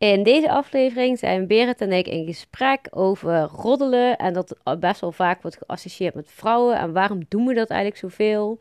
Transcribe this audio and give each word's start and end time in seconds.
In 0.00 0.22
deze 0.22 0.50
aflevering 0.50 1.18
zijn 1.18 1.46
Berit 1.46 1.80
en 1.80 1.92
ik 1.92 2.06
in 2.06 2.26
gesprek 2.26 2.88
over 2.90 3.40
roddelen 3.42 4.16
en 4.16 4.32
dat 4.32 4.56
best 4.78 5.00
wel 5.00 5.12
vaak 5.12 5.42
wordt 5.42 5.56
geassocieerd 5.56 6.14
met 6.14 6.30
vrouwen 6.30 6.78
en 6.78 6.92
waarom 6.92 7.20
doen 7.28 7.46
we 7.46 7.54
dat 7.54 7.68
eigenlijk 7.68 8.00
zoveel. 8.00 8.58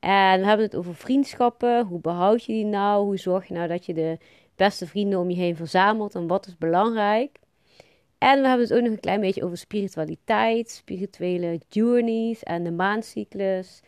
En 0.00 0.40
we 0.40 0.46
hebben 0.46 0.66
het 0.66 0.76
over 0.76 0.94
vriendschappen, 0.94 1.84
hoe 1.84 2.00
behoud 2.00 2.44
je 2.44 2.52
die 2.52 2.64
nou, 2.64 3.04
hoe 3.04 3.18
zorg 3.18 3.48
je 3.48 3.54
nou 3.54 3.68
dat 3.68 3.86
je 3.86 3.94
de 3.94 4.18
beste 4.56 4.86
vrienden 4.86 5.18
om 5.18 5.30
je 5.30 5.36
heen 5.36 5.56
verzamelt 5.56 6.14
en 6.14 6.26
wat 6.26 6.46
is 6.46 6.58
belangrijk. 6.58 7.38
En 8.18 8.40
we 8.40 8.48
hebben 8.48 8.66
het 8.66 8.76
ook 8.76 8.82
nog 8.82 8.92
een 8.92 9.00
klein 9.00 9.20
beetje 9.20 9.44
over 9.44 9.56
spiritualiteit, 9.56 10.70
spirituele 10.70 11.60
journeys 11.68 12.42
en 12.42 12.64
de 12.64 12.72
maancyclus. 12.72 13.82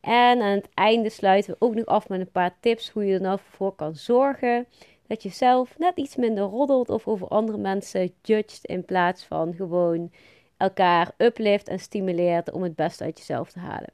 En 0.00 0.42
aan 0.42 0.54
het 0.54 0.68
einde 0.74 1.10
sluiten 1.10 1.52
we 1.52 1.66
ook 1.66 1.74
nog 1.74 1.86
af 1.86 2.08
met 2.08 2.20
een 2.20 2.30
paar 2.30 2.56
tips 2.60 2.90
hoe 2.90 3.04
je 3.04 3.14
er 3.14 3.20
nou 3.20 3.38
voor 3.50 3.74
kan 3.74 3.94
zorgen 3.94 4.66
dat 5.06 5.22
je 5.22 5.28
zelf 5.28 5.78
net 5.78 5.96
iets 5.96 6.16
minder 6.16 6.44
roddelt 6.44 6.88
of 6.88 7.06
over 7.06 7.28
andere 7.28 7.58
mensen 7.58 8.12
judgt 8.22 8.64
in 8.64 8.84
plaats 8.84 9.24
van 9.24 9.54
gewoon 9.54 10.12
elkaar 10.56 11.12
uplift 11.18 11.68
en 11.68 11.78
stimuleert 11.78 12.52
om 12.52 12.62
het 12.62 12.74
beste 12.74 13.04
uit 13.04 13.18
jezelf 13.18 13.52
te 13.52 13.58
halen. 13.58 13.90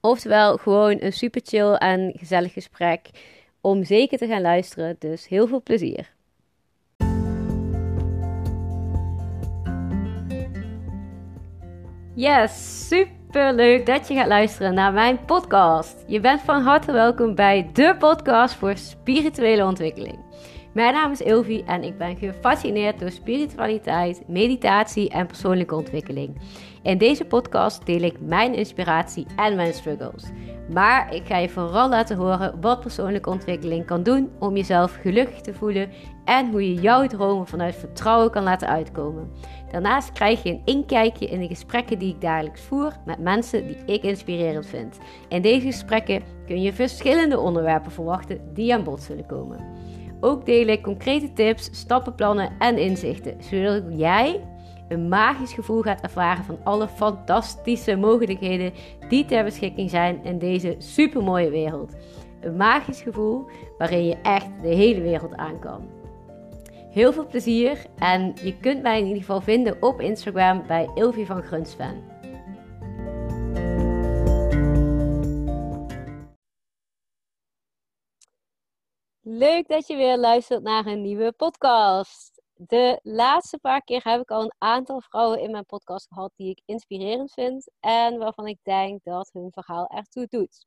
Oftewel 0.00 0.56
gewoon 0.56 0.96
een 1.00 1.12
super 1.12 1.40
chill 1.44 1.72
en 1.72 2.12
gezellig 2.16 2.52
gesprek 2.52 3.10
om 3.60 3.84
zeker 3.84 4.18
te 4.18 4.26
gaan 4.26 4.40
luisteren. 4.40 4.96
Dus 4.98 5.28
heel 5.28 5.46
veel 5.46 5.62
plezier. 5.62 6.16
Yes, 12.14 12.86
super 12.88 13.17
leuk 13.32 13.86
dat 13.86 14.08
je 14.08 14.14
gaat 14.14 14.26
luisteren 14.26 14.74
naar 14.74 14.92
mijn 14.92 15.24
podcast. 15.24 16.04
Je 16.06 16.20
bent 16.20 16.40
van 16.40 16.62
harte 16.62 16.92
welkom 16.92 17.34
bij 17.34 17.70
de 17.72 17.96
podcast 17.98 18.54
voor 18.54 18.76
spirituele 18.76 19.64
ontwikkeling. 19.64 20.18
Mijn 20.72 20.94
naam 20.94 21.12
is 21.12 21.20
Ilvi 21.20 21.62
en 21.66 21.82
ik 21.82 21.98
ben 21.98 22.16
gefascineerd 22.16 22.98
door 22.98 23.10
spiritualiteit, 23.10 24.22
meditatie 24.28 25.10
en 25.10 25.26
persoonlijke 25.26 25.74
ontwikkeling. 25.74 26.40
In 26.82 26.98
deze 26.98 27.24
podcast 27.24 27.86
deel 27.86 28.02
ik 28.02 28.20
mijn 28.20 28.54
inspiratie 28.54 29.26
en 29.36 29.56
mijn 29.56 29.74
struggles. 29.74 30.24
Maar 30.72 31.14
ik 31.14 31.26
ga 31.26 31.36
je 31.36 31.48
vooral 31.48 31.88
laten 31.88 32.16
horen 32.16 32.60
wat 32.60 32.80
persoonlijke 32.80 33.30
ontwikkeling 33.30 33.86
kan 33.86 34.02
doen 34.02 34.30
om 34.38 34.56
jezelf 34.56 34.98
gelukkig 35.00 35.40
te 35.40 35.54
voelen 35.54 35.90
en 36.24 36.50
hoe 36.50 36.74
je 36.74 36.80
jouw 36.80 37.06
dromen 37.06 37.46
vanuit 37.46 37.76
vertrouwen 37.76 38.30
kan 38.30 38.42
laten 38.42 38.68
uitkomen. 38.68 39.30
Daarnaast 39.70 40.12
krijg 40.12 40.42
je 40.42 40.50
een 40.50 40.62
inkijkje 40.64 41.26
in 41.26 41.40
de 41.40 41.46
gesprekken 41.46 41.98
die 41.98 42.14
ik 42.14 42.20
dagelijks 42.20 42.60
voer 42.60 42.92
met 43.04 43.18
mensen 43.18 43.66
die 43.66 43.76
ik 43.86 44.02
inspirerend 44.02 44.66
vind. 44.66 44.98
In 45.28 45.42
deze 45.42 45.66
gesprekken 45.66 46.22
kun 46.46 46.62
je 46.62 46.72
verschillende 46.72 47.38
onderwerpen 47.38 47.92
verwachten 47.92 48.40
die 48.54 48.74
aan 48.74 48.84
bod 48.84 49.02
zullen 49.02 49.26
komen. 49.26 49.60
Ook 50.20 50.46
deel 50.46 50.66
ik 50.66 50.82
concrete 50.82 51.32
tips, 51.32 51.68
stappenplannen 51.72 52.52
en 52.58 52.78
inzichten, 52.78 53.36
zodat 53.42 53.82
jij 53.88 54.40
een 54.88 55.08
magisch 55.08 55.52
gevoel 55.52 55.82
gaat 55.82 56.00
ervaren 56.00 56.44
van 56.44 56.58
alle 56.64 56.88
fantastische 56.88 57.96
mogelijkheden 57.96 58.72
die 59.08 59.24
ter 59.24 59.44
beschikking 59.44 59.90
zijn 59.90 60.24
in 60.24 60.38
deze 60.38 60.74
supermooie 60.78 61.50
wereld. 61.50 61.96
Een 62.40 62.56
magisch 62.56 63.00
gevoel 63.00 63.50
waarin 63.78 64.06
je 64.06 64.16
echt 64.22 64.48
de 64.62 64.68
hele 64.68 65.00
wereld 65.00 65.36
aan 65.36 65.58
kan. 65.58 65.97
Heel 66.90 67.12
veel 67.12 67.26
plezier 67.26 67.86
en 67.98 68.34
je 68.42 68.58
kunt 68.60 68.82
mij 68.82 68.98
in 68.98 69.06
ieder 69.06 69.20
geval 69.20 69.40
vinden 69.40 69.82
op 69.82 70.00
Instagram 70.00 70.66
bij 70.66 70.90
Ilvi 70.94 71.26
van 71.26 71.42
Grunsven. 71.42 72.04
Leuk 79.20 79.68
dat 79.68 79.86
je 79.86 79.96
weer 79.96 80.18
luistert 80.18 80.62
naar 80.62 80.86
een 80.86 81.02
nieuwe 81.02 81.32
podcast. 81.32 82.42
De 82.54 83.00
laatste 83.02 83.58
paar 83.58 83.82
keer 83.82 84.00
heb 84.04 84.20
ik 84.20 84.30
al 84.30 84.42
een 84.42 84.54
aantal 84.58 85.00
vrouwen 85.00 85.40
in 85.40 85.50
mijn 85.50 85.66
podcast 85.66 86.06
gehad 86.08 86.32
die 86.36 86.50
ik 86.50 86.62
inspirerend 86.64 87.32
vind 87.32 87.70
en 87.80 88.18
waarvan 88.18 88.46
ik 88.46 88.58
denk 88.62 89.04
dat 89.04 89.30
hun 89.32 89.50
verhaal 89.52 89.86
ertoe 89.86 90.26
doet. 90.30 90.66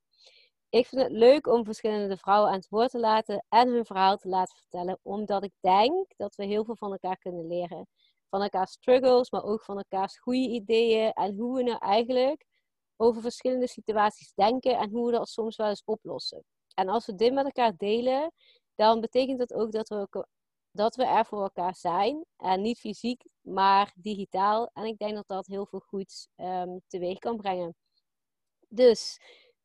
Ik 0.72 0.88
vind 0.88 1.02
het 1.02 1.12
leuk 1.12 1.48
om 1.48 1.66
verschillende 1.66 2.18
vrouwen 2.18 2.50
aan 2.50 2.56
het 2.56 2.70
woord 2.70 2.92
te 2.92 3.00
laten 3.00 3.46
en 3.50 3.68
hun 3.68 3.86
verhaal 3.86 4.18
te 4.18 4.28
laten 4.28 4.58
vertellen, 4.58 5.00
omdat 5.02 5.44
ik 5.44 5.54
denk 5.60 6.14
dat 6.18 6.36
we 6.36 6.46
heel 6.46 6.66
veel 6.66 6.76
van 6.76 6.92
elkaar 6.92 7.18
kunnen 7.18 7.48
leren. 7.48 7.88
Van 8.30 8.42
elkaars 8.42 8.72
struggles, 8.72 9.30
maar 9.30 9.44
ook 9.44 9.64
van 9.64 9.78
elkaars 9.78 10.18
goede 10.18 10.48
ideeën 10.50 11.12
en 11.12 11.36
hoe 11.36 11.56
we 11.56 11.64
nou 11.64 11.78
eigenlijk 11.80 12.46
over 12.96 13.22
verschillende 13.22 13.68
situaties 13.68 14.34
denken 14.34 14.78
en 14.78 14.90
hoe 14.90 15.06
we 15.06 15.12
dat 15.12 15.30
soms 15.30 15.56
wel 15.56 15.68
eens 15.68 15.84
oplossen. 15.86 16.44
En 16.74 16.90
als 16.90 17.06
we 17.06 17.16
dit 17.16 17.34
met 17.34 17.46
elkaar 17.46 17.76
delen, 17.78 18.32
dan 18.76 19.02
betekent 19.02 19.40
dat 19.40 19.54
ook 19.54 19.72
dat 19.72 19.90
we, 19.90 20.26
dat 20.72 20.96
we 20.96 21.06
er 21.06 21.26
voor 21.26 21.42
elkaar 21.42 21.76
zijn. 21.76 22.26
En 22.38 22.62
niet 22.62 22.80
fysiek, 22.80 23.24
maar 23.42 23.94
digitaal. 23.96 24.70
En 24.74 24.86
ik 24.86 24.98
denk 24.98 25.16
dat 25.16 25.28
dat 25.28 25.48
heel 25.48 25.66
veel 25.66 25.80
goeds 25.80 26.28
um, 26.36 26.82
teweeg 26.88 27.18
kan 27.20 27.38
brengen. 27.38 27.76
Dus 28.68 29.20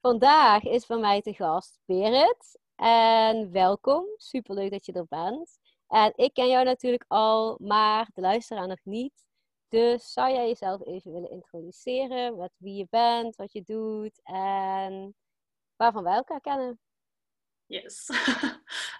vandaag 0.06 0.62
is 0.62 0.86
bij 0.86 0.96
mij 0.96 1.22
te 1.22 1.34
gast 1.34 1.78
Berit. 1.84 2.58
En 2.76 3.52
welkom. 3.52 4.04
Superleuk 4.16 4.70
dat 4.70 4.86
je 4.86 4.92
er 4.92 5.06
bent. 5.08 5.58
En 5.88 6.12
ik 6.16 6.34
ken 6.34 6.48
jou 6.48 6.64
natuurlijk 6.64 7.04
al, 7.08 7.58
maar 7.60 8.08
de 8.14 8.20
luisteraar 8.20 8.66
nog 8.66 8.78
niet. 8.82 9.26
Dus 9.68 10.12
zou 10.12 10.32
jij 10.32 10.48
jezelf 10.48 10.86
even 10.86 11.12
willen 11.12 11.30
introduceren? 11.30 12.36
Met 12.36 12.50
wie 12.56 12.74
je 12.74 12.86
bent, 12.90 13.36
wat 13.36 13.52
je 13.52 13.62
doet 13.62 14.20
en 14.22 15.14
waarvan 15.76 16.02
wij 16.02 16.14
elkaar 16.14 16.40
kennen? 16.40 16.80
Yes. 17.66 18.08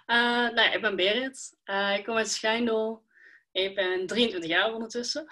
uh, 0.07 0.49
nou 0.55 0.71
ik 0.71 0.81
ben 0.81 0.95
Berit. 0.95 1.57
Uh, 1.65 1.97
ik 1.97 2.05
kom 2.05 2.15
uit 2.15 2.29
Schijndel. 2.29 3.05
Ik 3.51 3.75
ben 3.75 4.07
23 4.07 4.49
jaar 4.49 4.73
ondertussen. 4.73 5.27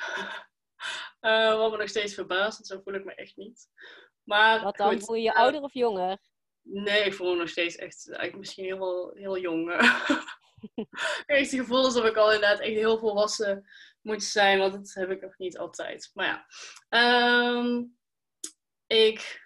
uh, 1.21 1.55
wat 1.57 1.71
me 1.71 1.77
nog 1.77 1.89
steeds 1.89 2.13
verbaast, 2.13 2.65
zo 2.65 2.81
voel 2.83 2.93
ik 2.93 3.05
me 3.05 3.15
echt 3.15 3.35
niet. 3.35 3.69
Maar, 4.25 4.63
wat 4.63 4.77
dan? 4.77 5.01
voel 5.01 5.15
je 5.15 5.21
je 5.21 5.33
ouder 5.33 5.61
of 5.61 5.73
jonger? 5.73 6.17
Nee, 6.61 7.03
ik 7.03 7.13
voel 7.13 7.31
me 7.31 7.37
nog 7.37 7.49
steeds 7.49 7.75
echt 7.75 8.07
eigenlijk 8.07 8.37
misschien 8.37 8.65
heel, 8.65 9.11
heel 9.13 9.37
jong. 9.37 9.71
ik 10.75 11.23
heb 11.25 11.37
het 11.37 11.49
gevoel 11.49 11.83
alsof 11.83 12.05
ik 12.05 12.15
al 12.15 12.33
inderdaad 12.33 12.59
echt 12.59 12.73
heel 12.73 12.99
volwassen 12.99 13.69
moet 14.01 14.23
zijn, 14.23 14.59
want 14.59 14.73
dat 14.73 14.93
heb 14.93 15.09
ik 15.09 15.21
nog 15.21 15.37
niet 15.37 15.57
altijd. 15.57 16.11
Maar 16.13 16.45
ja, 16.89 17.57
um, 17.57 17.97
ik 18.87 19.43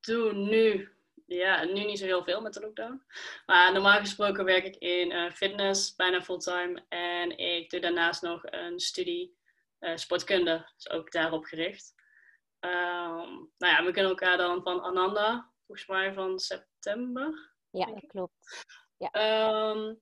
doe 0.00 0.32
nu 0.32 0.92
ja, 1.26 1.64
nu 1.64 1.84
niet 1.84 1.98
zo 1.98 2.04
heel 2.04 2.24
veel 2.24 2.40
met 2.40 2.54
de 2.54 2.60
lockdown. 2.60 3.02
Maar 3.46 3.72
normaal 3.72 3.98
gesproken 3.98 4.44
werk 4.44 4.64
ik 4.64 4.76
in 4.76 5.10
uh, 5.10 5.30
fitness, 5.30 5.94
bijna 5.94 6.22
fulltime. 6.22 6.84
En 6.88 7.38
ik 7.38 7.70
doe 7.70 7.80
daarnaast 7.80 8.22
nog 8.22 8.40
een 8.44 8.80
studie 8.80 9.36
uh, 9.80 9.96
sportkunde, 9.96 10.70
dus 10.76 10.90
ook 10.90 11.12
daarop 11.12 11.44
gericht. 11.44 11.94
Um, 12.64 13.50
nou 13.58 13.72
ja, 13.72 13.84
we 13.84 13.90
kennen 13.90 14.10
elkaar 14.10 14.36
dan 14.36 14.62
van 14.62 14.82
Ananda, 14.82 15.52
volgens 15.66 15.88
mij 15.88 16.12
van 16.12 16.38
september. 16.38 17.52
Ja, 17.70 17.86
dat 17.86 18.06
klopt. 18.06 18.64
Ja. 18.96 19.70
Um, 19.70 20.00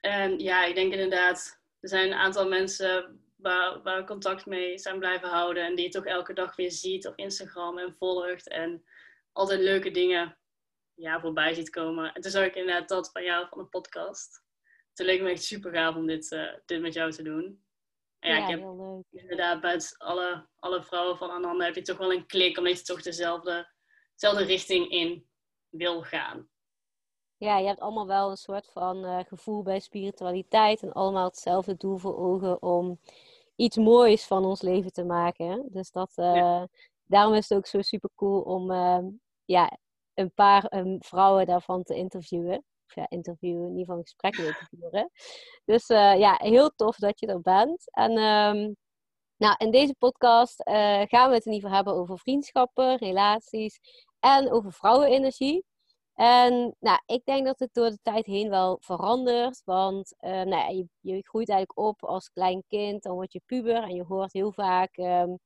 en 0.00 0.38
ja, 0.38 0.64
ik 0.64 0.74
denk 0.74 0.92
inderdaad, 0.92 1.60
er 1.80 1.88
zijn 1.88 2.06
een 2.06 2.18
aantal 2.18 2.48
mensen 2.48 3.22
waar, 3.36 3.82
waar 3.82 3.98
we 3.98 4.06
contact 4.06 4.46
mee 4.46 4.78
zijn 4.78 4.98
blijven 4.98 5.28
houden. 5.28 5.64
En 5.64 5.74
die 5.74 5.84
je 5.84 5.90
toch 5.90 6.04
elke 6.04 6.32
dag 6.32 6.56
weer 6.56 6.70
ziet 6.70 7.06
op 7.06 7.16
Instagram 7.16 7.78
en 7.78 7.96
volgt. 7.98 8.48
En 8.48 8.84
altijd 9.32 9.60
leuke 9.60 9.90
dingen 9.90 10.38
ja, 10.94 11.20
voorbij 11.20 11.54
ziet 11.54 11.70
komen. 11.70 12.14
En 12.14 12.20
toen 12.20 12.30
zag 12.30 12.44
ik 12.44 12.54
inderdaad 12.54 12.88
dat 12.88 13.10
van 13.12 13.24
jou 13.24 13.46
van 13.48 13.58
een 13.58 13.68
podcast. 13.68 14.42
Toen 14.92 15.06
leek 15.06 15.22
me 15.22 15.30
echt 15.30 15.42
super 15.42 15.72
gaaf 15.72 15.94
om 15.94 16.06
dit, 16.06 16.32
uh, 16.32 16.54
dit 16.66 16.80
met 16.80 16.94
jou 16.94 17.10
te 17.12 17.22
doen. 17.22 17.64
En 18.18 18.30
ja, 18.30 18.36
ja, 18.36 18.42
ik 18.42 18.50
heb 18.50 18.60
heel 18.60 18.76
leuk. 18.76 19.22
inderdaad 19.22 19.60
bij 19.60 19.80
alle, 19.98 20.48
alle 20.58 20.82
vrouwen 20.82 21.16
van 21.16 21.30
Ananda 21.30 21.64
heb 21.64 21.74
je 21.74 21.82
toch 21.82 21.98
wel 21.98 22.12
een 22.12 22.26
klik, 22.26 22.58
omdat 22.58 22.78
je 22.78 22.84
toch 22.84 23.02
dezelfde, 23.02 23.72
dezelfde 24.12 24.44
richting 24.44 24.90
in 24.90 25.28
wil 25.68 26.02
gaan. 26.02 26.48
Ja, 27.36 27.58
je 27.58 27.66
hebt 27.66 27.80
allemaal 27.80 28.06
wel 28.06 28.30
een 28.30 28.36
soort 28.36 28.70
van 28.72 29.04
uh, 29.04 29.18
gevoel 29.26 29.62
bij 29.62 29.80
spiritualiteit 29.80 30.82
en 30.82 30.92
allemaal 30.92 31.24
hetzelfde 31.24 31.76
doel 31.76 31.96
voor 31.96 32.18
ogen 32.18 32.62
om 32.62 33.00
iets 33.56 33.76
moois 33.76 34.26
van 34.26 34.44
ons 34.44 34.62
leven 34.62 34.92
te 34.92 35.04
maken. 35.04 35.66
Dus 35.70 35.90
dat, 35.90 36.12
uh, 36.16 36.34
ja. 36.34 36.68
daarom 37.04 37.34
is 37.34 37.48
het 37.48 37.58
ook 37.58 37.66
zo 37.66 37.82
super 37.82 38.10
cool 38.14 38.40
om 38.40 38.72
ja, 39.44 39.78
een 40.14 40.32
paar 40.34 40.76
um, 40.76 40.96
vrouwen 41.02 41.46
daarvan 41.46 41.82
te 41.82 41.94
interviewen. 41.94 42.64
Of 42.96 43.40
in 43.40 43.48
ieder 43.50 43.78
geval 43.78 43.96
een 43.96 44.02
gesprek 44.02 44.38
mee 44.38 44.52
te 44.52 44.66
voeren. 44.70 45.10
Dus 45.64 45.88
uh, 45.88 46.18
ja, 46.18 46.34
heel 46.38 46.70
tof 46.76 46.96
dat 46.96 47.20
je 47.20 47.26
er 47.26 47.40
bent. 47.40 47.90
En 47.90 48.10
um, 48.10 48.76
nou, 49.36 49.54
in 49.58 49.70
deze 49.70 49.94
podcast 49.98 50.68
uh, 50.68 51.02
gaan 51.02 51.28
we 51.28 51.34
het 51.34 51.46
in 51.46 51.52
ieder 51.52 51.68
geval 51.68 51.74
hebben 51.74 51.94
over 51.94 52.18
vriendschappen, 52.18 52.96
relaties 52.96 53.80
en 54.20 54.52
over 54.52 54.72
vrouwenenergie. 54.72 55.64
En 56.14 56.76
nou, 56.80 57.00
ik 57.06 57.24
denk 57.24 57.46
dat 57.46 57.58
het 57.58 57.74
door 57.74 57.90
de 57.90 57.98
tijd 58.02 58.26
heen 58.26 58.48
wel 58.48 58.78
verandert. 58.80 59.62
Want 59.64 60.14
uh, 60.20 60.42
nou 60.42 60.74
je, 60.74 60.88
je, 61.00 61.28
groeit 61.28 61.48
eigenlijk 61.48 61.88
op 61.88 62.04
als 62.04 62.30
klein 62.30 62.64
kind, 62.68 63.02
dan 63.02 63.14
word 63.14 63.32
je 63.32 63.40
puber 63.46 63.82
en 63.82 63.94
je 63.94 64.04
hoort 64.04 64.32
heel 64.32 64.52
vaak 64.52 64.96
um, 64.96 65.38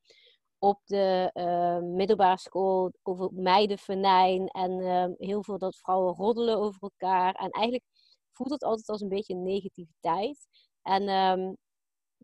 op 0.63 0.81
de 0.85 1.31
uh, 1.35 1.79
middelbare 1.97 2.39
school 2.39 2.93
over 3.03 3.33
meidenvenijn 3.33 4.49
en 4.49 4.71
uh, 4.79 5.07
heel 5.19 5.43
veel 5.43 5.59
dat 5.59 5.77
vrouwen 5.77 6.15
roddelen 6.15 6.59
over 6.59 6.83
elkaar. 6.83 7.35
En 7.35 7.51
eigenlijk 7.51 7.85
voelt 8.33 8.51
het 8.51 8.63
altijd 8.63 8.89
als 8.89 9.01
een 9.01 9.09
beetje 9.09 9.35
negativiteit. 9.35 10.47
En 10.83 11.09
ehm, 11.09 11.53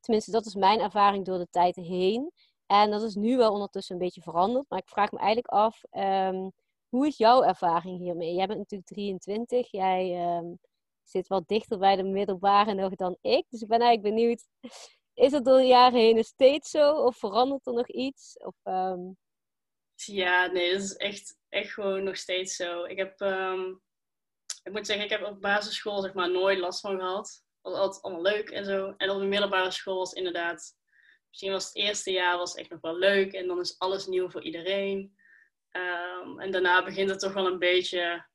tenminste, 0.01 0.31
dat 0.31 0.47
is 0.47 0.55
mijn 0.55 0.81
ervaring 0.81 1.25
door 1.25 1.39
de 1.39 1.49
tijd 1.51 1.77
heen. 1.77 2.33
En 2.67 2.91
dat 2.91 3.03
is 3.03 3.15
nu 3.15 3.37
wel 3.37 3.53
ondertussen 3.53 3.95
een 3.95 4.01
beetje 4.03 4.23
veranderd. 4.23 4.65
Maar 4.69 4.79
ik 4.79 4.89
vraag 4.89 5.11
me 5.13 5.19
eigenlijk 5.19 5.49
af, 5.49 5.83
ehm, 5.91 6.49
hoe 6.89 7.07
is 7.07 7.17
jouw 7.17 7.43
ervaring 7.43 7.99
hiermee? 7.99 8.35
Jij 8.35 8.47
bent 8.47 8.59
natuurlijk 8.59 8.91
23. 8.91 9.71
Jij 9.71 10.37
um, 10.37 10.59
zit 11.03 11.29
wat 11.29 11.49
dichter 11.49 11.79
bij 11.79 11.97
de 11.97 12.05
middelbare 12.05 12.75
nog 12.75 12.95
dan 12.95 13.17
ik. 13.21 13.47
Dus 13.49 13.63
ik 13.63 13.69
ben 13.69 13.81
eigenlijk 13.81 14.15
benieuwd, 14.15 14.45
is 15.19 15.33
het 15.33 15.45
door 15.45 15.59
de 15.59 15.67
jaren 15.67 15.99
heen 15.99 16.25
steeds 16.25 16.71
zo? 16.71 16.93
Of 16.93 17.17
verandert 17.17 17.67
er 17.67 17.73
nog 17.73 17.89
iets? 17.89 18.37
Of, 18.39 18.55
Ja, 19.95 20.47
nee, 20.47 20.73
dat 20.73 20.83
is 20.83 20.97
echt, 20.97 21.37
echt 21.49 21.73
gewoon 21.73 22.03
nog 22.03 22.17
steeds 22.17 22.57
zo. 22.57 22.85
Ik 22.85 22.97
heb, 22.97 23.21
ik 24.63 24.73
moet 24.73 24.87
zeggen, 24.87 25.05
ik 25.05 25.11
heb 25.11 25.23
op 25.23 25.41
basisschool 25.41 26.01
zeg 26.01 26.15
maar 26.15 26.31
nooit 26.31 26.59
last 26.59 26.81
van 26.81 26.99
gehad 26.99 27.47
was 27.71 27.79
altijd 27.79 28.03
allemaal 28.03 28.23
leuk 28.23 28.51
en 28.51 28.65
zo. 28.65 28.95
En 28.97 29.11
op 29.11 29.21
de 29.21 29.27
middelbare 29.27 29.71
school 29.71 29.99
was 29.99 30.13
inderdaad, 30.13 30.77
misschien 31.29 31.53
was 31.53 31.65
het 31.65 31.77
eerste 31.77 32.11
jaar 32.11 32.37
was 32.37 32.55
echt 32.55 32.71
nog 32.71 32.81
wel 32.81 32.99
leuk 32.99 33.33
en 33.33 33.47
dan 33.47 33.61
is 33.61 33.79
alles 33.79 34.07
nieuw 34.07 34.31
voor 34.31 34.43
iedereen. 34.43 35.17
Ehm, 35.71 36.41
en 36.41 36.51
daarna 36.51 36.85
begint 36.85 37.11
het 37.11 37.21
toch 37.21 37.33
wel 37.33 37.47
een 37.47 37.59
beetje, 37.59 38.27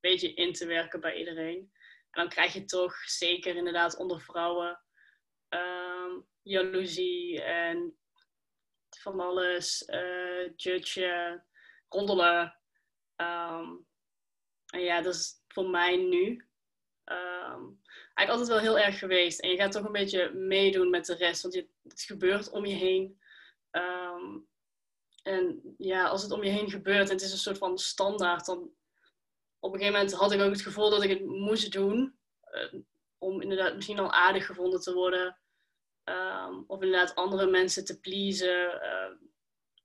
beetje 0.00 0.34
in 0.34 0.52
te 0.52 0.66
werken 0.66 1.00
bij 1.00 1.16
iedereen. 1.16 1.70
En 2.10 2.20
dan 2.20 2.28
krijg 2.28 2.52
je 2.52 2.64
toch 2.64 2.94
zeker 2.96 3.56
inderdaad 3.56 3.96
onder 3.96 4.20
vrouwen 4.20 4.80
um, 5.54 6.26
jaloezie 6.42 7.42
en 7.42 7.96
van 8.98 9.20
alles, 9.20 9.88
uh, 9.88 10.50
judge, 10.56 11.42
rondelen. 11.88 12.56
Ehm, 13.16 13.68
en 14.66 14.80
ja, 14.80 15.00
dat 15.00 15.14
is 15.14 15.34
voor 15.48 15.68
mij 15.68 15.96
nu 15.96 16.48
um, 17.04 17.80
eigenlijk 18.14 18.28
altijd 18.28 18.48
wel 18.48 18.58
heel 18.58 18.78
erg 18.78 18.98
geweest. 18.98 19.40
En 19.40 19.50
je 19.50 19.56
gaat 19.56 19.72
toch 19.72 19.84
een 19.84 19.92
beetje 19.92 20.32
meedoen 20.32 20.90
met 20.90 21.06
de 21.06 21.14
rest, 21.14 21.42
want 21.42 21.54
je, 21.54 21.68
het 21.82 22.02
gebeurt 22.02 22.50
om 22.50 22.66
je 22.66 22.74
heen. 22.74 23.20
Ehm, 23.70 24.38
en 25.22 25.74
ja, 25.78 26.06
als 26.06 26.22
het 26.22 26.32
om 26.32 26.44
je 26.44 26.50
heen 26.50 26.70
gebeurt 26.70 27.08
en 27.08 27.14
het 27.14 27.24
is 27.24 27.32
een 27.32 27.38
soort 27.38 27.58
van 27.58 27.78
standaard, 27.78 28.46
dan 28.46 28.58
op 29.58 29.72
een 29.72 29.78
gegeven 29.78 30.00
moment 30.00 30.18
had 30.18 30.32
ik 30.32 30.40
ook 30.40 30.50
het 30.50 30.62
gevoel 30.62 30.90
dat 30.90 31.02
ik 31.02 31.10
het 31.10 31.24
moest 31.24 31.72
doen. 31.72 32.18
Uh, 32.52 32.80
om 33.18 33.40
inderdaad 33.40 33.74
misschien 33.74 33.98
al 33.98 34.12
aardig 34.12 34.46
gevonden 34.46 34.80
te 34.80 34.94
worden. 34.94 35.41
Um, 36.04 36.64
of 36.66 36.82
inderdaad 36.82 37.14
andere 37.14 37.46
mensen 37.46 37.84
te 37.84 38.00
pleasen. 38.00 38.74
Uh, 38.74 39.28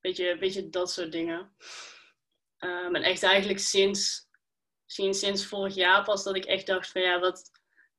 beetje, 0.01 0.37
beetje 0.37 0.69
dat 0.69 0.91
soort 0.91 1.11
dingen. 1.11 1.51
Um, 2.59 2.95
en 2.95 3.03
echt 3.03 3.23
eigenlijk 3.23 3.59
sinds 3.59 4.27
sinds 4.87 5.45
vorig 5.45 5.75
jaar 5.75 6.03
pas 6.03 6.23
dat 6.23 6.35
ik 6.35 6.45
echt 6.45 6.67
dacht 6.67 6.91
van 6.91 7.01
ja, 7.01 7.19
wat, 7.19 7.51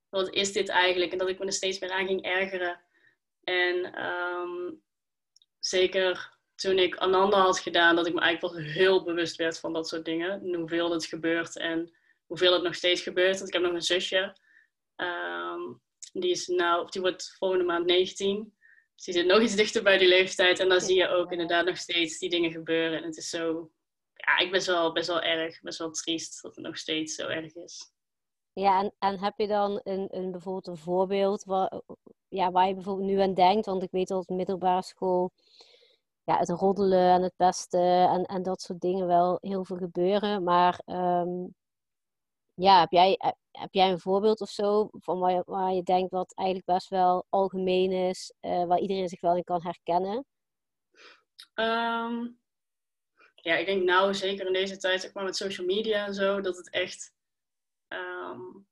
wat 0.09 0.35
is 0.35 0.53
dit 0.53 0.69
eigenlijk? 0.69 1.13
En 1.13 1.19
dat 1.19 1.29
ik 1.29 1.39
me 1.39 1.47
er 1.47 1.53
steeds 1.53 1.79
meer 1.79 1.91
aan 1.91 2.07
ging 2.07 2.25
ergeren. 2.25 2.81
En 3.45 3.95
ehm, 3.95 4.73
zeker 5.59 6.37
toen 6.55 6.79
ik 6.79 6.97
Ananda 6.97 7.41
had 7.41 7.59
gedaan, 7.59 7.97
dat 7.97 8.07
ik 8.07 8.15
me 8.15 8.21
eigenlijk 8.21 8.55
wel 8.55 8.65
heel 8.65 9.05
bewust 9.05 9.37
werd 9.37 9.59
van 9.59 9.73
dat 9.73 9.89
soort 9.89 10.05
dingen. 10.05 10.55
Hoeveel 10.55 10.91
het 10.91 11.05
gebeurt 11.07 11.57
en 11.57 11.93
hoeveel 12.27 12.53
het 12.53 12.63
nog 12.63 12.75
steeds 12.75 13.03
gebeurt. 13.03 13.37
Want 13.37 13.49
ik 13.49 13.53
heb 13.53 13.63
nog 13.63 13.73
een 13.73 13.83
zusje. 13.83 14.37
Ehm, 14.97 15.48
die, 16.13 16.31
is 16.31 16.47
nou, 16.47 16.91
die 16.91 17.01
wordt 17.01 17.35
volgende 17.39 17.65
maand 17.65 17.87
19. 17.87 18.57
Dus 18.95 19.05
die 19.05 19.15
zit 19.15 19.27
nog 19.27 19.41
iets 19.41 19.57
dichter 19.57 19.83
bij 19.83 19.99
die 19.99 20.09
leeftijd. 20.09 20.59
En 20.59 20.69
dan 20.69 20.81
zie 20.81 20.97
je 20.97 21.09
ook 21.09 21.33
inderdaad 21.33 21.67
nog 21.67 21.77
steeds 21.77 22.19
die 22.19 22.31
dingen 22.31 22.51
gebeuren. 22.51 22.99
En 22.99 23.05
het 23.05 23.17
is 23.17 23.29
zo 23.29 23.71
ja, 24.19 24.39
ik 24.39 24.51
ben 24.51 24.67
wel, 24.67 24.93
best 24.93 25.07
wel 25.07 25.23
erg, 25.23 25.61
best 25.61 25.79
wel 25.79 25.91
triest 25.91 26.43
dat 26.43 26.57
het 26.57 26.65
nog 26.65 26.77
steeds 26.77 27.15
zo 27.15 27.29
erg 27.29 27.55
is. 27.55 27.93
Ja, 28.53 28.81
en, 28.81 28.95
en 28.99 29.19
heb 29.19 29.35
je 29.37 29.47
dan 29.47 29.81
een, 29.83 30.09
een, 30.11 30.31
bijvoorbeeld 30.31 30.67
een 30.67 30.77
voorbeeld 30.77 31.45
waar, 31.45 31.81
ja, 32.29 32.51
waar 32.51 32.69
je 32.69 32.75
bijvoorbeeld 32.75 33.09
nu 33.09 33.21
aan 33.21 33.35
denkt? 33.35 33.67
Want 33.67 33.83
ik 33.83 33.91
weet 33.91 34.09
dat 34.09 34.29
middelbare 34.29 34.83
school 34.83 35.31
ja, 36.25 36.39
het 36.39 36.49
roddelen 36.49 37.13
en 37.13 37.23
het 37.23 37.37
pesten 37.37 38.09
en, 38.09 38.25
en 38.25 38.43
dat 38.43 38.61
soort 38.61 38.81
dingen 38.81 39.07
wel 39.07 39.39
heel 39.41 39.65
veel 39.65 39.77
gebeuren. 39.77 40.43
Maar 40.43 40.81
ehm, 40.85 41.47
ja, 42.55 42.81
heb 42.81 42.91
jij, 42.91 43.19
heb 43.59 43.73
jij 43.73 43.91
een 43.91 44.01
voorbeeld 44.01 44.41
of 44.41 44.51
zo 44.51 44.89
van 44.93 45.19
waar 45.19 45.33
je, 45.33 45.43
waar 45.47 45.73
je 45.73 45.83
denkt 45.83 46.11
wat 46.11 46.35
eigenlijk 46.35 46.69
best 46.69 46.89
wel 46.89 47.27
algemeen 47.29 47.93
is, 47.93 48.33
uh, 48.41 48.65
waar 48.65 48.79
iedereen 48.79 49.09
zich 49.09 49.21
wel 49.21 49.37
in 49.37 49.45
kan 49.45 49.63
herkennen? 49.63 50.27
Um, 51.55 52.39
ja, 53.35 53.57
ik 53.57 53.67
denk 53.67 53.83
nou 53.83 54.15
zeker 54.15 54.47
in 54.47 54.53
deze 54.53 54.77
tijd, 54.77 55.01
zeg 55.01 55.13
maar 55.13 55.25
met 55.25 55.37
social 55.37 55.67
media 55.67 56.07
en 56.07 56.15
zo, 56.15 56.41
dat 56.41 56.57
het 56.57 56.71
echt 56.71 57.15
um, 57.89 58.67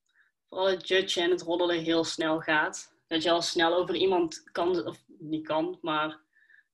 vooral 0.49 0.69
het 0.69 0.89
judgen 0.89 1.23
en 1.23 1.31
het 1.31 1.43
roddelen 1.43 1.79
heel 1.79 2.05
snel 2.05 2.41
gaat. 2.41 2.95
Dat 3.07 3.23
je 3.23 3.31
al 3.31 3.43
snel 3.43 3.75
over 3.75 3.95
iemand 3.95 4.51
kan, 4.53 4.87
of 4.87 5.05
niet 5.07 5.47
kan, 5.47 5.79
maar 5.81 6.21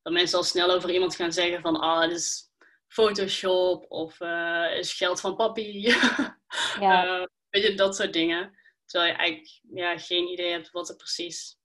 dat 0.02 0.12
mensen 0.12 0.38
al 0.38 0.44
snel 0.44 0.70
over 0.70 0.90
iemand 0.90 1.14
gaan 1.14 1.32
zeggen 1.32 1.60
van, 1.60 1.80
ah, 1.80 2.00
dit 2.00 2.10
is 2.16 2.50
Photoshop 2.86 3.84
of 3.88 4.20
uh, 4.20 4.76
is 4.76 4.92
geld 4.92 5.20
van 5.20 5.36
papi. 5.36 5.80
ja. 6.80 7.20
uh, 7.20 7.26
weet 7.52 7.62
je, 7.62 7.74
dat 7.74 7.96
soort 7.96 8.12
dingen. 8.12 8.58
Terwijl 8.84 9.12
je 9.12 9.18
eigenlijk 9.18 9.60
ja, 9.74 9.98
geen 9.98 10.28
idee 10.28 10.50
hebt 10.50 10.70
wat 10.70 10.88
er 10.88 10.96
precies 10.96 11.58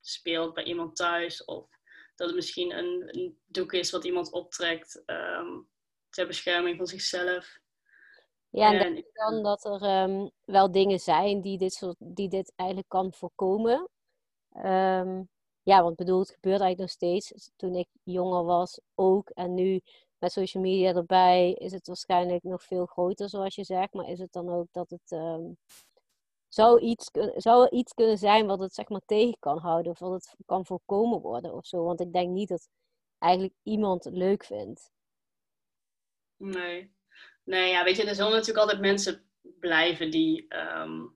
speelt 0.00 0.54
bij 0.54 0.64
iemand 0.64 0.96
thuis 0.96 1.44
of 1.44 1.68
dat 2.14 2.26
het 2.26 2.36
misschien 2.36 2.78
een, 2.78 3.08
een 3.08 3.38
doek 3.46 3.72
is 3.72 3.90
wat 3.90 4.04
iemand 4.04 4.32
optrekt 4.32 5.02
um, 5.06 5.68
ter 6.10 6.26
bescherming 6.26 6.76
van 6.76 6.86
zichzelf. 6.86 7.58
Ja, 8.48 8.72
en, 8.72 8.78
denk 8.78 8.96
je 8.96 9.10
dan 9.12 9.42
dat 9.42 9.64
er 9.64 9.82
ehm, 9.82 10.28
wel 10.44 10.70
dingen 10.70 10.98
zijn 10.98 11.40
die 11.40 11.58
dit, 11.58 11.72
soort, 11.72 11.96
die 11.98 12.28
dit 12.28 12.52
eigenlijk 12.56 12.88
kan 12.88 13.12
voorkomen? 13.12 13.88
Um, 14.56 15.28
ja, 15.62 15.82
want 15.82 15.96
bedoel, 15.96 16.18
het 16.18 16.30
gebeurt 16.30 16.60
eigenlijk 16.60 16.80
nog 16.80 16.90
steeds. 16.90 17.50
Toen 17.56 17.74
ik 17.74 17.88
jonger 18.02 18.44
was 18.44 18.80
ook. 18.94 19.30
En 19.30 19.54
nu 19.54 19.80
met 20.20 20.32
social 20.32 20.62
media 20.62 20.94
erbij 20.94 21.52
is 21.52 21.72
het 21.72 21.86
waarschijnlijk 21.86 22.42
nog 22.42 22.62
veel 22.62 22.86
groter, 22.86 23.28
zoals 23.28 23.54
je 23.54 23.64
zegt. 23.64 23.92
Maar 23.92 24.08
is 24.08 24.18
het 24.18 24.32
dan 24.32 24.50
ook 24.50 24.66
dat 24.72 24.90
het 24.90 25.18
zou, 26.48 26.80
iets, 26.80 27.10
zou 27.36 27.68
iets 27.68 27.92
kunnen 27.92 28.18
zijn 28.18 28.46
wat 28.46 28.60
het 28.60 28.74
zeg 28.74 28.88
maar 28.88 29.02
tegen 29.06 29.36
kan 29.38 29.58
houden 29.58 29.92
of 29.92 29.98
wat 29.98 30.12
het 30.12 30.34
kan 30.46 30.66
voorkomen 30.66 31.20
worden 31.20 31.54
of 31.54 31.66
zo? 31.66 31.84
Want 31.84 32.00
ik 32.00 32.12
denk 32.12 32.30
niet 32.30 32.48
dat 32.48 32.68
eigenlijk 33.18 33.54
iemand 33.62 34.04
het 34.04 34.14
leuk 34.14 34.44
vindt. 34.44 34.90
Nee. 36.36 36.92
Nee, 37.44 37.70
ja, 37.70 37.84
weet 37.84 37.96
je, 37.96 38.04
er 38.04 38.14
zullen 38.14 38.30
natuurlijk 38.30 38.58
altijd 38.58 38.80
mensen 38.80 39.30
blijven 39.42 40.10
die, 40.10 40.48
ehm, 40.48 41.06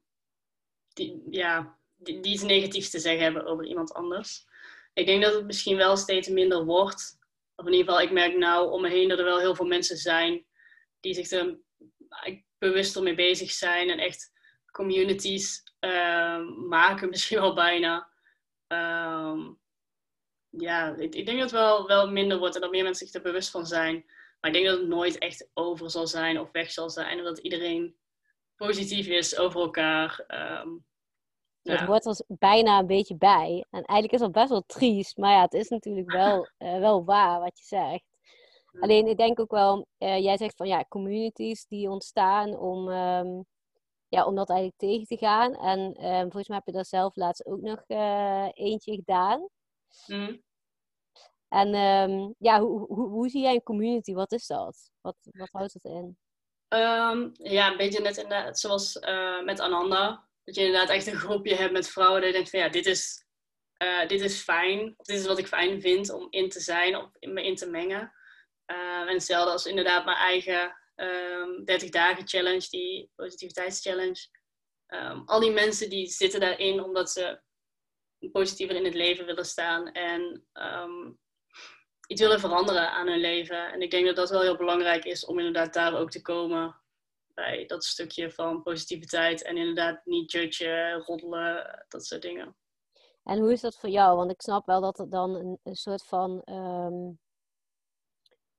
die, 0.92 1.22
ja, 1.30 1.78
die, 1.96 2.20
die, 2.20 2.32
iets 2.32 2.42
negatiefs 2.42 2.90
te 2.90 2.98
zeggen 2.98 3.22
hebben 3.22 3.46
over 3.46 3.66
iemand 3.66 3.94
anders. 3.94 4.46
Ik 4.92 5.06
denk 5.06 5.22
dat 5.22 5.34
het 5.34 5.44
misschien 5.44 5.76
wel 5.76 5.96
steeds 5.96 6.28
minder 6.28 6.64
wordt. 6.64 7.18
Of 7.56 7.66
in 7.66 7.72
ieder 7.72 7.86
geval, 7.86 8.06
ik 8.06 8.12
merk 8.12 8.36
nou 8.36 8.70
om 8.70 8.80
me 8.82 8.88
heen 8.88 9.08
dat 9.08 9.18
er 9.18 9.24
wel 9.24 9.38
heel 9.38 9.54
veel 9.54 9.66
mensen 9.66 9.96
zijn 9.96 10.46
die 11.00 11.14
zich 11.14 11.30
er 11.30 11.58
bewuster 12.58 13.02
mee 13.02 13.14
bezig 13.14 13.50
zijn 13.50 13.90
en 13.90 13.98
echt 13.98 14.32
communities 14.70 15.62
ehm, 15.78 16.68
maken, 16.68 17.08
misschien 17.10 17.40
wel 17.40 17.54
bijna. 17.54 18.08
Ehm, 18.66 19.52
ja, 20.48 20.94
ik, 20.96 21.14
ik, 21.14 21.26
denk 21.26 21.38
dat 21.38 21.50
het 21.50 21.60
wel, 21.60 21.86
wel 21.86 22.10
minder 22.10 22.38
wordt 22.38 22.54
en 22.54 22.60
dat 22.60 22.70
meer 22.70 22.82
mensen 22.82 23.06
zich 23.06 23.14
er 23.14 23.22
bewust 23.22 23.50
van 23.50 23.66
zijn. 23.66 24.04
Maar 24.40 24.50
ik 24.50 24.52
denk 24.52 24.66
dat 24.66 24.78
het 24.78 24.88
nooit 24.88 25.18
echt 25.18 25.50
over 25.54 25.90
zal 25.90 26.06
zijn 26.06 26.40
of 26.40 26.52
weg 26.52 26.70
zal 26.70 26.90
zijn. 26.90 27.18
En 27.18 27.24
dat 27.24 27.38
iedereen 27.38 27.96
positief 28.56 29.06
is 29.06 29.38
over 29.38 29.60
elkaar. 29.60 30.24
Um, 30.62 30.84
het 31.72 31.80
hoort 31.80 32.06
er 32.06 32.20
bijna 32.26 32.78
een 32.78 32.86
beetje 32.86 33.16
bij. 33.16 33.64
En 33.70 33.84
eigenlijk 33.84 34.12
is 34.12 34.20
dat 34.20 34.32
best 34.32 34.48
wel 34.48 34.64
triest. 34.66 35.16
Maar 35.16 35.32
ja, 35.32 35.40
het 35.40 35.54
is 35.54 35.68
natuurlijk 35.68 36.10
wel, 36.10 36.48
uh, 36.58 36.78
wel 36.86 37.04
waar 37.04 37.40
wat 37.40 37.58
je 37.58 37.64
zegt. 37.64 38.04
Alleen 38.80 39.06
ik 39.06 39.16
denk 39.16 39.40
ook 39.40 39.50
wel, 39.50 39.86
uh, 39.98 40.18
jij 40.18 40.36
zegt 40.36 40.56
van 40.56 40.66
ja, 40.66 40.84
communities 40.88 41.66
die 41.66 41.90
ontstaan 41.90 42.56
om 42.58 42.90
ja, 44.14 44.24
om 44.24 44.34
dat 44.34 44.48
eigenlijk 44.48 44.78
tegen 44.78 45.06
te 45.06 45.16
gaan. 45.16 45.54
En 45.54 45.96
uh, 46.00 46.20
volgens 46.20 46.48
mij 46.48 46.56
heb 46.56 46.66
je 46.66 46.72
daar 46.72 46.84
zelf 46.84 47.16
laatst 47.16 47.46
ook 47.46 47.60
nog 47.60 47.84
uh, 47.86 48.48
eentje 48.52 48.94
gedaan. 48.94 49.48
Mm. 50.06 50.42
En 51.48 51.74
um, 51.74 52.34
ja, 52.38 52.60
hoe, 52.60 52.86
hoe, 52.86 53.08
hoe, 53.08 53.28
zie 53.28 53.42
jij 53.42 53.54
een 53.54 53.62
community? 53.62 54.12
Wat 54.12 54.32
is 54.32 54.46
dat? 54.46 54.90
Wat, 55.00 55.16
wat 55.22 55.48
houdt 55.52 55.72
het 55.72 55.84
in? 55.84 56.18
Um, 56.68 57.32
ja, 57.32 57.70
een 57.70 57.76
beetje 57.76 58.00
net 58.00 58.16
inderdaad 58.16 58.58
zoals 58.58 58.96
uh, 58.96 59.42
met 59.44 59.60
Ananda. 59.60 60.24
Dat 60.44 60.54
je 60.54 60.64
inderdaad 60.64 60.90
echt 60.90 61.06
een 61.06 61.16
groepje 61.16 61.54
hebt 61.54 61.72
met 61.72 61.88
vrouwen. 61.90 62.20
Dat 62.20 62.28
je 62.28 62.34
denkt 62.34 62.50
van 62.50 62.60
ja, 62.60 62.68
dit 62.68 62.86
is, 62.86 63.26
dit 64.06 64.20
is 64.20 64.40
fijn. 64.40 64.94
Dit 64.96 65.18
is 65.18 65.26
wat 65.26 65.38
ik 65.38 65.46
fijn 65.46 65.80
vind 65.80 66.10
om 66.10 66.26
in 66.30 66.48
te 66.48 66.60
zijn, 66.60 66.96
om 66.96 67.10
me 67.20 67.44
in 67.44 67.56
te 67.56 67.70
mengen. 67.70 68.12
en 68.66 69.08
hetzelfde 69.08 69.52
als 69.52 69.66
inderdaad 69.66 70.04
mijn 70.04 70.16
eigen 70.16 70.76
um, 70.96 71.06
ehm, 71.06 71.64
30 71.64 71.90
dagen 71.90 72.28
challenge, 72.28 72.68
die 72.70 73.10
positiviteitschallenge. 73.14 74.28
Um, 74.88 75.22
al 75.26 75.40
die 75.40 75.50
mensen 75.50 75.90
die 75.90 76.06
zitten 76.06 76.40
daarin 76.40 76.82
omdat 76.82 77.10
ze 77.10 77.40
positiever 78.32 78.76
in 78.76 78.84
het 78.84 78.94
leven 78.94 79.26
willen 79.26 79.44
staan 79.44 79.92
en 79.92 80.46
um, 80.52 81.18
iets 82.06 82.20
willen 82.20 82.40
veranderen 82.40 82.90
aan 82.90 83.08
hun 83.08 83.20
leven. 83.20 83.72
En 83.72 83.82
ik 83.82 83.90
denk 83.90 84.06
dat 84.06 84.16
dat 84.16 84.30
wel 84.30 84.42
heel 84.42 84.56
belangrijk 84.56 85.04
is 85.04 85.24
om 85.24 85.38
inderdaad 85.38 85.74
daar 85.74 85.98
ook 85.98 86.10
te 86.10 86.22
komen. 86.22 86.82
Bij 87.34 87.66
dat 87.66 87.84
stukje 87.84 88.30
van 88.30 88.62
positiviteit 88.62 89.42
en 89.42 89.56
inderdaad 89.56 90.00
niet 90.04 90.32
judgen, 90.32 91.00
roddelen, 91.00 91.84
dat 91.88 92.04
soort 92.06 92.22
dingen. 92.22 92.56
En 93.24 93.38
hoe 93.38 93.52
is 93.52 93.60
dat 93.60 93.78
voor 93.78 93.88
jou? 93.88 94.16
Want 94.16 94.30
ik 94.30 94.40
snap 94.40 94.66
wel 94.66 94.80
dat 94.80 94.98
er 94.98 95.10
dan 95.10 95.34
een, 95.34 95.58
een 95.62 95.74
soort 95.74 96.04
van 96.04 96.42
ehm, 96.44 97.12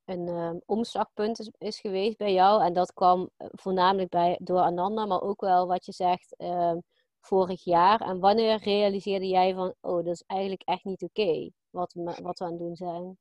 een 0.05 0.27
um, 0.27 0.62
omslagpunt 0.65 1.39
is, 1.39 1.51
is, 1.58 1.79
geweest 1.79 2.17
bij 2.17 2.34
jou. 2.34 2.63
En 2.63 2.74
dat 2.74 2.94
kwam 2.94 3.29
eh, 3.38 3.48
voornamelijk 3.51 4.10
bij, 4.10 4.39
door 4.41 4.60
Ananda, 4.60 5.05
maar 5.05 5.22
ook 5.22 5.41
wel 5.41 5.67
wat 5.67 5.86
je 5.86 5.91
zegt 5.91 6.36
um, 6.38 6.84
vorig 7.20 7.63
jaar. 7.63 8.01
En 8.01 8.20
wanneer 8.20 8.58
realiseerde 8.58 9.27
jij 9.27 9.53
van, 9.53 9.75
oh, 9.82 10.05
dat 10.05 10.13
is 10.13 10.24
eigenlijk 10.27 10.62
echt 10.62 10.84
niet 10.84 11.03
oké 11.03 11.50
wat, 11.70 11.94
wat 12.22 12.39
we 12.39 12.46
aan 12.46 12.51
het 12.51 12.60
doen 12.60 12.75
zijn? 12.75 13.17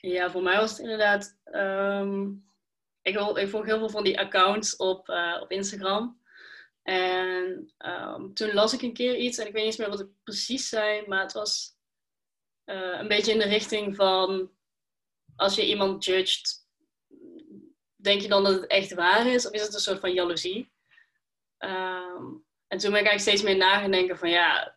Ja, 0.00 0.30
voor 0.30 0.42
mij 0.42 0.56
was 0.56 0.70
het 0.70 0.78
inderdaad. 0.78 1.36
Ik, 3.06 3.36
ik 3.36 3.48
volg 3.48 3.64
heel 3.64 3.78
veel 3.78 3.90
van 3.90 4.04
die 4.04 4.20
accounts 4.20 4.76
op, 4.76 5.08
uh, 5.08 5.38
op 5.40 5.50
Instagram. 5.50 6.20
En 6.82 7.72
um, 7.78 8.34
toen 8.34 8.54
las 8.54 8.72
ik 8.72 8.82
een 8.82 8.92
keer 8.92 9.16
iets, 9.16 9.38
en 9.38 9.46
ik 9.46 9.52
weet 9.52 9.64
niet 9.64 9.78
meer 9.78 9.88
wat 9.88 9.98
het 9.98 10.22
precies 10.22 10.68
zei, 10.68 11.06
maar 11.06 11.22
het 11.22 11.32
was 11.32 11.76
uh, 12.64 12.98
een 12.98 13.08
beetje 13.08 13.32
in 13.32 13.38
de 13.38 13.44
richting 13.44 13.96
van 13.96 14.50
als 15.36 15.54
je 15.54 15.66
iemand 15.66 16.04
judgt, 16.04 16.68
denk 17.96 18.20
je 18.20 18.28
dan 18.28 18.44
dat 18.44 18.52
het 18.52 18.66
echt 18.66 18.94
waar 18.94 19.26
is, 19.26 19.46
of 19.46 19.52
is 19.52 19.62
het 19.62 19.74
een 19.74 19.80
soort 19.80 20.00
van 20.00 20.12
jaloezie? 20.12 20.72
Um, 21.58 22.44
en 22.66 22.78
toen 22.78 22.90
ben 22.90 23.00
ik 23.00 23.06
eigenlijk 23.06 23.20
steeds 23.20 23.42
meer 23.42 23.56
nagedenken 23.56 24.18
van 24.18 24.30
ja, 24.30 24.76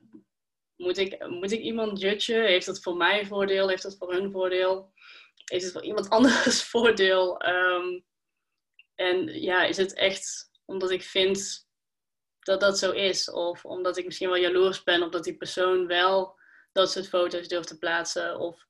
moet 0.75 0.97
ik, 0.97 1.27
moet 1.27 1.51
ik 1.51 1.59
iemand 1.59 1.99
judgen? 1.99 2.45
Heeft 2.45 2.65
dat 2.65 2.81
voor 2.81 2.95
mij 2.95 3.25
voordeel? 3.25 3.67
Heeft 3.67 3.83
dat 3.83 3.97
voor 3.97 4.13
hun 4.13 4.31
voordeel? 4.31 4.93
Heeft 5.45 5.63
het 5.63 5.73
voor 5.73 5.83
iemand 5.83 6.09
anders 6.19 6.63
voordeel? 6.63 7.45
Um, 7.47 8.07
en 8.99 9.41
ja, 9.41 9.63
is 9.63 9.77
het 9.77 9.93
echt 9.93 10.51
omdat 10.65 10.91
ik 10.91 11.03
vind 11.03 11.67
dat 12.39 12.59
dat 12.59 12.79
zo 12.79 12.91
is. 12.91 13.31
Of 13.31 13.65
omdat 13.65 13.97
ik 13.97 14.05
misschien 14.05 14.29
wel 14.29 14.37
jaloers 14.37 14.83
ben 14.83 15.03
op 15.03 15.11
dat 15.11 15.23
die 15.23 15.37
persoon 15.37 15.87
wel 15.87 16.39
dat 16.71 16.91
soort 16.91 17.07
foto's 17.07 17.47
durft 17.47 17.67
te 17.67 17.77
plaatsen. 17.77 18.39
Of 18.39 18.65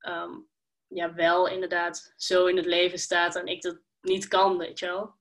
um, 0.00 0.48
ja, 0.86 1.14
wel 1.14 1.48
inderdaad 1.48 2.12
zo 2.16 2.46
in 2.46 2.56
het 2.56 2.66
leven 2.66 2.98
staat 2.98 3.36
en 3.36 3.46
ik 3.46 3.62
dat 3.62 3.78
niet 4.00 4.28
kan, 4.28 4.58
weet 4.58 4.78
je 4.78 4.86
wel. 4.86 5.14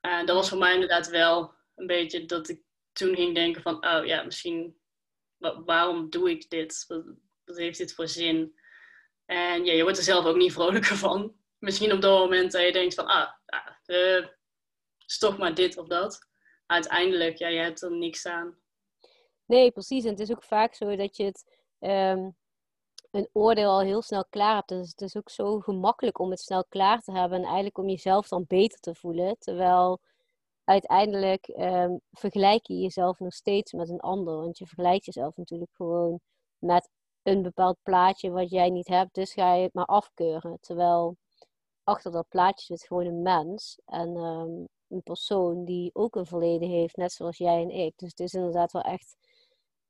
En 0.00 0.26
dat 0.26 0.36
was 0.36 0.48
voor 0.48 0.58
mij 0.58 0.74
inderdaad 0.74 1.08
wel 1.08 1.54
een 1.74 1.86
beetje 1.86 2.26
dat 2.26 2.48
ik 2.48 2.62
toen 2.92 3.14
ging 3.14 3.34
denken 3.34 3.62
van, 3.62 3.86
oh 3.86 4.06
ja, 4.06 4.22
misschien, 4.22 4.80
waarom 5.64 6.10
doe 6.10 6.30
ik 6.30 6.50
dit? 6.50 6.84
Wat, 6.88 7.04
wat 7.44 7.56
heeft 7.56 7.78
dit 7.78 7.94
voor 7.94 8.08
zin? 8.08 8.58
En 9.26 9.64
ja, 9.64 9.72
je 9.72 9.82
wordt 9.82 9.98
er 9.98 10.04
zelf 10.04 10.24
ook 10.24 10.36
niet 10.36 10.52
vrolijker 10.52 10.96
van. 10.96 11.39
Misschien 11.60 11.92
op 11.92 12.00
dat 12.00 12.18
moment 12.18 12.52
dat 12.52 12.62
je 12.62 12.72
denkt 12.72 12.94
van, 12.94 13.06
ah, 13.06 13.30
uh, 13.86 14.26
is 15.06 15.18
toch 15.18 15.38
maar 15.38 15.54
dit 15.54 15.76
of 15.76 15.86
dat 15.86 16.28
uiteindelijk, 16.70 17.38
ja, 17.38 17.48
je 17.48 17.58
hebt 17.58 17.82
er 17.82 17.92
niks 17.92 18.26
aan. 18.26 18.58
Nee, 19.46 19.70
precies. 19.70 20.04
En 20.04 20.10
het 20.10 20.20
is 20.20 20.30
ook 20.30 20.42
vaak 20.42 20.74
zo 20.74 20.96
dat 20.96 21.16
je 21.16 21.24
het 21.24 21.60
um, 21.78 22.36
een 23.10 23.28
oordeel 23.32 23.70
al 23.70 23.80
heel 23.80 24.02
snel 24.02 24.24
klaar 24.30 24.54
hebt. 24.54 24.68
Dus 24.68 24.90
het 24.90 25.00
is 25.00 25.16
ook 25.16 25.30
zo 25.30 25.60
gemakkelijk 25.60 26.18
om 26.18 26.30
het 26.30 26.40
snel 26.40 26.64
klaar 26.68 27.00
te 27.00 27.12
hebben 27.12 27.38
en 27.38 27.44
eigenlijk 27.44 27.78
om 27.78 27.88
jezelf 27.88 28.28
dan 28.28 28.44
beter 28.48 28.78
te 28.80 28.94
voelen. 28.94 29.38
Terwijl 29.38 30.00
uiteindelijk 30.64 31.48
um, 31.48 32.00
vergelijk 32.12 32.66
je 32.66 32.78
jezelf 32.78 33.18
nog 33.18 33.32
steeds 33.32 33.72
met 33.72 33.88
een 33.88 34.00
ander. 34.00 34.36
Want 34.36 34.58
je 34.58 34.66
vergelijkt 34.66 35.04
jezelf 35.04 35.36
natuurlijk 35.36 35.72
gewoon 35.74 36.20
met 36.58 36.90
een 37.22 37.42
bepaald 37.42 37.78
plaatje 37.82 38.30
wat 38.30 38.50
jij 38.50 38.70
niet 38.70 38.88
hebt. 38.88 39.14
Dus 39.14 39.32
ga 39.32 39.54
je 39.54 39.62
het 39.62 39.74
maar 39.74 39.84
afkeuren. 39.84 40.58
Terwijl 40.60 41.16
achter 41.90 42.12
dat 42.12 42.28
plaatje 42.28 42.66
zit 42.66 42.86
gewoon 42.86 43.06
een 43.06 43.22
mens. 43.22 43.80
En 43.84 44.16
um, 44.16 44.68
een 44.88 45.02
persoon 45.02 45.64
die 45.64 45.90
ook 45.94 46.16
een 46.16 46.26
verleden 46.26 46.68
heeft, 46.68 46.96
net 46.96 47.12
zoals 47.12 47.38
jij 47.38 47.62
en 47.62 47.70
ik. 47.70 47.98
Dus 47.98 48.08
het 48.08 48.20
is 48.20 48.34
inderdaad 48.34 48.72
wel 48.72 48.82
echt 48.82 49.16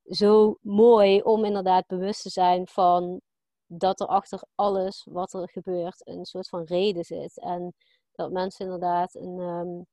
zo 0.04 0.58
mooi 0.60 1.22
om 1.22 1.44
inderdaad 1.44 1.86
bewust 1.86 2.22
te 2.22 2.30
zijn 2.30 2.66
van 2.66 3.20
dat 3.66 4.00
er 4.00 4.06
achter 4.06 4.42
alles 4.54 5.06
wat 5.10 5.32
er 5.32 5.48
gebeurt 5.48 6.06
een 6.08 6.24
soort 6.24 6.48
van 6.48 6.64
reden 6.64 7.04
zit. 7.04 7.38
En 7.38 7.74
dat 8.12 8.32
mensen 8.32 8.64
inderdaad 8.64 9.14
een 9.14 9.38
um, 9.38 9.86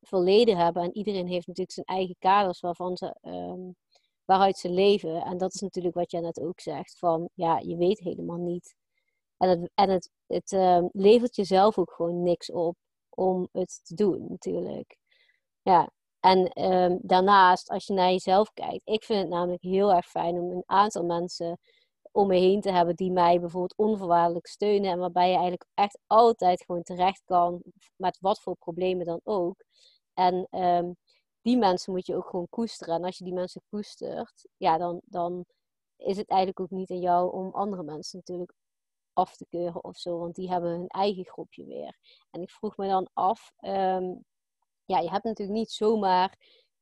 verleden 0.00 0.56
hebben. 0.56 0.82
En 0.82 0.96
iedereen 0.96 1.26
heeft 1.26 1.46
natuurlijk 1.46 1.74
zijn 1.74 1.86
eigen 1.86 2.16
kaders 2.18 2.60
waarvan 2.60 2.96
ze, 2.96 3.16
um, 3.22 3.76
waaruit 4.24 4.58
ze 4.58 4.70
leven. 4.70 5.22
En 5.22 5.38
dat 5.38 5.54
is 5.54 5.60
natuurlijk 5.60 5.94
wat 5.94 6.10
jij 6.10 6.20
net 6.20 6.40
ook 6.40 6.60
zegt. 6.60 6.98
Van 6.98 7.28
ja, 7.34 7.58
je 7.58 7.76
weet 7.76 7.98
helemaal 7.98 8.36
niet. 8.38 8.74
En 9.40 9.48
het, 9.48 9.70
en 9.74 9.90
het, 9.90 10.10
het 10.26 10.52
um, 10.52 10.88
levert 10.92 11.36
jezelf 11.36 11.78
ook 11.78 11.92
gewoon 11.92 12.22
niks 12.22 12.50
op 12.50 12.76
om 13.08 13.48
het 13.52 13.80
te 13.84 13.94
doen, 13.94 14.26
natuurlijk. 14.28 14.96
Ja, 15.62 15.90
en 16.20 16.62
um, 16.72 16.98
daarnaast, 17.02 17.70
als 17.70 17.86
je 17.86 17.92
naar 17.92 18.10
jezelf 18.10 18.52
kijkt, 18.52 18.88
ik 18.88 19.04
vind 19.04 19.20
het 19.20 19.28
namelijk 19.28 19.62
heel 19.62 19.92
erg 19.92 20.06
fijn 20.06 20.34
om 20.34 20.50
een 20.50 20.62
aantal 20.66 21.04
mensen 21.04 21.58
om 22.12 22.26
me 22.26 22.36
heen 22.36 22.60
te 22.60 22.72
hebben 22.72 22.96
die 22.96 23.12
mij 23.12 23.40
bijvoorbeeld 23.40 23.76
onvoorwaardelijk 23.76 24.46
steunen 24.46 24.90
en 24.90 24.98
waarbij 24.98 25.26
je 25.26 25.32
eigenlijk 25.32 25.66
echt 25.74 25.98
altijd 26.06 26.64
gewoon 26.64 26.82
terecht 26.82 27.22
kan 27.24 27.62
met 27.96 28.18
wat 28.20 28.40
voor 28.40 28.56
problemen 28.56 29.06
dan 29.06 29.20
ook. 29.24 29.64
En 30.14 30.46
um, 30.50 30.96
die 31.42 31.56
mensen 31.56 31.92
moet 31.92 32.06
je 32.06 32.16
ook 32.16 32.28
gewoon 32.28 32.48
koesteren. 32.50 32.94
En 32.94 33.04
als 33.04 33.18
je 33.18 33.24
die 33.24 33.32
mensen 33.32 33.62
koestert, 33.70 34.48
ja, 34.56 34.78
dan, 34.78 35.00
dan 35.04 35.44
is 35.96 36.16
het 36.16 36.28
eigenlijk 36.28 36.60
ook 36.60 36.70
niet 36.70 36.90
aan 36.90 37.00
jou 37.00 37.32
om 37.32 37.50
andere 37.52 37.82
mensen 37.82 38.18
natuurlijk 38.18 38.52
af 39.12 39.36
te 39.36 39.46
keuren 39.48 39.84
of 39.84 39.96
zo, 39.96 40.18
want 40.18 40.34
die 40.34 40.50
hebben 40.50 40.70
hun 40.70 40.86
eigen 40.86 41.26
groepje 41.26 41.64
weer. 41.64 41.98
En 42.30 42.42
ik 42.42 42.50
vroeg 42.50 42.76
me 42.76 42.88
dan 42.88 43.08
af, 43.12 43.52
ehm, 43.56 44.14
ja, 44.84 44.98
je 44.98 45.10
hebt 45.10 45.24
natuurlijk 45.24 45.58
niet 45.58 45.70
zomaar 45.70 46.38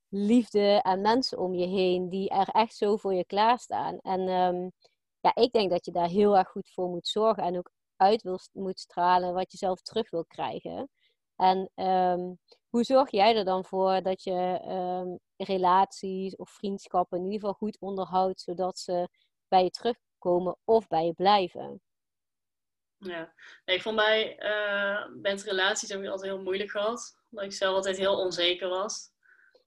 liefde 0.08 0.80
en 0.82 1.00
mensen 1.00 1.38
om 1.38 1.54
je 1.54 1.66
heen 1.66 2.08
die 2.08 2.28
er 2.28 2.48
echt 2.48 2.76
zo 2.76 2.96
voor 2.96 3.14
je 3.14 3.24
klaarstaan. 3.24 3.98
En 3.98 4.20
um, 4.20 4.72
ja, 5.20 5.34
ik 5.34 5.52
denk 5.52 5.70
dat 5.70 5.84
je 5.84 5.92
daar 5.92 6.08
heel 6.08 6.36
erg 6.36 6.48
goed 6.48 6.70
voor 6.70 6.88
moet 6.88 7.08
zorgen 7.08 7.42
en 7.42 7.58
ook 7.58 7.70
uit 7.96 8.22
wil, 8.22 8.38
moet 8.52 8.80
stralen 8.80 9.34
wat 9.34 9.52
je 9.52 9.58
zelf 9.58 9.80
terug 9.82 10.10
wil 10.10 10.24
krijgen. 10.24 10.88
En 11.36 11.70
um, 11.74 12.38
hoe 12.68 12.84
zorg 12.84 13.10
jij 13.10 13.36
er 13.36 13.44
dan 13.44 13.64
voor 13.64 14.02
dat 14.02 14.22
je 14.22 15.18
relaties 15.36 16.36
of 16.36 16.50
vriendschappen 16.50 17.18
in 17.18 17.24
ieder 17.24 17.40
geval 17.40 17.54
goed 17.54 17.78
onderhoudt, 17.80 18.40
zodat 18.40 18.78
ze 18.78 19.08
bij 19.48 19.62
je 19.62 19.70
terugkomen 19.70 20.56
of 20.64 20.86
bij 20.86 21.06
je 21.06 21.12
blijven? 21.12 21.80
Ja, 22.98 23.34
nee, 23.64 23.82
voor 23.82 23.94
mij 23.94 24.38
uh, 24.42 25.06
met 25.22 25.42
relaties 25.42 25.88
heb 25.88 26.00
ik 26.02 26.08
altijd 26.08 26.32
heel 26.32 26.42
moeilijk 26.42 26.70
gehad. 26.70 27.18
Omdat 27.30 27.46
ik 27.46 27.52
zelf 27.52 27.74
altijd 27.74 27.96
heel 27.96 28.18
onzeker 28.18 28.68
was. 28.68 29.10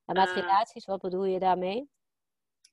En 0.06 0.16
met 0.16 0.30
uh, 0.30 0.36
relaties, 0.36 0.86
wat 0.86 1.02
bedoel 1.02 1.26
je 1.26 1.40
daarmee? 1.40 1.90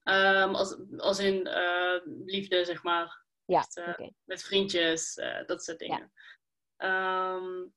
Um, 0.05 0.55
als, 0.55 0.77
als 0.97 1.19
in 1.19 1.47
uh, 1.47 2.01
liefde, 2.25 2.65
zeg 2.65 2.83
maar. 2.83 3.27
Ja, 3.45 3.67
met, 3.75 3.89
okay. 3.89 4.15
met 4.25 4.43
vriendjes, 4.43 5.15
dat 5.47 5.65
soort 5.65 5.79
dingen. 5.79 6.13
Ja. 6.77 7.35
Um, 7.35 7.75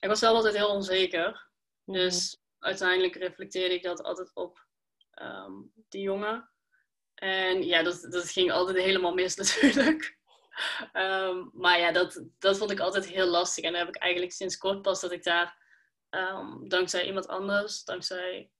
ik 0.00 0.08
was 0.08 0.18
zelf 0.18 0.36
altijd 0.36 0.56
heel 0.56 0.70
onzeker. 0.70 1.28
Mm 1.28 1.94
-hmm. 1.94 1.94
Dus 1.94 2.40
uiteindelijk 2.58 3.14
reflecteerde 3.14 3.74
ik 3.74 3.82
dat 3.82 4.02
altijd 4.02 4.30
op 4.34 4.66
um, 5.14 5.72
die 5.88 6.02
jongen. 6.02 6.50
En 7.14 7.62
ja, 7.62 7.82
dat, 7.82 8.06
dat 8.10 8.30
ging 8.30 8.52
altijd 8.52 8.76
helemaal 8.76 9.14
mis 9.14 9.36
natuurlijk. 9.60 10.18
Um, 10.92 11.50
maar 11.52 11.78
ja, 11.78 11.92
dat, 11.92 12.24
dat 12.38 12.58
vond 12.58 12.70
ik 12.70 12.80
altijd 12.80 13.06
heel 13.06 13.26
lastig. 13.26 13.64
En 13.64 13.72
dan 13.72 13.80
heb 13.80 13.88
ik 13.88 14.02
eigenlijk 14.02 14.32
sinds 14.32 14.58
kort 14.58 14.82
pas 14.82 15.00
dat 15.00 15.12
ik 15.12 15.24
daar, 15.24 15.58
um, 16.10 16.68
dankzij 16.68 17.06
iemand 17.06 17.28
anders, 17.28 17.84
dankzij 17.84 18.50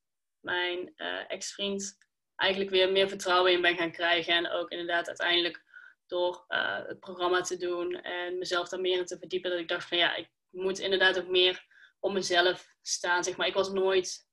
mijn 0.41 0.93
uh, 0.97 1.31
ex-vriend, 1.31 1.99
eigenlijk 2.37 2.71
weer 2.71 2.93
meer 2.93 3.09
vertrouwen 3.09 3.53
in 3.53 3.61
ben 3.61 3.77
gaan 3.77 3.93
krijgen. 3.93 4.35
En 4.35 4.51
ook 4.51 4.71
inderdaad 4.71 5.07
uiteindelijk 5.07 5.65
door 6.07 6.45
uh, 6.49 6.87
het 6.87 7.01
programma 7.01 7.41
te 7.41 7.57
doen 7.57 7.95
en 7.95 8.39
mezelf 8.39 8.69
daar 8.69 8.81
meer 8.81 8.99
in 8.99 9.07
te 9.07 9.19
verdiepen, 9.19 9.51
dat 9.51 9.59
ik 9.59 9.69
dacht 9.69 9.89
van 9.89 9.99
ja, 9.99 10.15
ik 10.15 10.29
moet 10.51 10.79
inderdaad 10.79 11.19
ook 11.19 11.29
meer 11.29 11.65
op 12.01 12.13
mezelf 12.13 12.75
staan. 12.83 13.25
Zeg 13.25 13.37
maar. 13.37 13.47
Ik 13.47 13.55
was 13.55 13.71
nooit, 13.71 14.29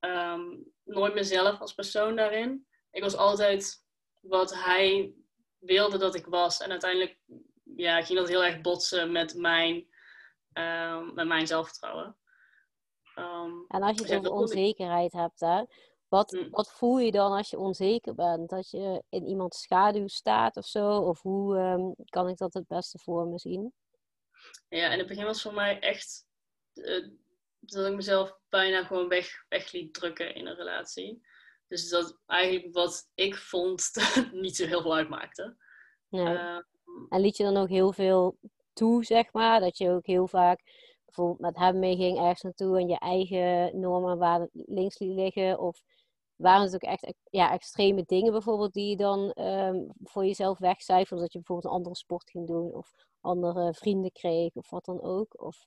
um, 0.00 0.72
nooit 0.84 1.14
mezelf 1.14 1.60
als 1.60 1.74
persoon 1.74 2.16
daarin. 2.16 2.66
Ik 2.90 3.02
was 3.02 3.16
altijd 3.16 3.84
wat 4.20 4.54
hij 4.54 5.14
wilde 5.60 5.98
dat 5.98 6.14
ik 6.14 6.26
was. 6.26 6.60
En 6.60 6.70
uiteindelijk 6.70 7.18
ja, 7.76 8.02
ging 8.02 8.18
dat 8.18 8.28
heel 8.28 8.44
erg 8.44 8.60
botsen 8.60 9.12
met 9.12 9.34
mijn, 9.34 9.88
um, 10.52 11.14
met 11.14 11.26
mijn 11.26 11.46
zelfvertrouwen. 11.46 12.16
Um, 13.14 13.64
en 13.68 13.82
als 13.82 13.98
je 13.98 14.02
het 14.02 14.16
over 14.18 14.32
onzekerheid 14.32 15.12
hebt, 15.12 15.40
hè, 15.40 15.64
wat, 16.08 16.32
mm. 16.32 16.50
wat 16.50 16.72
voel 16.72 16.98
je 16.98 17.10
dan 17.10 17.32
als 17.32 17.50
je 17.50 17.58
onzeker 17.58 18.14
bent? 18.14 18.50
Dat 18.50 18.70
je 18.70 19.02
in 19.08 19.26
iemands 19.26 19.60
schaduw 19.60 20.06
staat 20.06 20.56
of 20.56 20.66
zo? 20.66 20.96
Of 20.96 21.22
hoe 21.22 21.56
um, 21.56 21.94
kan 22.04 22.28
ik 22.28 22.36
dat 22.36 22.54
het 22.54 22.66
beste 22.66 22.98
voor 22.98 23.26
me 23.26 23.38
zien? 23.38 23.72
Ja, 24.68 24.92
in 24.92 24.98
het 24.98 25.08
begin 25.08 25.24
was 25.24 25.42
voor 25.42 25.54
mij 25.54 25.80
echt 25.80 26.26
uh, 26.74 27.08
dat 27.60 27.86
ik 27.86 27.94
mezelf 27.94 28.38
bijna 28.48 28.84
gewoon 28.84 29.08
weg, 29.08 29.44
weg 29.48 29.72
liet 29.72 29.94
drukken 29.94 30.34
in 30.34 30.46
een 30.46 30.56
relatie. 30.56 31.26
Dus 31.70 31.88
dat 31.88 32.18
eigenlijk 32.26 32.74
wat 32.74 33.10
ik 33.14 33.36
vond 33.36 33.90
niet 34.32 34.56
zo 34.56 34.66
heel 34.66 34.82
veel 34.82 34.94
uitmaakte. 34.94 35.56
Nee. 36.08 36.34
Uh, 36.34 36.58
en 37.08 37.20
liet 37.20 37.36
je 37.36 37.44
dan 37.44 37.56
ook 37.56 37.68
heel 37.68 37.92
veel 37.92 38.36
toe, 38.72 39.04
zeg 39.04 39.32
maar? 39.32 39.60
Dat 39.60 39.78
je 39.78 39.90
ook 39.90 40.06
heel 40.06 40.26
vaak 40.26 40.62
bijvoorbeeld 41.04 41.40
met 41.40 41.56
hem 41.56 41.78
meeging 41.78 42.18
ergens 42.18 42.42
naartoe 42.42 42.78
en 42.78 42.88
je 42.88 42.98
eigen 42.98 43.80
normen 43.80 44.18
waar 44.18 44.48
links 44.52 44.98
liet 44.98 45.14
liggen? 45.14 45.58
Of 45.58 45.82
waren 46.36 46.62
het 46.62 46.74
ook 46.74 46.82
echt 46.82 47.14
ja, 47.30 47.52
extreme 47.52 48.02
dingen 48.06 48.32
bijvoorbeeld 48.32 48.72
die 48.72 48.88
je 48.88 48.96
dan 48.96 49.30
ehm, 49.30 49.84
voor 50.02 50.24
jezelf 50.24 50.58
wegcijferde? 50.58 51.22
Dat 51.22 51.32
je 51.32 51.38
bijvoorbeeld 51.38 51.72
een 51.72 51.78
andere 51.78 51.96
sport 51.96 52.30
ging 52.30 52.46
doen 52.46 52.72
of 52.72 52.92
andere 53.20 53.74
vrienden 53.74 54.12
kreeg 54.12 54.54
of 54.54 54.70
wat 54.70 54.84
dan 54.84 55.02
ook? 55.02 55.42
Of... 55.42 55.66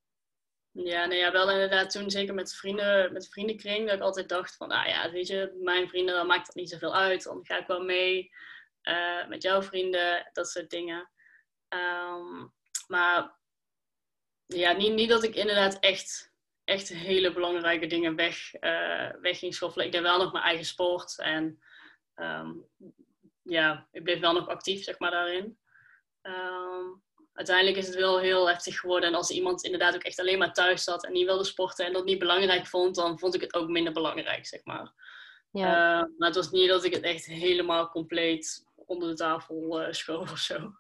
Ja, 0.76 1.06
nou 1.06 1.20
ja, 1.20 1.32
wel 1.32 1.52
inderdaad 1.52 1.92
toen 1.92 2.12
zeker 2.12 2.34
met 2.34 2.56
vrienden, 2.56 3.14
met 3.14 3.30
vriendenkring, 3.30 3.86
dat 3.86 3.96
ik 3.96 4.02
altijd 4.02 4.30
dacht 4.30 4.56
van, 4.56 4.68
nou 4.68 4.88
ja, 4.88 5.12
weet 5.12 5.28
je, 5.28 5.60
mijn 5.62 5.90
vrienden, 5.90 6.16
dan 6.16 6.28
maakt 6.28 6.46
dat 6.46 6.56
niet 6.56 6.70
zoveel 6.70 6.96
uit. 6.96 7.24
Dan 7.24 7.46
ga 7.46 7.58
ik 7.58 7.68
wel 7.68 7.84
mee 7.84 8.32
uh, 8.84 9.28
met 9.28 9.42
jouw 9.42 9.62
vrienden, 9.62 10.30
dat 10.34 10.48
soort 10.48 10.70
dingen. 10.70 11.10
Um, 11.70 12.54
maar 12.88 13.38
ja, 14.46 14.72
niet, 14.72 14.94
niet 14.94 15.10
dat 15.10 15.24
ik 15.24 15.36
inderdaad 15.36 15.80
echt, 15.80 16.32
echt 16.64 16.90
hele 16.90 17.34
belangrijke 17.34 17.88
dingen 17.88 18.16
weg, 18.16 18.54
uh, 18.54 19.10
weg 19.22 19.40
ging 19.40 19.54
schoffelen. 19.54 19.86
Ik 19.86 19.92
deed 19.92 20.02
wel 20.02 20.18
nog 20.18 20.32
mijn 20.32 20.44
eigen 20.44 20.66
sport 20.66 21.20
en 21.20 21.64
um, 22.16 22.68
ja, 23.42 23.88
ik 23.92 24.04
bleef 24.04 24.20
wel 24.20 24.34
nog 24.34 24.48
actief, 24.48 24.84
zeg 24.84 25.00
maar, 25.00 25.12
daarin. 25.12 25.58
Um, 26.22 27.04
uiteindelijk 27.34 27.78
is 27.78 27.88
het 27.88 27.96
wel 27.96 28.20
heel 28.20 28.48
heftig 28.48 28.80
geworden. 28.80 29.10
En 29.10 29.16
als 29.16 29.30
iemand 29.30 29.64
inderdaad 29.64 29.96
ook 29.96 30.04
echt 30.04 30.20
alleen 30.20 30.38
maar 30.38 30.54
thuis 30.54 30.84
zat 30.84 31.06
en 31.06 31.12
niet 31.12 31.26
wilde 31.26 31.44
sporten 31.44 31.86
en 31.86 31.94
dat 31.94 32.06
niet 32.06 32.20
belangrijk 32.20 32.68
vond, 32.68 32.96
dan 32.96 33.20
vond 33.20 33.36
ik 33.36 33.42
het 33.42 33.54
ook 33.54 33.70
minder 33.70 33.94
belangrijk, 33.94 34.46
zeg 34.46 34.64
maar. 34.64 34.92
Ja. 35.52 35.68
Uh, 35.68 36.08
maar 36.18 36.28
het 36.28 36.36
was 36.36 36.50
niet 36.50 36.70
dat 36.70 36.84
ik 36.84 36.94
het 36.94 37.04
echt 37.04 37.26
helemaal 37.26 37.90
compleet 37.90 38.66
onder 38.76 39.10
de 39.10 39.16
tafel 39.16 39.82
uh, 39.82 39.92
schoof 39.92 40.32
of 40.32 40.38
zo. 40.38 40.74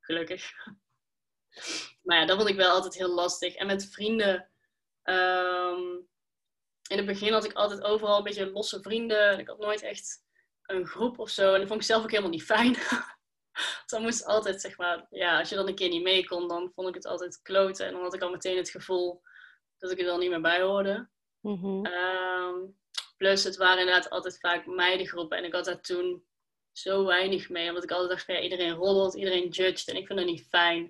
Gelukkig. 0.00 0.52
Maar 2.02 2.18
ja, 2.18 2.26
dat 2.26 2.36
vond 2.36 2.48
ik 2.48 2.56
wel 2.56 2.70
altijd 2.70 2.94
heel 2.94 3.14
lastig. 3.14 3.54
En 3.54 3.66
met 3.66 3.88
vrienden. 3.90 4.48
Um, 5.04 6.08
in 6.88 6.96
het 6.96 7.06
begin 7.06 7.32
had 7.32 7.44
ik 7.44 7.52
altijd 7.52 7.82
overal 7.82 8.16
een 8.16 8.24
beetje 8.24 8.50
losse 8.50 8.82
vrienden. 8.82 9.38
Ik 9.38 9.48
had 9.48 9.58
nooit 9.58 9.82
echt 9.82 10.24
een 10.62 10.86
groep 10.86 11.18
of 11.18 11.30
zo. 11.30 11.52
En 11.52 11.58
dat 11.58 11.68
vond 11.68 11.80
ik 11.80 11.86
zelf 11.86 12.02
ook 12.02 12.10
helemaal 12.10 12.30
niet 12.30 12.44
fijn. 12.44 12.76
dan 13.86 14.02
moest 14.02 14.24
altijd, 14.24 14.60
zeg 14.60 14.78
maar, 14.78 15.06
ja, 15.10 15.38
als 15.38 15.48
je 15.48 15.54
dan 15.54 15.68
een 15.68 15.74
keer 15.74 15.88
niet 15.88 16.02
mee 16.02 16.26
kon, 16.26 16.48
dan 16.48 16.72
vond 16.74 16.88
ik 16.88 16.94
het 16.94 17.06
altijd 17.06 17.42
kloten. 17.42 17.86
En 17.86 17.92
dan 17.92 18.02
had 18.02 18.14
ik 18.14 18.22
al 18.22 18.30
meteen 18.30 18.56
het 18.56 18.70
gevoel 18.70 19.22
dat 19.78 19.90
ik 19.90 19.98
er 19.98 20.04
dan 20.04 20.18
niet 20.18 20.30
meer 20.30 20.40
bij 20.40 20.62
hoorde. 20.62 21.08
Mm 21.40 21.84
plus, 23.16 23.44
het 23.44 23.56
waren 23.56 23.78
inderdaad 23.78 24.10
altijd 24.10 24.38
vaak 24.40 24.66
meidengroepen. 24.66 25.38
En 25.38 25.44
ik 25.44 25.52
had 25.52 25.64
daar 25.64 25.80
toen 25.80 26.24
zo 26.72 27.04
weinig 27.04 27.48
mee. 27.48 27.68
Omdat 27.68 27.82
ik 27.82 27.90
altijd 27.90 28.10
dacht 28.10 28.24
van 28.24 28.34
ja, 28.34 28.40
iedereen 28.40 28.74
roddelt, 28.74 29.14
iedereen 29.14 29.48
judgt. 29.48 29.88
En 29.88 29.96
ik 29.96 30.06
vind 30.06 30.18
dat 30.18 30.28
niet 30.28 30.46
fijn. 30.48 30.82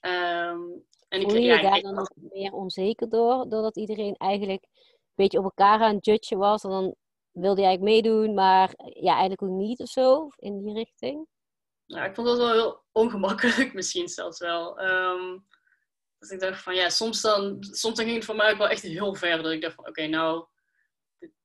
Um, 0.00 0.86
en 1.08 1.22
Voel 1.22 1.34
je 1.34 1.40
ja, 1.40 1.62
daar 1.62 1.80
dan 1.80 1.94
nog 1.94 2.10
meer 2.14 2.52
onzeker 2.52 3.08
door? 3.08 3.48
Doordat 3.48 3.76
iedereen 3.76 4.14
eigenlijk 4.16 4.62
een 4.62 5.14
beetje 5.14 5.38
op 5.38 5.44
elkaar 5.44 5.80
aan 5.80 5.94
het 5.94 6.04
judgen 6.04 6.38
was. 6.38 6.62
En 6.62 6.70
dan 6.70 6.94
wilde 7.30 7.60
je 7.60 7.66
eigenlijk 7.66 7.94
meedoen, 7.94 8.34
maar 8.34 8.72
ja, 8.76 9.10
eigenlijk 9.10 9.42
ook 9.42 9.58
niet 9.58 9.80
of 9.80 9.88
zo. 9.88 10.28
In 10.36 10.58
die 10.58 10.74
richting. 10.74 11.26
Nou, 11.88 12.08
ik 12.08 12.14
vond 12.14 12.26
dat 12.26 12.36
wel 12.36 12.52
heel 12.52 12.84
ongemakkelijk 12.92 13.72
misschien 13.78 14.08
zelfs 14.08 14.38
wel. 14.38 14.82
Um, 14.82 15.46
dus 16.18 16.30
ik 16.30 16.40
dacht 16.40 16.62
van 16.62 16.74
ja, 16.74 16.88
soms 16.88 17.20
dan, 17.20 17.56
soms 17.60 17.96
dan 17.96 18.04
ging 18.04 18.16
het 18.16 18.24
voor 18.24 18.36
mij 18.36 18.50
ook 18.50 18.58
wel 18.58 18.68
echt 18.68 18.82
heel 18.82 19.14
ver. 19.14 19.42
Dat 19.42 19.52
ik 19.52 19.62
dacht 19.62 19.74
van 19.74 19.88
oké, 19.88 20.06
nou, 20.06 20.46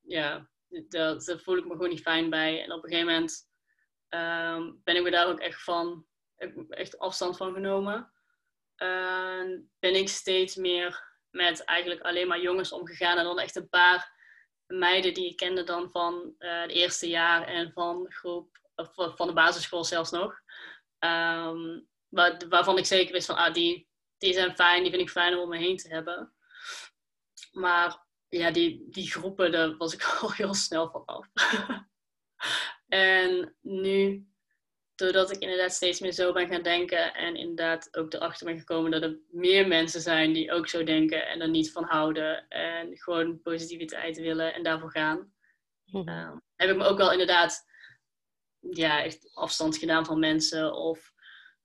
ja, 0.02 0.50
daar 0.88 1.40
voel 1.40 1.58
ik 1.58 1.66
me 1.66 1.72
gewoon 1.72 1.90
niet 1.90 2.02
fijn 2.02 2.30
bij. 2.30 2.64
En 2.64 2.72
op 2.72 2.84
een 2.84 2.90
gegeven 2.90 3.12
moment 3.12 3.50
um, 4.10 4.82
ben 4.84 4.96
ik 4.96 5.04
me 5.04 5.12
daar 5.12 5.28
ook 5.28 5.40
echt 5.40 5.64
van, 5.64 6.06
echt 6.70 7.00
afstand 7.00 7.38
van 7.38 7.54
genomen. 7.54 8.12
Ben 9.80 9.96
ik 9.96 10.10
steeds 10.10 10.56
meer 10.56 11.12
met 11.30 11.64
eigenlijk 11.64 12.02
alleen 12.02 12.28
maar 12.28 12.42
jongens 12.42 12.72
omgegaan 12.72 13.18
en 13.18 13.24
dan 13.24 13.40
echt 13.40 13.56
een 13.56 13.70
paar 13.70 14.12
meiden 14.68 15.14
die 15.14 15.30
ik 15.30 15.38
kende 15.38 15.64
dan 15.64 15.90
van 15.90 16.36
het 16.38 16.72
eerste 16.72 17.10
jaar 17.10 17.48
en 17.48 17.72
van 17.72 18.06
groep, 18.10 18.63
van 18.94 19.28
de 19.28 19.34
basisschool 19.34 19.84
zelfs 19.84 20.12
nog. 20.12 20.42
Um, 21.00 21.88
waar, 22.10 22.42
waarvan 22.50 22.78
ik 22.78 22.86
zeker 22.86 23.14
wist 23.14 23.26
van, 23.26 23.36
ah, 23.36 23.54
die, 23.54 23.88
die 24.18 24.34
zijn 24.34 24.56
fijn, 24.56 24.82
die 24.82 24.92
vind 24.92 25.04
ik 25.04 25.10
fijn 25.10 25.38
om 25.38 25.50
me 25.50 25.58
heen 25.58 25.78
te 25.78 25.88
hebben. 25.88 26.34
Maar 27.52 28.06
ja, 28.30 28.52
die, 28.52 28.88
die 28.90 29.12
groepen, 29.12 29.52
daar 29.52 29.78
was 29.78 29.94
ik 29.94 30.04
al 30.22 30.32
heel 30.32 30.54
snel 30.54 30.90
van 30.90 31.06
af. 31.06 31.28
En 32.88 33.56
nu, 33.62 34.28
doordat 34.96 35.32
ik 35.32 35.42
inderdaad 35.42 35.72
steeds 35.72 36.00
meer 36.00 36.12
zo 36.12 36.34
ben 36.34 36.48
gaan 36.48 36.62
denken 36.62 37.14
en 37.14 37.36
inderdaad 37.36 37.98
ook 37.98 38.14
erachter 38.14 38.46
ben 38.46 38.58
gekomen 38.58 38.92
dat 38.92 39.02
er 39.02 39.20
meer 39.28 39.68
mensen 39.68 40.02
zijn 40.02 40.34
die 40.34 40.52
ook 40.52 40.68
zo 40.68 40.84
denken 40.84 41.28
en 41.28 41.42
er 41.42 41.50
niet 41.50 41.72
van 41.72 41.84
houden 41.84 42.48
en 42.48 42.98
gewoon 42.98 43.42
positiviteit 43.42 44.18
willen 44.18 44.54
en 44.54 44.64
daarvoor 44.64 44.92
gaan, 44.92 45.34
uh, 45.86 46.32
heb 46.56 46.70
ik 46.70 46.76
me 46.76 46.84
ook 46.84 46.98
wel 46.98 47.12
inderdaad 47.12 47.66
ja, 48.72 49.04
echt 49.04 49.36
afstand 49.36 49.78
gedaan 49.78 50.06
van 50.06 50.20
mensen 50.20 50.74
of 50.74 51.14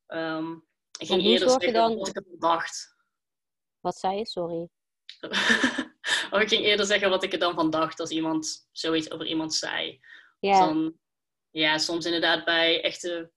um, 0.06 0.66
ik 0.98 1.06
ging 1.06 1.22
eerder 1.22 1.50
zeggen 1.50 1.72
dan... 1.72 1.96
wat 1.96 2.08
ik 2.08 2.16
ervan 2.16 2.38
dacht. 2.38 2.96
Wat 3.80 3.98
zei 3.98 4.16
je? 4.16 4.26
Sorry. 4.26 4.68
of 6.30 6.40
ik 6.40 6.48
ging 6.48 6.64
eerder 6.64 6.86
zeggen 6.86 7.10
wat 7.10 7.22
ik 7.22 7.32
er 7.32 7.38
dan 7.38 7.54
van 7.54 7.70
dacht 7.70 8.00
als 8.00 8.10
iemand 8.10 8.68
zoiets 8.72 9.10
over 9.10 9.26
iemand 9.26 9.54
zei. 9.54 10.00
Ja. 10.40 10.66
Dan 10.66 10.98
ja, 11.50 11.78
soms 11.78 12.04
inderdaad 12.04 12.44
bij 12.44 12.82
echte, 12.82 13.30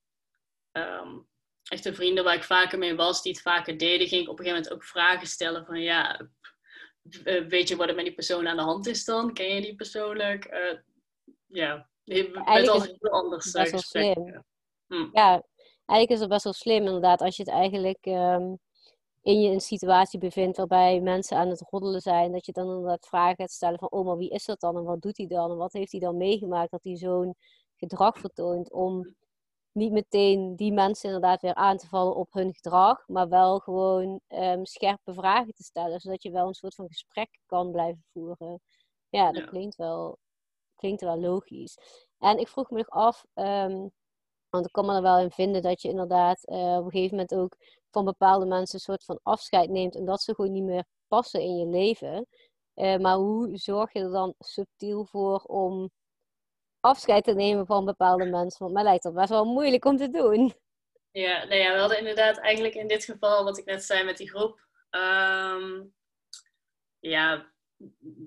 um, 0.71 1.28
echte 1.63 1.93
vrienden 1.93 2.24
waar 2.24 2.36
ik 2.36 2.43
vaker 2.43 2.78
mee 2.78 2.95
was, 2.95 3.21
die 3.21 3.32
het 3.32 3.41
vaker 3.41 3.78
deden, 3.78 4.08
ging 4.08 4.21
ik 4.21 4.30
op 4.30 4.39
een 4.39 4.45
gegeven 4.45 4.63
moment 4.63 4.74
ook 4.74 4.89
vragen 4.89 5.28
stellen 5.28 5.65
van 5.65 5.82
ja, 5.82 6.30
eh, 7.24 7.45
weet 7.45 7.67
je 7.67 7.76
wat 7.76 7.89
er 7.89 7.95
met 7.95 8.06
die 8.06 8.13
persoon 8.13 8.47
aan 8.47 8.58
de 8.58 8.63
hand 8.63 8.88
is 8.88 9.06
dan? 9.06 9.34
Ken 9.34 9.56
je 9.56 9.62
die 9.62 9.76
persoonlijk? 9.76 10.45
Uh, 10.45 11.80
ja, 12.03 12.29
met 12.29 12.69
al 12.69 12.81
heel 12.81 12.97
anders 13.11 13.51
best 13.51 13.71
wel 13.71 13.79
slim. 13.79 14.43
Hm. 14.87 15.09
Ja, 15.11 15.43
eigenlijk 15.85 16.09
is 16.09 16.19
het 16.19 16.29
best 16.29 16.43
wel 16.43 16.53
slim 16.53 16.85
inderdaad 16.85 17.21
als 17.21 17.35
je 17.35 17.43
het 17.43 17.51
eigenlijk 17.51 18.05
um, 18.05 18.59
in 19.21 19.41
je 19.41 19.49
een 19.49 19.61
situatie 19.61 20.19
bevindt 20.19 20.57
waarbij 20.57 21.01
mensen 21.01 21.37
aan 21.37 21.49
het 21.49 21.65
roddelen 21.69 22.01
zijn, 22.01 22.31
dat 22.31 22.45
je 22.45 22.51
dan 22.51 22.69
inderdaad 22.69 23.07
vragen 23.07 23.35
gaat 23.35 23.51
stellen 23.51 23.79
van 23.79 23.91
oh, 23.91 24.05
maar 24.05 24.17
wie 24.17 24.29
is 24.29 24.45
dat 24.45 24.59
dan 24.59 24.77
en 24.77 24.83
wat 24.83 25.01
doet 25.01 25.17
hij 25.17 25.27
dan 25.27 25.51
en 25.51 25.57
wat 25.57 25.73
heeft 25.73 25.91
hij 25.91 25.99
dan 25.99 26.17
meegemaakt 26.17 26.71
dat 26.71 26.83
hij 26.83 26.97
zo'n 26.97 27.35
gedrag 27.75 28.17
vertoont 28.17 28.71
om 28.71 29.15
niet 29.71 29.91
meteen 29.91 30.55
die 30.55 30.73
mensen 30.73 31.09
inderdaad 31.09 31.41
weer 31.41 31.55
aan 31.55 31.77
te 31.77 31.87
vallen 31.87 32.15
op 32.15 32.33
hun 32.33 32.53
gedrag, 32.53 33.07
maar 33.07 33.29
wel 33.29 33.59
gewoon 33.59 34.19
um, 34.27 34.65
scherpe 34.65 35.13
vragen 35.13 35.53
te 35.53 35.63
stellen, 35.63 35.99
zodat 35.99 36.23
je 36.23 36.31
wel 36.31 36.47
een 36.47 36.53
soort 36.53 36.75
van 36.75 36.87
gesprek 36.87 37.39
kan 37.45 37.71
blijven 37.71 38.03
voeren. 38.11 38.61
Ja, 39.09 39.31
dat 39.31 39.45
Klinkt, 39.45 39.75
wel, 39.75 40.17
klinkt 40.82 41.02
wel 41.02 41.20
logisch. 41.20 41.78
En 42.20 42.38
ik 42.38 42.48
vroeg 42.48 42.70
me 42.70 42.78
nog 42.78 42.89
af, 42.89 43.26
um, 43.34 43.91
want 44.50 44.65
ik 44.65 44.72
kan 44.72 44.86
me 44.86 44.96
er 44.96 45.02
wel 45.02 45.20
in 45.20 45.32
vinden 45.32 45.62
dat 45.62 45.82
je 45.82 45.89
inderdaad 45.89 46.50
uh, 46.50 46.78
op 46.78 46.86
een 46.86 46.91
gegeven 46.91 47.15
moment 47.15 47.36
ook 47.36 47.58
van 47.91 48.06
bepaalde 48.06 48.46
mensen 48.46 48.76
een 48.76 48.82
soort 48.82 49.06
van 49.06 49.20
afscheid 49.24 49.70
neemt 49.70 49.96
en 49.96 50.06
dat 50.06 50.22
ze 50.22 50.36
gewoon 50.36 50.52
niet 50.52 50.63
meer 50.63 50.86
passen 51.08 51.41
in 51.41 51.58
je 51.58 51.65
leven. 51.65 52.28
Uh, 52.76 52.98
maar 52.98 53.15
hoe 53.15 53.58
zorg 53.58 53.94
je 53.94 54.00
er 54.00 54.12
dan 54.12 54.34
subtiel 54.39 55.06
voor 55.06 55.39
om 55.39 55.91
afscheid 56.80 57.24
te 57.24 57.34
nemen 57.34 57.65
van 57.65 57.86
bepaalde 57.86 58.26
mensen. 58.26 58.60
Want 58.60 58.74
mij 58.74 58.84
lijkt 58.84 59.04
dat 59.04 59.13
best 59.13 59.30
wel 59.30 59.46
moeilijk 59.46 59.86
om 59.86 59.98
te 59.98 60.10
doen. 60.10 60.54
Ja, 61.12 61.44
nou 61.44 61.56
ja, 61.56 61.74
we 61.74 61.80
hadden 61.80 61.98
inderdaad 61.98 62.38
eigenlijk 62.38 62.76
in 62.76 62.88
dit 62.88 63.06
geval, 63.06 63.44
wat 63.44 63.58
ik 63.58 63.65
net 63.65 63.84
zei 63.84 64.04
met 64.04 64.17
die 64.17 64.30
groep. 64.30 64.67
Ehm, 64.89 65.84
ja, 67.00 67.52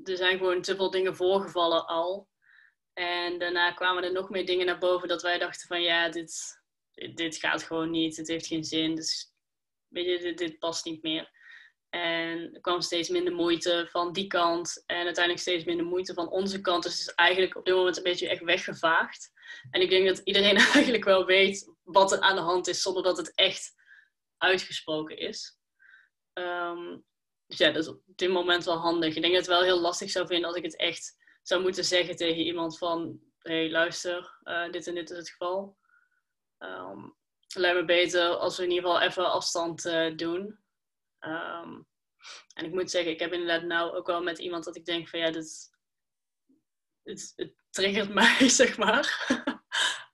er 0.04 0.16
zijn 0.16 0.38
gewoon 0.38 0.62
te 0.62 0.76
veel 0.76 0.90
dingen 0.90 1.16
voorgevallen 1.16 1.86
al. 1.86 2.28
En 2.94 3.38
daarna 3.38 3.72
kwamen 3.72 4.04
er 4.04 4.12
nog 4.12 4.30
meer 4.30 4.46
dingen 4.46 4.66
naar 4.66 4.78
boven 4.78 5.08
dat 5.08 5.22
wij 5.22 5.38
dachten 5.38 5.66
van 5.66 5.82
ja, 5.82 6.08
dit, 6.08 6.62
dit 7.14 7.36
gaat 7.36 7.62
gewoon 7.62 7.90
niet. 7.90 8.16
Het 8.16 8.28
heeft 8.28 8.46
geen 8.46 8.64
zin. 8.64 8.94
Dus 8.94 9.32
weet 9.88 10.22
je, 10.22 10.34
dit, 10.34 10.58
past 10.58 10.84
niet 10.84 11.02
meer. 11.02 11.30
En 11.90 12.54
er 12.54 12.60
kwam 12.60 12.80
steeds 12.80 13.08
minder 13.08 13.32
moeite 13.32 13.88
van 13.90 14.12
die 14.12 14.26
kant. 14.26 14.82
En 14.86 14.96
uiteindelijk 15.04 15.38
steeds 15.38 15.64
minder 15.64 15.86
moeite 15.86 16.14
van 16.14 16.28
onze 16.28 16.60
kant. 16.60 16.82
Dus 16.82 16.92
het 16.92 17.08
is 17.08 17.14
eigenlijk 17.14 17.56
op 17.56 17.64
dit 17.64 17.74
moment 17.74 17.96
een 17.96 18.02
beetje 18.02 18.28
echt 18.28 18.42
weggevaagd. 18.42 19.32
En 19.70 19.80
ik 19.80 19.90
denk 19.90 20.06
dat 20.06 20.18
iedereen 20.18 20.56
eigenlijk 20.74 21.04
wel 21.04 21.24
weet 21.24 21.72
wat 21.82 22.12
er 22.12 22.20
aan 22.20 22.36
de 22.36 22.42
hand 22.42 22.68
is, 22.68 22.82
zonder 22.82 23.02
dat 23.02 23.16
het 23.16 23.34
echt 23.34 23.74
uitgesproken 24.38 25.16
is. 25.16 25.58
Um, 26.32 27.04
dus 27.46 27.58
ja, 27.58 27.70
dat 27.70 27.82
is 27.82 27.88
op 27.88 28.00
dit 28.06 28.30
moment 28.30 28.64
wel 28.64 28.78
handig. 28.78 29.14
Ik 29.14 29.22
denk 29.22 29.34
dat 29.34 29.46
het 29.46 29.54
wel 29.54 29.62
heel 29.62 29.80
lastig 29.80 30.10
zou 30.10 30.26
vinden 30.26 30.48
als 30.48 30.56
ik 30.56 30.64
het 30.64 30.76
echt 30.76 31.16
zou 31.44 31.62
moeten 31.62 31.84
zeggen 31.84 32.16
tegen 32.16 32.42
iemand 32.42 32.78
van... 32.78 33.20
Hé, 33.38 33.54
hey, 33.54 33.70
luister, 33.70 34.38
uh, 34.44 34.70
dit 34.70 34.86
en 34.86 34.94
dit 34.94 35.10
is 35.10 35.16
het 35.16 35.30
geval. 35.30 35.78
Um, 36.58 37.16
het 37.40 37.54
lijkt 37.54 37.78
me 37.78 37.84
beter 37.84 38.28
als 38.28 38.56
we 38.56 38.62
in 38.62 38.70
ieder 38.70 38.90
geval 38.90 39.02
even 39.02 39.32
afstand 39.32 39.84
uh, 39.84 40.16
doen. 40.16 40.58
Um, 41.20 41.86
en 42.54 42.64
ik 42.64 42.72
moet 42.72 42.90
zeggen, 42.90 43.12
ik 43.12 43.20
heb 43.20 43.32
inderdaad 43.32 43.62
nou 43.62 43.96
ook 43.96 44.06
wel 44.06 44.22
met 44.22 44.38
iemand 44.38 44.64
dat 44.64 44.76
ik 44.76 44.84
denk 44.84 45.08
van 45.08 45.18
ja, 45.18 45.30
dit, 45.30 45.70
het, 47.02 47.32
het 47.36 47.54
triggert 47.70 48.14
mij, 48.20 48.48
zeg 48.48 48.76
maar. 48.76 49.26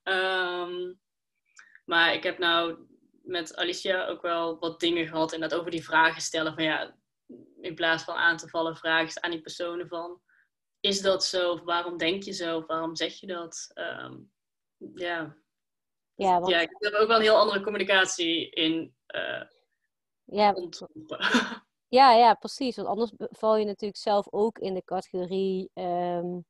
um, 0.03 0.99
maar 1.91 2.13
ik 2.13 2.23
heb 2.23 2.37
nou 2.37 2.87
met 3.23 3.55
Alicia 3.55 4.07
ook 4.07 4.21
wel 4.21 4.59
wat 4.59 4.79
dingen 4.79 5.07
gehad. 5.07 5.33
Inderdaad 5.33 5.59
over 5.59 5.71
die 5.71 5.83
vragen 5.83 6.21
stellen 6.21 6.53
van 6.53 6.63
ja, 6.63 6.97
in 7.61 7.75
plaats 7.75 8.03
van 8.03 8.15
aan 8.15 8.37
te 8.37 8.49
vallen, 8.49 8.75
vragen 8.75 9.23
aan 9.23 9.31
die 9.31 9.41
personen 9.41 9.87
van, 9.87 10.21
is 10.81 11.01
dat 11.01 11.25
zo? 11.25 11.51
Of 11.51 11.61
waarom 11.61 11.97
denk 11.97 12.23
je 12.23 12.31
zo? 12.31 12.57
Of 12.57 12.65
waarom 12.65 12.95
zeg 12.95 13.13
je 13.13 13.27
dat? 13.27 13.71
Ehm, 13.73 14.17
ja. 14.95 15.35
Ja, 16.15 16.39
want... 16.39 16.51
ja, 16.51 16.59
ik 16.59 16.75
heb 16.77 16.93
ook 16.93 17.07
wel 17.07 17.15
een 17.15 17.23
heel 17.23 17.37
andere 17.37 17.61
communicatie 17.61 18.49
in 18.49 18.95
uh, 19.15 19.43
ja, 20.31 20.55
ja, 21.99 22.13
ja, 22.13 22.33
precies. 22.33 22.75
Want 22.75 22.87
anders 22.87 23.11
val 23.17 23.55
je 23.55 23.65
natuurlijk 23.65 23.99
zelf 23.99 24.27
ook 24.29 24.59
in 24.59 24.73
de 24.73 24.83
categorie 24.83 25.69
um, 25.73 26.45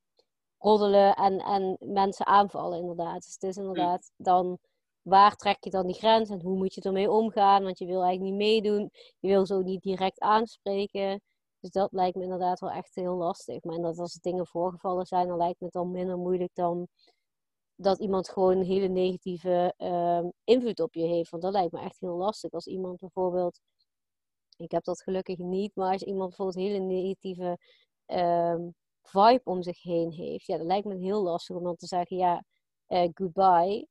roddelen 0.57 1.13
en, 1.15 1.39
en 1.39 1.77
mensen 1.79 2.25
aanvallen, 2.25 2.79
inderdaad. 2.79 3.23
Dus 3.25 3.33
het 3.33 3.43
is 3.43 3.57
inderdaad 3.57 4.11
dan 4.17 4.59
waar 5.01 5.35
trek 5.35 5.63
je 5.63 5.69
dan 5.69 5.87
die 5.87 5.95
grens 5.95 6.29
en 6.29 6.41
hoe 6.41 6.57
moet 6.57 6.73
je 6.73 6.81
ermee 6.81 7.11
omgaan? 7.11 7.63
Want 7.63 7.79
je 7.79 7.85
wil 7.85 8.03
eigenlijk 8.03 8.31
niet 8.31 8.47
meedoen, 8.47 8.89
je 9.19 9.27
wil 9.27 9.45
zo 9.45 9.61
niet 9.61 9.81
direct 9.81 10.19
aanspreken. 10.19 11.21
Dus 11.61 11.69
dat 11.71 11.91
lijkt 11.91 12.15
me 12.15 12.23
inderdaad 12.23 12.59
wel 12.59 12.71
echt 12.71 12.95
heel 12.95 13.15
lastig. 13.15 13.63
Maar 13.63 13.77
dat 13.77 13.99
als 13.99 14.13
dingen 14.13 14.47
voorgevallen 14.47 15.05
zijn, 15.05 15.27
dan 15.27 15.37
lijkt 15.37 15.59
me 15.59 15.65
het 15.65 15.73
dan 15.73 15.91
minder 15.91 16.17
moeilijk 16.17 16.55
dan 16.55 16.87
dat 17.75 17.99
iemand 17.99 18.29
gewoon 18.29 18.57
een 18.57 18.65
hele 18.65 18.87
negatieve 18.87 19.73
uh, 19.77 20.25
invloed 20.43 20.79
op 20.79 20.93
je 20.93 21.05
heeft. 21.05 21.29
Want 21.29 21.43
dat 21.43 21.51
lijkt 21.51 21.71
me 21.71 21.79
echt 21.79 21.99
heel 21.99 22.15
lastig. 22.15 22.51
Als 22.51 22.67
iemand 22.67 22.99
bijvoorbeeld, 22.99 23.59
ik 24.57 24.71
heb 24.71 24.83
dat 24.83 25.01
gelukkig 25.01 25.37
niet, 25.37 25.75
maar 25.75 25.91
als 25.91 26.03
iemand 26.03 26.27
bijvoorbeeld 26.27 26.57
een 26.57 26.71
hele 26.71 26.85
negatieve 26.85 27.57
uh, 28.07 28.55
vibe 29.01 29.41
om 29.43 29.61
zich 29.61 29.81
heen 29.81 30.11
heeft, 30.11 30.45
ja, 30.45 30.57
dat 30.57 30.65
lijkt 30.65 30.87
me 30.87 30.95
heel 30.95 31.21
lastig 31.21 31.55
om 31.55 31.63
dan 31.63 31.75
te 31.75 31.87
zeggen, 31.87 32.17
ja, 32.17 32.43
uh, 32.87 33.09
goodbye. 33.13 33.87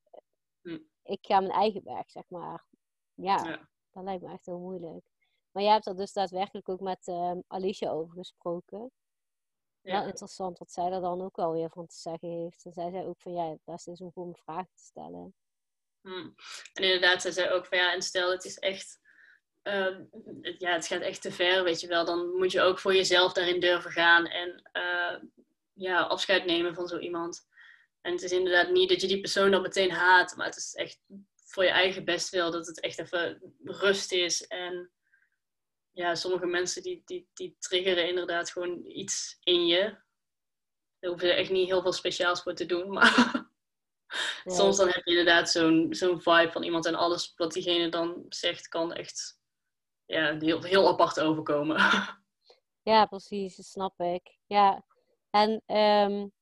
Hm. 0.62 0.78
Ik 1.02 1.26
ga 1.26 1.40
mijn 1.40 1.52
eigen 1.52 1.84
weg, 1.84 2.10
zeg 2.10 2.24
maar. 2.28 2.66
Ja, 3.14 3.44
ja, 3.44 3.68
dat 3.90 4.04
lijkt 4.04 4.22
me 4.22 4.32
echt 4.32 4.46
heel 4.46 4.58
moeilijk. 4.58 5.09
Maar 5.52 5.62
jij 5.62 5.72
hebt 5.72 5.86
er 5.86 5.96
dus 5.96 6.12
daadwerkelijk 6.12 6.68
ook 6.68 6.80
met 6.80 7.06
um, 7.06 7.42
Alicia 7.46 7.90
over 7.90 8.14
gesproken. 8.14 8.90
Ja. 9.82 9.98
Wel 9.98 10.06
interessant 10.06 10.58
wat 10.58 10.72
zij 10.72 10.92
er 10.92 11.00
dan 11.00 11.22
ook 11.22 11.36
wel 11.36 11.52
weer 11.52 11.70
van 11.70 11.86
te 11.86 11.96
zeggen 11.96 12.28
heeft. 12.28 12.64
En 12.64 12.72
zij 12.72 12.90
zei 12.90 13.06
ook 13.06 13.20
van 13.20 13.32
ja, 13.32 13.50
het 13.50 13.64
beste 13.64 13.90
is 13.90 14.00
om 14.00 14.12
gewoon 14.12 14.36
vragen 14.36 14.70
te 14.74 14.84
stellen. 14.84 15.34
Hmm. 16.00 16.34
En 16.72 16.82
inderdaad, 16.82 17.22
zij 17.22 17.30
zei 17.30 17.50
ook 17.50 17.66
van 17.66 17.78
ja, 17.78 17.92
en 17.92 18.02
stel 18.02 18.30
het 18.30 18.44
is 18.44 18.58
echt, 18.58 19.00
uh, 19.62 19.98
ja, 20.58 20.72
het 20.72 20.86
gaat 20.86 21.00
echt 21.00 21.22
te 21.22 21.32
ver, 21.32 21.64
weet 21.64 21.80
je 21.80 21.86
wel. 21.86 22.04
Dan 22.04 22.36
moet 22.36 22.52
je 22.52 22.60
ook 22.60 22.78
voor 22.78 22.94
jezelf 22.94 23.32
daarin 23.32 23.60
durven 23.60 23.90
gaan 23.90 24.26
en 24.26 24.70
uh, 24.72 25.30
ja, 25.72 26.02
afscheid 26.02 26.44
nemen 26.44 26.74
van 26.74 26.88
zo 26.88 26.98
iemand. 26.98 27.48
En 28.00 28.12
het 28.12 28.22
is 28.22 28.32
inderdaad 28.32 28.70
niet 28.70 28.88
dat 28.88 29.00
je 29.00 29.06
die 29.06 29.20
persoon 29.20 29.50
dan 29.50 29.62
meteen 29.62 29.90
haat, 29.90 30.36
maar 30.36 30.46
het 30.46 30.56
is 30.56 30.74
echt 30.74 31.00
voor 31.34 31.64
je 31.64 31.70
eigen 31.70 32.04
bestwil 32.04 32.50
dat 32.50 32.66
het 32.66 32.80
echt 32.80 32.98
even 32.98 33.54
rust 33.64 34.12
is 34.12 34.46
en 34.46 34.90
ja, 35.92 36.14
sommige 36.14 36.46
mensen 36.46 36.82
die, 36.82 37.02
die, 37.04 37.28
die 37.34 37.56
triggeren 37.58 38.08
inderdaad 38.08 38.50
gewoon 38.50 38.84
iets 38.84 39.38
in 39.42 39.66
je. 39.66 39.82
Daar 40.98 41.10
hoeven 41.10 41.28
er 41.28 41.36
echt 41.36 41.50
niet 41.50 41.68
heel 41.68 41.82
veel 41.82 41.92
speciaals 41.92 42.42
voor 42.42 42.54
te 42.54 42.66
doen. 42.66 42.88
Maar 44.44 44.54
soms 44.54 44.76
dan 44.76 44.86
heb 44.88 45.04
je 45.04 45.10
inderdaad 45.10 45.50
zo'n 45.50 45.86
zo'n 45.90 46.20
vibe 46.20 46.50
van 46.52 46.62
iemand 46.62 46.86
en 46.86 46.94
alles 46.94 47.32
wat 47.36 47.52
diegene 47.52 47.88
dan 47.88 48.24
zegt 48.28 48.68
kan 48.68 48.92
echt 48.92 49.40
ja, 50.04 50.38
heel, 50.38 50.62
heel 50.62 50.88
apart 50.88 51.20
overkomen. 51.20 51.76
Ja, 52.82 53.06
precies, 53.06 53.56
dat 53.56 53.66
snap 53.66 54.00
ik. 54.00 54.38
Ja, 54.46 54.84
en 55.30 55.62
um, 55.76 56.32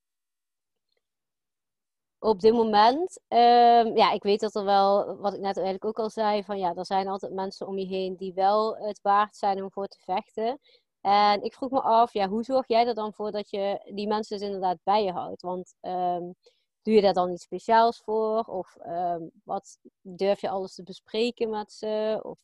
op 2.18 2.40
dit 2.40 2.52
moment, 2.52 3.20
um, 3.28 3.96
ja, 3.96 4.12
ik 4.12 4.22
weet 4.22 4.40
dat 4.40 4.54
er 4.54 4.64
wel, 4.64 5.16
wat 5.16 5.32
ik 5.34 5.40
net 5.40 5.56
eigenlijk 5.56 5.84
ook 5.84 5.98
al 5.98 6.10
zei, 6.10 6.44
van 6.44 6.58
ja, 6.58 6.74
er 6.74 6.86
zijn 6.86 7.08
altijd 7.08 7.32
mensen 7.32 7.66
om 7.66 7.78
je 7.78 7.86
heen 7.86 8.16
die 8.16 8.34
wel 8.34 8.76
het 8.76 9.00
waard 9.02 9.36
zijn 9.36 9.62
om 9.62 9.72
voor 9.72 9.86
te 9.86 9.98
vechten. 10.00 10.58
En 11.00 11.42
ik 11.42 11.54
vroeg 11.54 11.70
me 11.70 11.80
af, 11.80 12.12
ja, 12.12 12.28
hoe 12.28 12.42
zorg 12.42 12.68
jij 12.68 12.86
er 12.86 12.94
dan 12.94 13.12
voor 13.12 13.30
dat 13.30 13.50
je 13.50 13.90
die 13.94 14.06
mensen 14.06 14.38
dus 14.38 14.46
inderdaad 14.46 14.78
bij 14.82 15.04
je 15.04 15.12
houdt? 15.12 15.42
Want 15.42 15.74
um, 15.80 16.34
doe 16.82 16.94
je 16.94 17.00
daar 17.00 17.12
dan 17.12 17.30
iets 17.30 17.42
speciaals 17.42 18.00
voor? 18.04 18.42
Of 18.42 18.76
um, 18.86 19.30
wat 19.44 19.78
durf 20.00 20.40
je 20.40 20.48
alles 20.48 20.74
te 20.74 20.82
bespreken 20.82 21.50
met 21.50 21.72
ze? 21.72 22.18
Of 22.22 22.38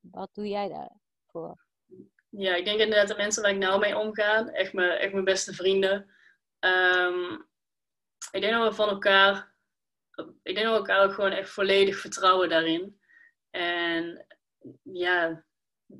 wat 0.00 0.30
doe 0.32 0.48
jij 0.48 0.68
daarvoor? 0.68 1.64
Ja, 2.28 2.54
ik 2.54 2.64
denk 2.64 2.80
inderdaad 2.80 3.08
de 3.08 3.16
mensen 3.16 3.42
waar 3.42 3.52
ik 3.52 3.58
nou 3.58 3.78
mee 3.78 3.98
omga, 3.98 4.46
echt 4.46 4.72
mijn, 4.72 4.90
echt 4.90 5.12
mijn 5.12 5.24
beste 5.24 5.52
vrienden. 5.52 6.10
Ik 8.30 8.40
denk 8.40 8.52
dat 8.52 8.68
we 8.68 8.74
van 8.74 8.88
elkaar, 8.88 9.54
ik 10.42 10.54
denk 10.54 10.66
dat 10.66 10.76
elkaar 10.76 11.04
ook 11.04 11.12
gewoon 11.12 11.32
echt 11.32 11.50
volledig 11.50 11.98
vertrouwen 11.98 12.48
daarin. 12.48 13.00
En 13.50 14.26
ja, 14.82 15.44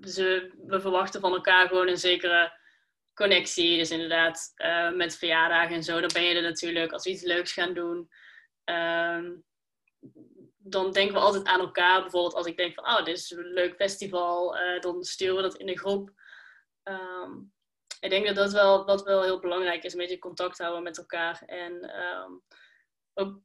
ze, 0.00 0.52
we 0.66 0.80
verwachten 0.80 1.20
van 1.20 1.32
elkaar 1.32 1.68
gewoon 1.68 1.88
een 1.88 1.98
zekere 1.98 2.58
connectie. 3.14 3.76
Dus 3.76 3.90
inderdaad, 3.90 4.52
uh, 4.56 4.92
met 4.92 5.16
verjaardagen 5.16 5.74
en 5.74 5.82
zo, 5.82 6.00
dan 6.00 6.10
ben 6.12 6.22
je 6.22 6.34
er 6.34 6.42
natuurlijk. 6.42 6.92
Als 6.92 7.04
we 7.04 7.10
iets 7.10 7.22
leuks 7.22 7.52
gaan 7.52 7.74
doen, 7.74 8.08
uh, 8.70 9.30
dan 10.56 10.92
denken 10.92 11.14
we 11.14 11.20
altijd 11.20 11.44
aan 11.44 11.60
elkaar. 11.60 12.00
Bijvoorbeeld 12.00 12.34
als 12.34 12.46
ik 12.46 12.56
denk 12.56 12.74
van, 12.74 12.84
oh, 12.84 13.04
dit 13.04 13.16
is 13.16 13.30
een 13.30 13.52
leuk 13.52 13.74
festival, 13.74 14.56
uh, 14.58 14.80
dan 14.80 15.04
sturen 15.04 15.36
we 15.36 15.42
dat 15.42 15.56
in 15.56 15.66
de 15.66 15.78
groep. 15.78 16.10
Um, 16.82 17.53
ik 18.04 18.10
denk 18.10 18.26
dat 18.26 18.36
dat 18.36 18.52
wel, 18.52 18.84
wat 18.84 19.02
wel 19.02 19.22
heel 19.22 19.40
belangrijk 19.40 19.84
is, 19.84 19.92
een 19.92 19.98
beetje 19.98 20.18
contact 20.18 20.58
houden 20.58 20.82
met 20.82 20.98
elkaar. 20.98 21.42
En 21.46 22.00
um, 22.00 22.42
ook 23.14 23.40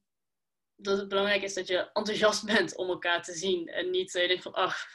dat 0.75 0.97
het 0.97 1.07
belangrijk 1.07 1.41
is 1.41 1.53
dat 1.53 1.67
je 1.67 1.91
enthousiast 1.93 2.45
bent 2.55 2.75
om 2.75 2.89
elkaar 2.89 3.23
te 3.23 3.33
zien. 3.33 3.67
En 3.67 3.89
niet 3.89 4.13
dat 4.13 4.21
je 4.21 4.27
denkt 4.27 4.43
van, 4.43 4.53
ach, 4.53 4.85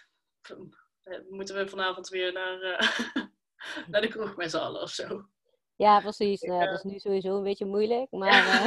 moeten 1.29 1.57
we 1.57 1.69
vanavond 1.69 2.09
weer 2.09 2.33
naar, 2.33 2.63
uh, 2.63 3.25
naar 3.91 4.01
de 4.01 4.09
kroeg 4.09 4.37
met 4.37 4.51
z'n 4.51 4.57
allen 4.57 4.83
of 4.83 4.91
zo. 4.91 5.27
Ja, 5.77 6.01
precies. 6.01 6.41
Dat 6.41 6.73
is 6.73 6.83
nu 6.83 6.99
sowieso 6.99 7.37
een 7.37 7.43
beetje 7.43 7.67
moeilijk. 7.67 8.11
Maar 8.21 8.67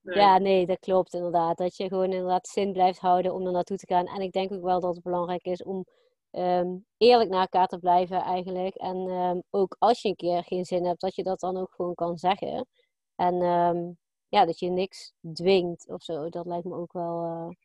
nee. 0.00 0.16
ja, 0.16 0.38
nee, 0.38 0.66
dat 0.66 0.78
klopt 0.78 1.14
inderdaad. 1.14 1.58
Dat 1.58 1.76
je 1.76 1.88
gewoon 1.88 2.12
inderdaad 2.12 2.48
zin 2.48 2.72
blijft 2.72 2.98
houden 2.98 3.32
om 3.32 3.46
er 3.46 3.52
naartoe 3.52 3.76
te 3.76 3.86
gaan. 3.86 4.06
En 4.06 4.20
ik 4.20 4.32
denk 4.32 4.52
ook 4.52 4.62
wel 4.62 4.80
dat 4.80 4.94
het 4.94 5.04
belangrijk 5.04 5.44
is 5.44 5.62
om 5.62 5.86
um, 6.30 6.86
eerlijk 6.96 7.30
naar 7.30 7.40
elkaar 7.40 7.66
te 7.66 7.78
blijven 7.78 8.20
eigenlijk. 8.20 8.74
En 8.74 8.96
um, 8.96 9.42
ook 9.50 9.76
als 9.78 10.02
je 10.02 10.08
een 10.08 10.16
keer 10.16 10.44
geen 10.44 10.64
zin 10.64 10.84
hebt, 10.86 11.00
dat 11.00 11.14
je 11.14 11.22
dat 11.22 11.40
dan 11.40 11.56
ook 11.56 11.72
gewoon 11.74 11.94
kan 11.94 12.18
zeggen. 12.18 12.66
En 13.14 13.34
um, 13.34 13.98
ja, 14.28 14.44
dat 14.44 14.58
je 14.58 14.70
niks 14.70 15.12
dwingt 15.34 15.88
of 15.88 16.02
zo. 16.02 16.28
Dat 16.28 16.46
lijkt 16.46 16.64
me 16.64 16.74
ook 16.74 16.92
wel 16.92 17.24
uh, 17.24 17.56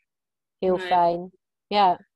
heel 0.58 0.78
nee. 0.78 0.88
fijn. 0.88 1.32
Ja. 1.68 2.08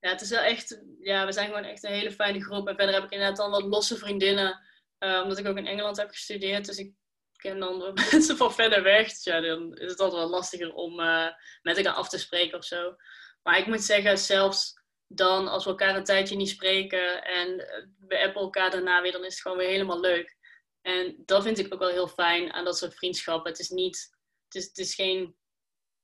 Ja, 0.00 0.10
het 0.10 0.20
is 0.20 0.30
wel 0.30 0.40
echt, 0.40 0.82
ja, 1.00 1.26
we 1.26 1.32
zijn 1.32 1.46
gewoon 1.46 1.64
echt 1.64 1.84
een 1.84 1.92
hele 1.92 2.12
fijne 2.12 2.42
groep. 2.42 2.68
En 2.68 2.76
verder 2.76 2.94
heb 2.94 3.04
ik 3.04 3.10
inderdaad 3.10 3.36
dan 3.36 3.50
wat 3.50 3.62
losse 3.62 3.96
vriendinnen. 3.96 4.60
Uh, 4.98 5.20
omdat 5.22 5.38
ik 5.38 5.46
ook 5.46 5.56
in 5.56 5.66
Engeland 5.66 5.96
heb 5.96 6.08
gestudeerd. 6.08 6.66
Dus 6.66 6.78
ik 6.78 6.94
ken 7.36 7.58
dan 7.58 7.92
mensen 8.10 8.36
van 8.36 8.52
verder 8.52 8.82
weg. 8.82 9.08
Dus 9.08 9.24
ja, 9.24 9.40
dan 9.40 9.74
is 9.74 9.90
het 9.90 10.00
altijd 10.00 10.20
wel 10.20 10.30
lastiger 10.30 10.74
om 10.74 11.00
uh, 11.00 11.28
met 11.62 11.76
elkaar 11.76 11.94
af 11.94 12.08
te 12.08 12.18
spreken 12.18 12.58
of 12.58 12.64
zo. 12.64 12.96
Maar 13.42 13.58
ik 13.58 13.66
moet 13.66 13.82
zeggen, 13.82 14.18
zelfs 14.18 14.74
dan 15.06 15.48
als 15.48 15.64
we 15.64 15.70
elkaar 15.70 15.96
een 15.96 16.04
tijdje 16.04 16.36
niet 16.36 16.48
spreken 16.48 17.24
en 17.24 17.56
we 17.98 18.22
appen 18.22 18.40
elkaar 18.40 18.70
daarna 18.70 19.02
weer, 19.02 19.12
dan 19.12 19.24
is 19.24 19.32
het 19.32 19.42
gewoon 19.42 19.58
weer 19.58 19.68
helemaal 19.68 20.00
leuk. 20.00 20.36
En 20.80 21.22
dat 21.24 21.42
vind 21.42 21.58
ik 21.58 21.74
ook 21.74 21.80
wel 21.80 21.88
heel 21.88 22.08
fijn 22.08 22.52
aan 22.52 22.64
dat 22.64 22.78
soort 22.78 22.94
vriendschappen. 22.94 23.50
Het 23.50 23.60
is 23.60 23.68
niet, 23.68 24.16
het 24.44 24.54
is, 24.54 24.66
het 24.66 24.78
is 24.78 24.94
geen 24.94 25.36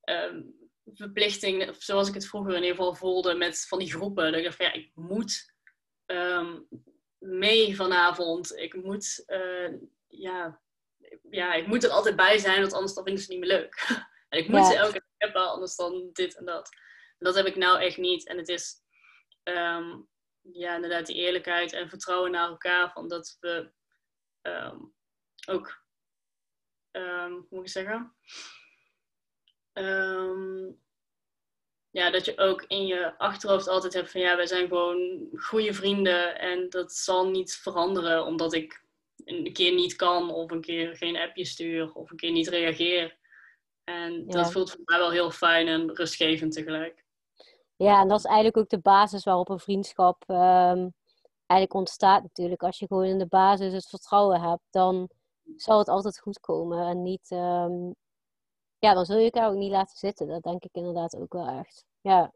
um, 0.04 0.70
verplichting, 0.84 1.76
zoals 1.78 2.08
ik 2.08 2.14
het 2.14 2.26
vroeger 2.26 2.54
in 2.54 2.62
ieder 2.62 2.76
geval 2.76 2.94
voelde 2.94 3.34
met 3.34 3.66
van 3.68 3.78
die 3.78 3.92
groepen. 3.92 4.24
Dat 4.24 4.34
ik 4.34 4.44
dacht 4.44 4.56
van 4.56 4.66
ja, 4.66 4.72
ik 4.72 4.90
moet 4.94 5.54
um, 6.06 6.68
mee 7.18 7.76
vanavond. 7.76 8.56
Ik 8.56 8.74
moet, 8.74 9.24
uh, 9.26 9.72
ja, 10.06 10.60
ja, 11.30 11.54
ik 11.54 11.66
moet 11.66 11.84
er 11.84 11.90
altijd 11.90 12.16
bij 12.16 12.38
zijn, 12.38 12.60
want 12.60 12.72
anders 12.72 12.94
dan 12.94 13.04
vind 13.04 13.18
ik 13.18 13.24
ze 13.24 13.30
niet 13.30 13.40
meer 13.40 13.48
leuk. 13.48 13.86
en 14.28 14.38
ik 14.38 14.48
moet 14.48 14.60
ja. 14.60 14.70
ze 14.70 14.76
elke 14.76 14.92
keer 14.92 15.14
hebben, 15.16 15.50
anders 15.50 15.76
dan 15.76 16.10
dit 16.12 16.36
en 16.36 16.44
dat. 16.44 16.68
En 17.18 17.26
dat 17.26 17.34
heb 17.34 17.46
ik 17.46 17.56
nou 17.56 17.80
echt 17.80 17.96
niet. 17.96 18.26
En 18.26 18.36
het 18.36 18.48
is, 18.48 18.81
um, 19.44 20.08
ja, 20.40 20.74
inderdaad 20.74 21.06
die 21.06 21.16
eerlijkheid 21.16 21.72
en 21.72 21.88
vertrouwen 21.88 22.30
naar 22.30 22.48
elkaar. 22.48 22.92
Van 22.92 23.08
dat 23.08 23.36
we 23.40 23.70
um, 24.42 24.94
ook, 25.48 25.82
um, 26.92 27.32
hoe 27.32 27.46
moet 27.50 27.64
ik 27.64 27.68
zeggen? 27.68 28.14
ja, 31.90 32.10
dat 32.10 32.24
je 32.24 32.38
ook 32.38 32.62
in 32.62 32.86
je 32.86 33.18
achterhoofd 33.18 33.68
altijd 33.68 33.92
hebt 33.92 34.10
van 34.10 34.20
ja, 34.20 34.36
wij 34.36 34.46
zijn 34.46 34.68
gewoon 34.68 35.28
goede 35.34 35.74
vrienden 35.74 36.38
en 36.38 36.68
dat 36.70 36.92
zal 36.92 37.30
niet 37.30 37.54
veranderen 37.54 38.24
omdat 38.24 38.52
ik 38.52 38.84
een 39.24 39.52
keer 39.52 39.74
niet 39.74 39.96
kan 39.96 40.30
of 40.30 40.50
een 40.50 40.60
keer 40.60 40.96
geen 40.96 41.16
appje 41.16 41.44
stuur 41.44 41.92
of 41.92 42.10
een 42.10 42.16
keer 42.16 42.32
niet 42.32 42.48
reageer. 42.48 43.16
En 43.84 44.12
ja. 44.12 44.32
dat 44.32 44.52
voelt 44.52 44.70
voor 44.70 44.80
mij 44.84 44.98
wel 44.98 45.10
heel 45.10 45.30
fijn 45.30 45.68
en 45.68 45.94
rustgevend 45.94 46.52
tegelijk. 46.52 47.01
Ja, 47.82 48.00
en 48.00 48.08
dat 48.08 48.18
is 48.18 48.24
eigenlijk 48.24 48.56
ook 48.56 48.68
de 48.68 48.80
basis 48.80 49.24
waarop 49.24 49.48
een 49.48 49.58
vriendschap 49.58 50.24
um, 50.28 50.94
eigenlijk 51.46 51.74
ontstaat 51.74 52.22
natuurlijk. 52.22 52.62
Als 52.62 52.78
je 52.78 52.86
gewoon 52.86 53.04
in 53.04 53.18
de 53.18 53.26
basis 53.26 53.72
het 53.72 53.88
vertrouwen 53.88 54.40
hebt, 54.40 54.62
dan 54.70 55.08
zal 55.56 55.78
het 55.78 55.88
altijd 55.88 56.18
goed 56.18 56.40
komen. 56.40 56.86
En 56.86 57.02
niet, 57.02 57.30
um, 57.30 57.94
ja, 58.78 58.94
dan 58.94 59.04
zul 59.04 59.18
je 59.18 59.24
elkaar 59.30 59.48
ook 59.50 59.56
niet 59.56 59.70
laten 59.70 59.96
zitten. 59.96 60.28
Dat 60.28 60.42
denk 60.42 60.64
ik 60.64 60.74
inderdaad 60.74 61.16
ook 61.16 61.32
wel 61.32 61.46
echt. 61.48 61.84
Ja. 62.00 62.32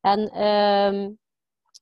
En 0.00 0.42
um, 0.42 1.18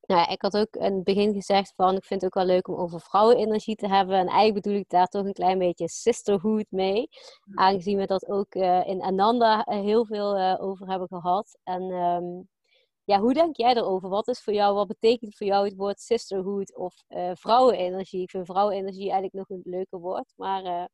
Nou 0.06 0.20
ja, 0.20 0.28
ik 0.28 0.42
had 0.42 0.56
ook 0.56 0.76
in 0.76 0.94
het 0.94 1.04
begin 1.04 1.32
gezegd 1.32 1.72
van 1.76 1.96
ik 1.96 2.04
vind 2.04 2.22
het 2.22 2.30
ook 2.34 2.44
wel 2.44 2.54
leuk 2.54 2.68
om 2.68 2.74
over 2.74 3.00
vrouwenenergie 3.00 3.76
te 3.76 3.88
hebben. 3.88 4.14
En 4.14 4.26
eigenlijk 4.26 4.62
bedoel 4.62 4.78
ik 4.78 4.88
daar 4.88 5.06
toch 5.06 5.24
een 5.24 5.32
klein 5.32 5.58
beetje 5.58 5.88
sisterhood 5.88 6.66
mee. 6.68 7.08
Aangezien 7.54 7.98
we 7.98 8.06
dat 8.06 8.28
ook 8.28 8.54
uh, 8.54 8.86
in 8.86 9.02
Ananda 9.02 9.66
heel 9.68 10.06
veel 10.06 10.38
uh, 10.38 10.54
over 10.58 10.88
hebben 10.88 11.08
gehad. 11.08 11.58
En 11.62 11.82
um, 11.82 12.48
ja, 13.04 13.18
hoe 13.18 13.34
denk 13.34 13.56
jij 13.56 13.74
erover? 13.74 14.08
Wat 14.08 14.28
is 14.28 14.42
voor 14.42 14.52
jou, 14.52 14.74
wat 14.74 14.86
betekent 14.86 15.36
voor 15.36 15.46
jou 15.46 15.64
het 15.64 15.76
woord 15.76 16.00
sisterhood 16.00 16.76
of 16.76 16.94
uh, 17.08 17.30
vrouwenenergie? 17.34 18.22
Ik 18.22 18.30
vind 18.30 18.46
vrouwenenergie 18.46 19.10
eigenlijk 19.10 19.34
nog 19.34 19.48
een 19.48 19.72
leuker 19.72 19.98
woord. 19.98 20.32
Maar 20.36 20.88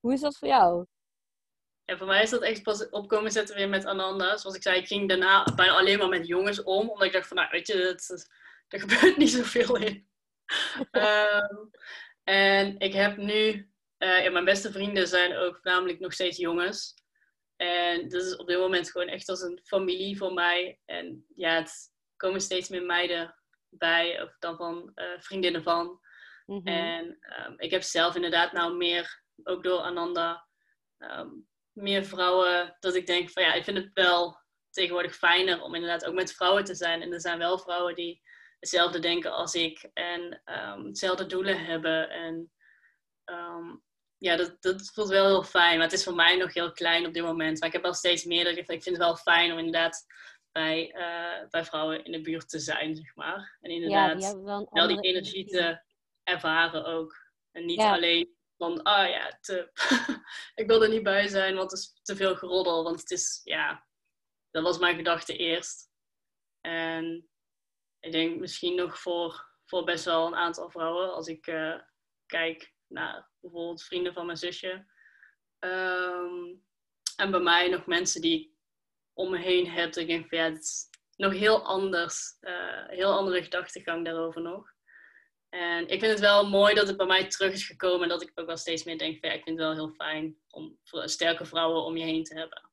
hoe 0.00 0.12
is 0.12 0.20
dat 0.20 0.38
voor 0.38 0.48
jou? 0.48 0.86
En 1.84 1.98
voor 1.98 2.06
mij 2.06 2.22
is 2.22 2.30
dat 2.30 2.42
echt 2.42 2.62
pas 2.62 2.88
opkomen 2.88 3.32
zetten 3.32 3.56
weer 3.56 3.68
met 3.68 3.84
Ananda. 3.84 4.36
Zoals 4.36 4.56
ik 4.56 4.62
zei, 4.62 4.78
ik 4.78 4.86
ging 4.86 5.08
daarna 5.08 5.46
bijna 5.54 5.78
alleen 5.78 5.98
maar 5.98 6.08
met 6.08 6.26
jongens 6.26 6.62
om. 6.62 6.90
Omdat 6.90 7.06
ik 7.06 7.12
dacht 7.12 7.28
van, 7.28 7.36
nou 7.36 7.48
weet 7.50 7.66
je, 7.66 7.74
het, 7.74 8.28
er 8.72 8.80
gebeurt 8.80 9.16
niet 9.16 9.30
zoveel 9.30 9.76
in. 9.76 10.08
um, 10.90 11.70
en 12.24 12.78
ik 12.78 12.92
heb 12.92 13.16
nu, 13.16 13.70
uh, 13.98 14.24
ja, 14.24 14.30
mijn 14.30 14.44
beste 14.44 14.72
vrienden 14.72 15.08
zijn 15.08 15.36
ook 15.36 15.58
namelijk 15.62 16.00
nog 16.00 16.12
steeds 16.12 16.36
jongens. 16.36 16.94
En 17.56 18.08
dat 18.08 18.22
is 18.22 18.36
op 18.36 18.46
dit 18.46 18.58
moment 18.58 18.90
gewoon 18.90 19.08
echt 19.08 19.28
als 19.28 19.40
een 19.40 19.60
familie 19.64 20.16
voor 20.16 20.32
mij. 20.32 20.80
En 20.84 21.24
ja, 21.34 21.54
het 21.54 21.92
komen 22.16 22.40
steeds 22.40 22.68
meer 22.68 22.84
meiden 22.84 23.34
bij, 23.68 24.22
of 24.22 24.36
dan 24.38 24.56
van 24.56 24.92
uh, 24.94 25.20
vriendinnen 25.20 25.62
van. 25.62 26.00
Mm 26.46 26.56
-hmm. 26.56 26.66
En 26.66 27.18
um, 27.46 27.54
ik 27.56 27.70
heb 27.70 27.82
zelf 27.82 28.14
inderdaad 28.14 28.52
nou 28.52 28.76
meer, 28.76 29.22
ook 29.42 29.62
door 29.62 29.78
Ananda, 29.78 30.46
um, 30.98 31.48
meer 31.72 32.04
vrouwen, 32.04 32.76
dat 32.80 32.94
ik 32.94 33.06
denk 33.06 33.30
van 33.30 33.42
ja, 33.42 33.52
ik 33.52 33.64
vind 33.64 33.76
het 33.76 33.90
wel 33.92 34.38
tegenwoordig 34.70 35.16
fijner 35.16 35.62
om 35.62 35.74
inderdaad 35.74 36.04
ook 36.04 36.14
met 36.14 36.32
vrouwen 36.32 36.64
te 36.64 36.74
zijn. 36.74 37.02
En 37.02 37.12
er 37.12 37.20
zijn 37.20 37.38
wel 37.38 37.58
vrouwen 37.58 37.94
die 37.94 38.22
hetzelfde 38.60 38.98
denken 38.98 39.32
als 39.32 39.54
ik 39.54 39.90
en 39.92 40.42
um, 40.44 40.84
hetzelfde 40.86 41.26
doelen 41.26 41.64
hebben. 41.64 42.10
En 42.10 42.52
um, 43.24 43.82
ja, 44.18 44.36
dat, 44.36 44.56
dat 44.62 44.90
voelt 44.94 45.08
wel 45.08 45.26
heel 45.26 45.42
fijn. 45.42 45.76
Maar 45.76 45.86
het 45.86 45.98
is 45.98 46.04
voor 46.04 46.14
mij 46.14 46.36
nog 46.36 46.54
heel 46.54 46.72
klein 46.72 47.06
op 47.06 47.14
dit 47.14 47.22
moment. 47.22 47.58
Maar 47.58 47.68
ik 47.68 47.74
heb 47.74 47.82
wel 47.82 47.94
steeds 47.94 48.24
meer 48.24 48.44
dat 48.44 48.56
ik, 48.56 48.58
ik 48.58 48.82
vind 48.82 48.96
het 48.96 49.04
wel 49.04 49.16
fijn 49.16 49.52
om 49.52 49.58
inderdaad 49.58 50.06
bij, 50.52 50.94
uh, 50.94 51.48
bij 51.48 51.64
vrouwen 51.64 52.04
in 52.04 52.12
de 52.12 52.20
buurt 52.20 52.48
te 52.48 52.58
zijn, 52.58 52.96
zeg 52.96 53.14
maar. 53.14 53.58
En 53.60 53.70
inderdaad 53.70 54.22
ja, 54.22 54.32
die 54.32 54.42
wel, 54.42 54.68
wel, 54.70 54.88
die 54.88 55.00
energie 55.00 55.46
te 55.46 55.82
ervaren 56.22 56.84
ook. 56.84 57.16
En 57.50 57.64
niet 57.64 57.80
ja. 57.80 57.92
alleen 57.92 58.34
van, 58.56 58.82
ah 58.82 59.08
ja, 59.08 59.38
te, 59.40 59.70
ik 60.60 60.66
wil 60.66 60.82
er 60.82 60.88
niet 60.88 61.02
bij 61.02 61.28
zijn, 61.28 61.56
want 61.56 61.70
het 61.70 61.80
is 61.80 62.00
te 62.02 62.16
veel 62.16 62.36
geroddel. 62.36 62.84
Want 62.84 63.00
het 63.00 63.10
is, 63.10 63.40
ja, 63.44 63.86
dat 64.50 64.62
was 64.62 64.78
mijn 64.78 64.96
gedachte 64.96 65.36
eerst. 65.36 65.88
En 66.60 67.29
ik 68.00 68.12
denk 68.12 68.40
misschien 68.40 68.74
nog 68.74 68.98
voor, 68.98 69.48
voor 69.66 69.84
best 69.84 70.04
wel 70.04 70.26
een 70.26 70.34
aantal 70.34 70.70
vrouwen. 70.70 71.14
Als 71.14 71.26
ik 71.26 71.46
uh, 71.46 71.80
kijk 72.26 72.72
naar 72.86 73.28
bijvoorbeeld 73.40 73.82
vrienden 73.82 74.12
van 74.12 74.26
mijn 74.26 74.38
zusje. 74.38 74.86
Um, 75.58 76.64
en 77.16 77.30
bij 77.30 77.40
mij 77.40 77.68
nog 77.68 77.86
mensen 77.86 78.20
die 78.20 78.40
ik 78.40 78.50
om 79.12 79.30
me 79.30 79.38
heen 79.38 79.68
heb. 79.70 79.94
Ik 79.94 80.06
denk 80.06 80.28
van 80.28 80.38
ja, 80.38 80.44
het 80.44 80.58
is 80.58 80.88
nog 81.16 81.32
heel 81.32 81.64
anders. 81.64 82.36
Uh, 82.40 82.88
heel 82.88 83.12
andere 83.12 83.42
gedachtegang 83.42 84.04
daarover 84.04 84.40
nog. 84.40 84.72
En 85.48 85.88
ik 85.88 86.00
vind 86.00 86.12
het 86.12 86.20
wel 86.20 86.48
mooi 86.48 86.74
dat 86.74 86.86
het 86.86 86.96
bij 86.96 87.06
mij 87.06 87.26
terug 87.26 87.52
is 87.52 87.66
gekomen. 87.66 88.02
En 88.02 88.08
dat 88.08 88.22
ik 88.22 88.32
ook 88.34 88.46
wel 88.46 88.56
steeds 88.56 88.84
meer 88.84 88.98
denk 88.98 89.20
van 89.20 89.28
ja, 89.28 89.34
ik 89.34 89.42
vind 89.42 89.58
het 89.58 89.66
wel 89.66 89.76
heel 89.76 89.94
fijn 89.94 90.36
om 90.50 90.78
sterke 90.84 91.44
vrouwen 91.44 91.82
om 91.82 91.96
je 91.96 92.04
heen 92.04 92.24
te 92.24 92.38
hebben 92.38 92.69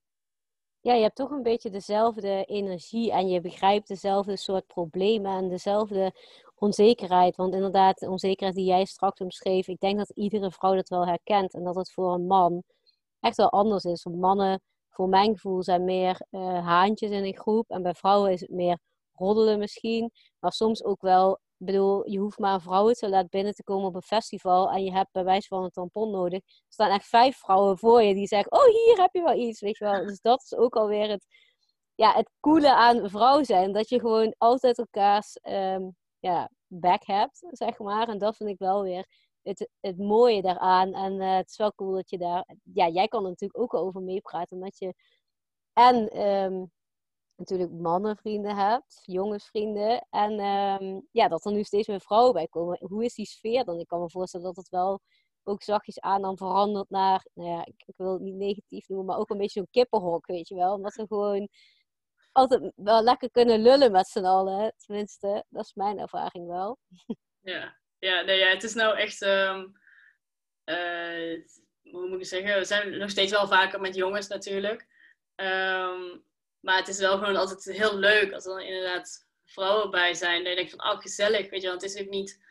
ja, 0.88 0.94
je 0.94 1.02
hebt 1.02 1.16
toch 1.16 1.32
een 1.32 1.44
beetje 1.44 1.70
dezelfde 1.70 2.46
energie 2.46 3.12
en 3.12 3.30
je 3.30 3.42
begrijpt 3.42 3.88
dezelfde 3.88 4.38
soort 4.38 4.68
problemen 4.68 5.38
en 5.38 5.50
dezelfde 5.50 6.14
onzekerheid. 6.56 7.36
Want 7.36 7.54
inderdaad, 7.54 8.00
de 8.00 8.10
onzekerheid 8.10 8.56
die 8.56 8.66
jij 8.66 8.86
straks 8.86 9.20
omschreef, 9.20 9.68
ik 9.68 9.80
denk 9.80 9.98
dat 9.98 10.10
iedere 10.10 10.52
vrouw 10.52 10.76
dat 10.76 10.90
wel 10.90 11.06
herkent 11.08 11.54
en 11.54 11.64
dat 11.64 11.76
het 11.76 11.92
voor 11.92 12.14
een 12.14 12.26
man 12.26 12.64
echt 13.20 13.38
wel 13.38 13.52
anders 13.52 13.84
is. 13.84 14.04
Want 14.04 14.18
mannen, 14.18 14.62
voor 14.90 15.10
mijn 15.10 15.34
gevoel, 15.34 15.64
zijn 15.64 15.84
meer 15.84 16.22
uh, 16.32 16.66
haantjes 16.66 17.12
in 17.12 17.24
een 17.24 17.38
groep 17.38 17.70
en 17.70 17.84
bij 17.84 17.94
vrouwen 17.94 18.32
is 18.32 18.42
het 18.42 18.50
meer 18.50 18.80
roddelen 19.14 19.60
misschien, 19.60 20.12
maar 20.40 20.52
soms 20.52 20.84
ook 20.84 21.02
wel 21.02 21.40
ik 21.58 21.66
bedoel, 21.66 22.10
je 22.10 22.20
hoeft 22.20 22.40
maar 22.40 22.62
een 22.66 23.10
laten 23.10 23.30
binnen 23.30 23.54
te 23.54 23.64
komen 23.64 23.88
op 23.88 23.96
een 23.96 24.02
festival 24.02 24.72
en 24.72 24.84
je 24.84 24.92
hebt 24.92 25.12
bij 25.12 25.24
wijze 25.24 25.48
van 25.48 25.64
een 25.64 25.72
tampon 25.72 26.12
nodig. 26.12 26.40
Er 26.40 26.64
staan 26.68 26.92
echt 26.92 27.08
vijf 27.08 27.38
vrouwen 27.38 27.78
voor 27.78 28.02
je 28.02 28.14
die 28.14 28.28
zeggen, 28.28 28.52
oh 28.52 28.66
hier 28.66 29.02
heb 29.02 29.14
je 29.14 29.22
wel 29.24 29.34
iets, 29.34 29.62
weet 29.62 29.78
je 29.78 29.86
wel. 29.86 30.06
Dus 30.06 30.22
dat 30.22 30.42
is 30.42 30.56
ook 30.56 30.76
alweer 30.76 31.10
het, 31.10 31.26
ja, 31.96 32.14
het 32.14 32.32
coole 32.40 32.74
aan 32.74 33.10
vrouw 33.10 33.44
zijn. 33.44 33.74
Dat 33.74 33.90
je 33.90 34.00
gewoon 34.00 34.36
altijd 34.38 34.78
elkaars 34.78 35.40
um, 35.44 35.96
ja, 36.20 36.50
back 36.68 37.06
hebt, 37.06 37.48
zeg 37.50 37.80
maar. 37.80 38.08
En 38.10 38.18
dat 38.18 38.36
vind 38.36 38.50
ik 38.50 38.60
wel 38.60 38.84
weer 38.84 39.06
het, 39.42 39.70
het 39.80 39.98
mooie 39.98 40.42
daaraan. 40.42 40.94
En 40.94 41.14
uh, 41.14 41.36
het 41.36 41.50
is 41.50 41.58
wel 41.58 41.74
cool 41.76 41.94
dat 41.94 42.10
je 42.10 42.18
daar, 42.18 42.56
ja, 42.64 42.88
jij 42.88 43.08
kan 43.08 43.24
er 43.24 43.30
natuurlijk 43.30 43.60
ook 43.60 43.74
over 43.74 44.02
meepraten. 44.02 44.58
Omdat 44.58 44.78
je 44.78 44.94
en 45.74 46.28
um, 46.28 46.72
natuurlijk 47.38 47.72
mannenvrienden 47.72 48.56
hebt, 48.56 49.00
jongensvrienden. 49.02 50.08
En 50.10 50.40
um, 50.40 51.08
ja, 51.12 51.28
dat 51.28 51.46
er 51.46 51.52
nu 51.52 51.64
steeds 51.64 51.88
meer 51.88 52.02
vrouwen 52.02 52.34
bij 52.34 52.48
komen. 52.48 52.80
Hoe 52.82 53.04
is 53.06 53.14
die 53.14 53.26
sfeer 53.26 53.64
dan? 53.66 53.80
Ik 53.80 53.88
kan 53.88 54.02
me 54.02 54.10
voorstellen 54.10 54.46
dat 54.46 54.56
het 54.56 54.70
wel 54.70 55.02
ook 55.44 55.64
zachtjes 55.64 56.00
aan 56.00 56.22
dan 56.22 56.38
verandert 56.38 56.90
naar, 56.90 57.26
nou 57.34 57.50
ja, 57.50 57.66
ik, 57.66 57.94
wil 57.98 58.14
het 58.14 58.22
niet 58.22 58.36
negatief 58.36 58.88
noemen, 58.88 59.06
maar 59.06 59.18
ook 59.18 59.30
een 59.30 59.38
beetje 59.38 59.60
zo'n 59.60 59.70
kippenhok, 59.72 60.26
weet 60.26 60.48
je 60.48 60.56
wel. 60.56 60.74
Omdat 60.74 60.94
ze 60.94 61.08
gewoon 61.08 61.50
altijd 62.32 62.72
wel 62.76 63.04
lekker 63.04 63.32
kunnen 63.32 63.62
lullen 63.62 63.92
met 63.92 64.08
z'n 64.08 64.26
allen. 64.26 64.74
Tenminste, 64.78 65.46
dat 65.50 65.66
is 65.66 65.74
mijn 65.74 66.00
ervaring 66.00 66.48
wel. 66.48 66.78
Ja, 67.40 67.78
ja, 68.00 68.22
nee, 68.22 68.38
ja 68.38 68.48
het 68.50 68.64
is 68.64 68.74
nou 68.74 68.98
echt, 68.98 69.22
um, 69.22 69.72
uh, 70.66 71.44
hoe 71.82 72.08
moet 72.08 72.20
ik 72.20 72.26
zeggen, 72.26 72.58
we 72.58 72.66
zijn 72.66 72.98
nog 72.98 73.10
steeds 73.10 73.32
wel 73.32 73.48
vaker 73.48 73.82
met 73.82 73.96
jongens 73.96 74.28
natuurlijk. 74.28 74.88
Um, 75.36 76.26
maar 76.68 76.78
het 76.78 76.88
is 76.88 77.00
wel 77.00 77.18
gewoon 77.18 77.36
altijd 77.36 77.78
heel 77.78 77.98
leuk 77.98 78.34
als 78.34 78.46
er 78.46 78.52
dan 78.52 78.62
inderdaad 78.62 79.28
vrouwen 79.46 79.92
bij 79.92 80.14
zijn. 80.14 80.40
Dat 80.40 80.50
je 80.50 80.56
denkt 80.56 80.72
van, 80.72 80.92
oh 80.92 81.00
gezellig, 81.00 81.50
weet 81.50 81.62
je 81.62 81.68
Want 81.68 81.82
het 81.82 81.96
is 81.96 82.02
ook 82.02 82.10
niet, 82.10 82.44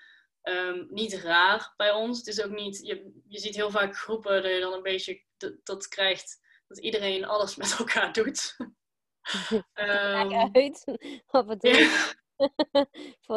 um, 0.42 0.86
niet 0.90 1.14
raar 1.14 1.72
bij 1.76 1.90
ons. 1.90 2.18
Het 2.18 2.26
is 2.26 2.42
ook 2.42 2.50
niet, 2.50 2.78
je, 2.82 3.22
je 3.28 3.38
ziet 3.38 3.54
heel 3.54 3.70
vaak 3.70 3.96
groepen 3.96 4.42
dat 4.42 4.52
je 4.52 4.60
dan 4.60 4.72
een 4.72 4.82
beetje 4.82 5.22
dat 5.62 5.88
krijgt 5.88 6.40
dat 6.68 6.78
iedereen 6.78 7.24
alles 7.24 7.56
met 7.56 7.76
elkaar 7.78 8.12
doet. 8.12 8.56
um, 9.74 10.52
uit. 10.52 10.84
Wat 11.30 11.46
bedoel 11.46 11.72
je? 11.72 12.14
Voor 13.26 13.36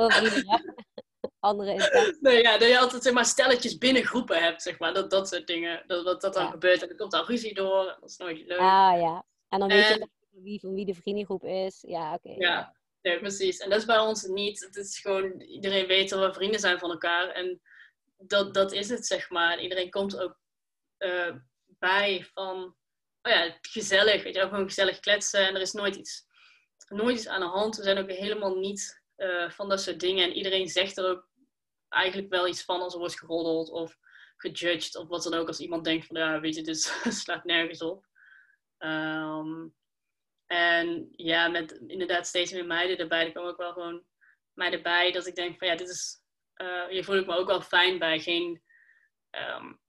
andere. 1.39 2.17
Nee, 2.19 2.41
ja, 2.41 2.57
dat 2.57 2.67
je 2.67 2.79
altijd 2.79 3.03
zeg 3.03 3.13
maar, 3.13 3.25
stelletjes 3.25 3.77
binnen 3.77 4.03
groepen 4.03 4.43
hebt, 4.43 4.61
zeg 4.61 4.79
maar. 4.79 4.93
Dat, 4.93 5.11
dat 5.11 5.27
soort 5.27 5.47
dingen. 5.47 5.83
Dat 5.87 6.05
dat, 6.05 6.21
dat 6.21 6.33
dan 6.33 6.43
ja. 6.43 6.49
gebeurt. 6.49 6.81
En 6.81 6.87
dan 6.87 6.97
komt 6.97 7.11
dan 7.11 7.25
ruzie 7.25 7.53
door. 7.53 7.97
Dat 7.99 8.09
is 8.09 8.17
nooit 8.17 8.47
leuk. 8.47 8.59
Ah 8.59 8.99
ja. 8.99 9.25
En 9.49 9.59
dan 9.59 9.67
weet 9.67 9.87
je 9.87 10.09
wie 10.31 10.59
van 10.59 10.73
wie 10.73 10.85
de 10.85 10.93
vriendengroep 10.93 11.43
is. 11.43 11.83
Ja, 11.87 12.13
oké. 12.13 12.33
Ja, 12.37 12.75
nee, 13.01 13.19
precies. 13.19 13.57
En 13.57 13.69
dat 13.69 13.79
is 13.79 13.85
bij 13.85 13.99
ons 13.99 14.23
niet. 14.23 14.59
Het 14.59 14.75
is 14.75 14.99
gewoon, 14.99 15.41
iedereen 15.41 15.87
weet 15.87 16.09
dat 16.09 16.25
we 16.25 16.33
vrienden 16.33 16.59
zijn 16.59 16.79
van 16.79 16.91
elkaar. 16.91 17.29
En 17.29 17.61
dat, 18.17 18.53
dat 18.53 18.71
is 18.71 18.89
het, 18.89 19.05
zeg 19.05 19.29
maar. 19.29 19.61
Iedereen 19.61 19.89
komt 19.89 20.19
ook 20.19 20.39
uh, 20.99 21.35
bij 21.65 22.25
van, 22.33 22.75
oh 23.21 23.31
ja, 23.31 23.57
gezellig. 23.61 24.23
Weet 24.23 24.35
je, 24.35 24.41
ook 24.43 24.49
gewoon 24.49 24.67
gezellig 24.67 24.99
kletsen. 24.99 25.47
En 25.47 25.55
er 25.55 25.61
is 25.61 25.71
nooit 25.71 25.95
iets, 25.95 26.25
nooit 26.87 27.17
iets 27.17 27.27
aan 27.27 27.39
de 27.39 27.45
hand. 27.45 27.75
We 27.75 27.83
zijn 27.83 27.97
ook 27.97 28.09
helemaal 28.09 28.55
niet 28.55 29.01
uh, 29.17 29.49
van 29.49 29.69
dat 29.69 29.81
soort 29.81 29.99
dingen. 29.99 30.23
En 30.23 30.35
iedereen 30.35 30.67
zegt 30.67 30.97
er 30.97 31.09
ook 31.09 31.27
eigenlijk 31.89 32.29
wel 32.29 32.47
iets 32.47 32.63
van 32.63 32.81
als 32.81 32.93
er 32.93 32.99
wordt 32.99 33.19
geroddeld 33.19 33.69
of 33.69 33.97
gejudged 34.37 34.95
of 34.95 35.07
wat 35.07 35.23
dan 35.23 35.33
ook. 35.33 35.47
Als 35.47 35.59
iemand 35.59 35.83
denkt 35.83 36.05
van, 36.05 36.17
ja, 36.17 36.39
weet 36.39 36.55
je, 36.55 36.61
dit 36.61 36.81
slaat 37.23 37.43
nergens 37.43 37.81
op. 37.81 38.07
Um, 38.77 39.75
en 40.51 41.09
ja, 41.11 41.47
met 41.47 41.71
inderdaad 41.71 42.27
steeds 42.27 42.51
meer 42.51 42.65
meiden 42.65 42.97
erbij. 42.97 43.25
Er 43.25 43.31
komen 43.31 43.49
ook 43.49 43.57
wel 43.57 43.73
gewoon 43.73 44.03
meiden 44.53 44.83
bij 44.83 45.11
dat 45.11 45.27
ik 45.27 45.35
denk 45.35 45.57
van 45.57 45.67
ja, 45.67 45.75
dit 45.75 45.89
is, 45.89 46.23
uh, 46.61 46.87
hier 46.87 47.03
voel 47.03 47.15
ik 47.15 47.25
me 47.25 47.37
ook 47.37 47.47
wel 47.47 47.61
fijn 47.61 47.99
bij. 47.99 48.19
Geen, 48.19 48.63
um, 49.31 49.79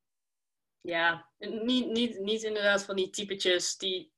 ja, 0.81 1.31
niet, 1.39 1.87
niet, 1.87 2.19
niet 2.19 2.43
inderdaad 2.43 2.85
van 2.85 2.97
die 2.97 3.11
typetjes 3.11 3.77
die 3.77 4.13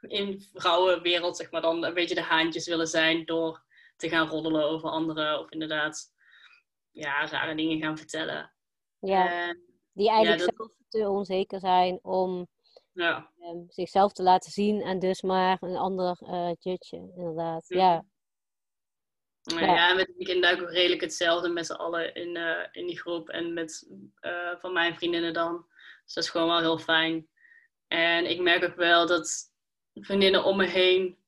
in 0.00 0.40
vrouwenwereld 0.52 1.36
zeg 1.36 1.50
maar 1.50 1.62
dan 1.62 1.84
een 1.84 1.94
beetje 1.94 2.14
de 2.14 2.22
haantjes 2.22 2.66
willen 2.66 2.88
zijn 2.88 3.24
door 3.24 3.64
te 3.96 4.08
gaan 4.08 4.28
roddelen 4.28 4.64
over 4.64 4.88
anderen 4.88 5.38
of 5.38 5.50
inderdaad 5.50 6.12
ja, 6.90 7.26
rare 7.26 7.54
dingen 7.54 7.80
gaan 7.80 7.98
vertellen. 7.98 8.54
Ja, 8.98 9.56
die 9.92 10.10
eigenlijk 10.10 10.40
ja, 10.40 10.52
zelf 10.56 10.72
te 10.88 11.08
onzeker 11.08 11.60
zijn 11.60 11.98
om 12.02 12.48
ja. 12.94 13.30
Um, 13.40 13.64
zichzelf 13.68 14.12
te 14.12 14.22
laten 14.22 14.50
zien 14.50 14.80
en 14.80 14.98
dus 14.98 15.22
maar 15.22 15.56
een 15.60 15.76
ander 15.76 16.18
uh, 16.20 16.50
inderdaad. 16.90 17.64
Ja. 17.68 18.04
Ja, 19.42 19.60
ja. 19.60 19.74
ja 19.74 19.94
met 19.94 20.12
ik 20.16 20.60
ook 20.60 20.70
redelijk 20.70 21.00
hetzelfde 21.00 21.48
met 21.48 21.66
z'n 21.66 21.72
allen 21.72 22.14
in, 22.14 22.36
uh, 22.36 22.66
in 22.72 22.86
die 22.86 22.98
groep 22.98 23.28
en 23.28 23.52
met 23.52 23.88
uh, 24.20 24.56
van 24.58 24.72
mijn 24.72 24.96
vriendinnen 24.96 25.32
dan. 25.32 25.66
Dus 26.04 26.14
dat 26.14 26.24
is 26.24 26.30
gewoon 26.30 26.48
wel 26.48 26.60
heel 26.60 26.78
fijn. 26.78 27.28
En 27.86 28.30
ik 28.30 28.40
merk 28.40 28.64
ook 28.64 28.76
wel 28.76 29.06
dat 29.06 29.52
vriendinnen 29.94 30.44
om 30.44 30.56
me 30.56 30.66
heen 30.66 31.18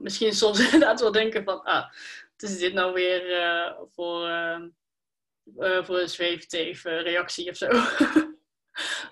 misschien 0.00 0.32
soms 0.32 0.60
inderdaad 0.64 1.00
wel 1.00 1.12
denken 1.12 1.44
van, 1.44 1.62
ah, 1.62 1.92
is 2.36 2.58
dit 2.58 2.72
nou 2.72 2.92
weer 2.92 3.22
voor, 3.90 4.28
uh, 4.28 5.84
voor 5.84 5.98
een 5.98 6.08
zweefteef 6.08 6.82
reactie 6.84 7.50
of 7.50 7.56
zo. 7.56 7.68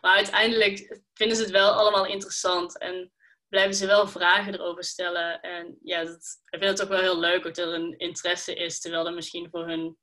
maar 0.00 0.16
uiteindelijk 0.16 1.00
vinden 1.14 1.37
ze 1.37 1.42
het 1.42 1.52
wel 1.52 1.70
allemaal 1.72 2.06
interessant 2.06 2.78
en 2.78 3.12
blijven 3.48 3.74
ze 3.74 3.87
wel 3.87 4.09
vragen 4.09 4.54
erover 4.54 4.85
stellen. 4.85 5.40
En 5.40 5.78
ja, 5.83 6.04
dat, 6.04 6.40
ik 6.50 6.59
vind 6.59 6.64
het 6.64 6.76
toch 6.76 6.88
wel 6.88 7.00
heel 7.00 7.18
leuk 7.18 7.42
dat 7.42 7.59
er 7.59 7.74
een 7.74 7.98
interesse 7.98 8.54
is, 8.54 8.80
terwijl 8.80 9.06
er 9.06 9.14
misschien 9.14 9.48
voor 9.50 9.66
hun 9.66 9.98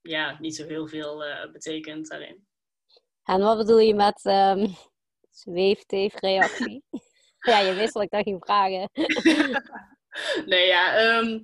ja, 0.00 0.36
niet 0.40 0.56
zo 0.56 0.66
heel 0.66 0.88
veel 0.88 1.24
betekent 1.52 2.08
daarin. 2.08 2.46
En 3.24 3.40
wat 3.40 3.58
bedoel 3.58 3.78
je 3.78 3.94
met 3.94 4.24
um, 4.24 4.76
zweefteef-reactie? 5.30 6.84
ja, 7.50 7.58
je 7.58 7.74
wist 7.74 7.94
dat 7.94 8.02
ik 8.02 8.10
dat 8.10 8.22
ging 8.22 8.44
vragen. 8.44 8.90
nee, 10.52 10.66
ja, 10.66 10.96
ehm, 10.96 11.42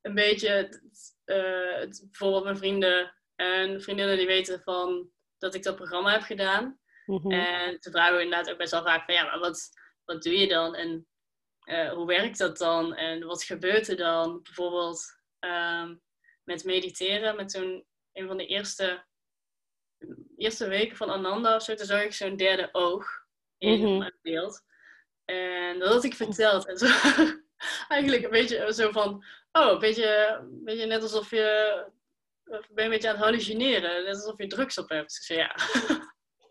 een 0.00 0.14
beetje, 0.14 0.80
uh, 1.24 1.88
bijvoorbeeld 2.00 2.44
mijn 2.44 2.56
vrienden 2.56 3.14
en 3.34 3.82
vriendinnen 3.82 4.16
die 4.16 4.26
weten 4.26 4.60
van 4.60 5.10
dat 5.38 5.54
ik 5.54 5.62
dat 5.62 5.76
programma 5.76 6.12
heb 6.12 6.22
gedaan. 6.22 6.78
Mhm. 7.06 7.30
En 7.30 7.76
ze 7.80 7.90
vragen 7.90 8.16
we 8.16 8.22
inderdaad 8.22 8.50
ook 8.50 8.58
best 8.58 8.72
wel 8.72 8.82
vaak 8.82 9.04
van, 9.04 9.14
ja, 9.14 9.24
maar 9.24 9.38
wat, 9.38 9.68
wat 10.04 10.22
doe 10.22 10.38
je 10.38 10.48
dan? 10.48 10.74
En 10.74 11.06
uh, 11.64 11.92
hoe 11.92 12.06
werkt 12.06 12.38
dat 12.38 12.58
dan? 12.58 12.94
En 12.94 13.26
wat 13.26 13.44
gebeurt 13.44 13.88
er 13.88 13.96
dan? 13.96 14.42
Bijvoorbeeld 14.42 15.04
um, 15.40 16.00
met 16.44 16.64
mediteren, 16.64 17.36
met 17.36 17.50
zo'n 17.50 17.86
een 18.12 18.26
van 18.26 18.36
de 18.36 18.46
eerste 18.46 19.06
eerste 20.36 20.68
weken 20.68 20.96
van 20.96 21.10
Ananda 21.10 21.54
of 21.54 21.62
zo, 21.62 21.74
toen 21.74 21.86
zag 21.86 22.02
ik 22.02 22.12
zo'n 22.12 22.36
derde 22.36 22.68
oog 22.72 23.06
in 23.58 23.80
mm 23.80 23.98
mijn 23.98 24.18
beeld. 24.22 24.62
En 25.24 25.78
dat 25.78 25.92
had 25.92 26.04
ik 26.04 26.14
verteld. 26.14 26.66
En 26.66 26.76
zo, 26.76 26.86
eigenlijk 27.88 28.24
een 28.24 28.30
beetje 28.30 28.72
zo 28.72 28.90
van, 28.90 29.24
oh, 29.52 29.72
een 29.72 29.78
beetje, 29.78 30.38
een 30.40 30.64
beetje 30.64 30.86
net 30.86 31.02
alsof 31.02 31.30
je, 31.30 31.84
ben 32.48 32.60
je 32.74 32.82
een 32.82 32.90
beetje 32.90 33.08
aan 33.08 33.14
het 33.14 33.24
hallucineren. 33.24 34.04
Net 34.04 34.14
alsof 34.14 34.38
je 34.38 34.46
drugs 34.46 34.78
op 34.78 34.88
hebt. 34.88 35.16
Ik 35.16 35.22
zei, 35.22 35.38
ja, 35.38 35.54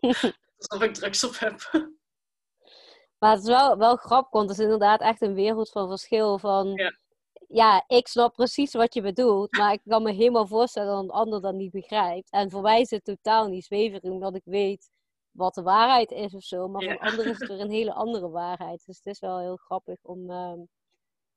alsof 0.58 0.82
ik 0.82 0.94
drugs 0.94 1.24
op 1.24 1.38
heb. 1.38 1.86
Maar 3.18 3.30
het 3.30 3.40
is 3.40 3.48
wel, 3.48 3.76
wel 3.76 3.96
grappig, 3.96 4.32
want 4.32 4.48
het 4.48 4.58
is 4.58 4.64
inderdaad 4.64 5.00
echt 5.00 5.22
een 5.22 5.34
wereld 5.34 5.70
van 5.70 5.88
verschil. 5.88 6.38
Van, 6.38 6.72
ja 6.74 6.92
ja, 7.48 7.84
ik 7.86 8.08
snap 8.08 8.34
precies 8.34 8.72
wat 8.72 8.94
je 8.94 9.02
bedoelt, 9.02 9.56
maar 9.56 9.72
ik 9.72 9.80
kan 9.84 10.02
me 10.02 10.12
helemaal 10.12 10.46
voorstellen 10.46 10.94
dat 10.94 11.02
een 11.02 11.10
ander 11.10 11.40
dat 11.40 11.54
niet 11.54 11.70
begrijpt. 11.70 12.30
En 12.30 12.50
voor 12.50 12.62
mij 12.62 12.80
is 12.80 12.90
het 12.90 13.04
totaal 13.04 13.46
niet 13.48 13.64
zweverig, 13.64 14.02
omdat 14.02 14.34
ik 14.34 14.44
weet 14.44 14.90
wat 15.30 15.54
de 15.54 15.62
waarheid 15.62 16.10
is 16.10 16.34
of 16.34 16.42
zo. 16.42 16.68
Maar 16.68 16.82
voor 16.82 16.98
anderen 16.98 17.32
is 17.32 17.40
er 17.50 17.60
een 17.60 17.70
hele 17.70 17.92
andere 17.92 18.30
waarheid. 18.30 18.82
Dus 18.86 18.96
het 18.96 19.06
is 19.06 19.20
wel 19.20 19.38
heel 19.38 19.56
grappig 19.56 19.98
om. 20.02 20.30
Uh, 20.30 20.52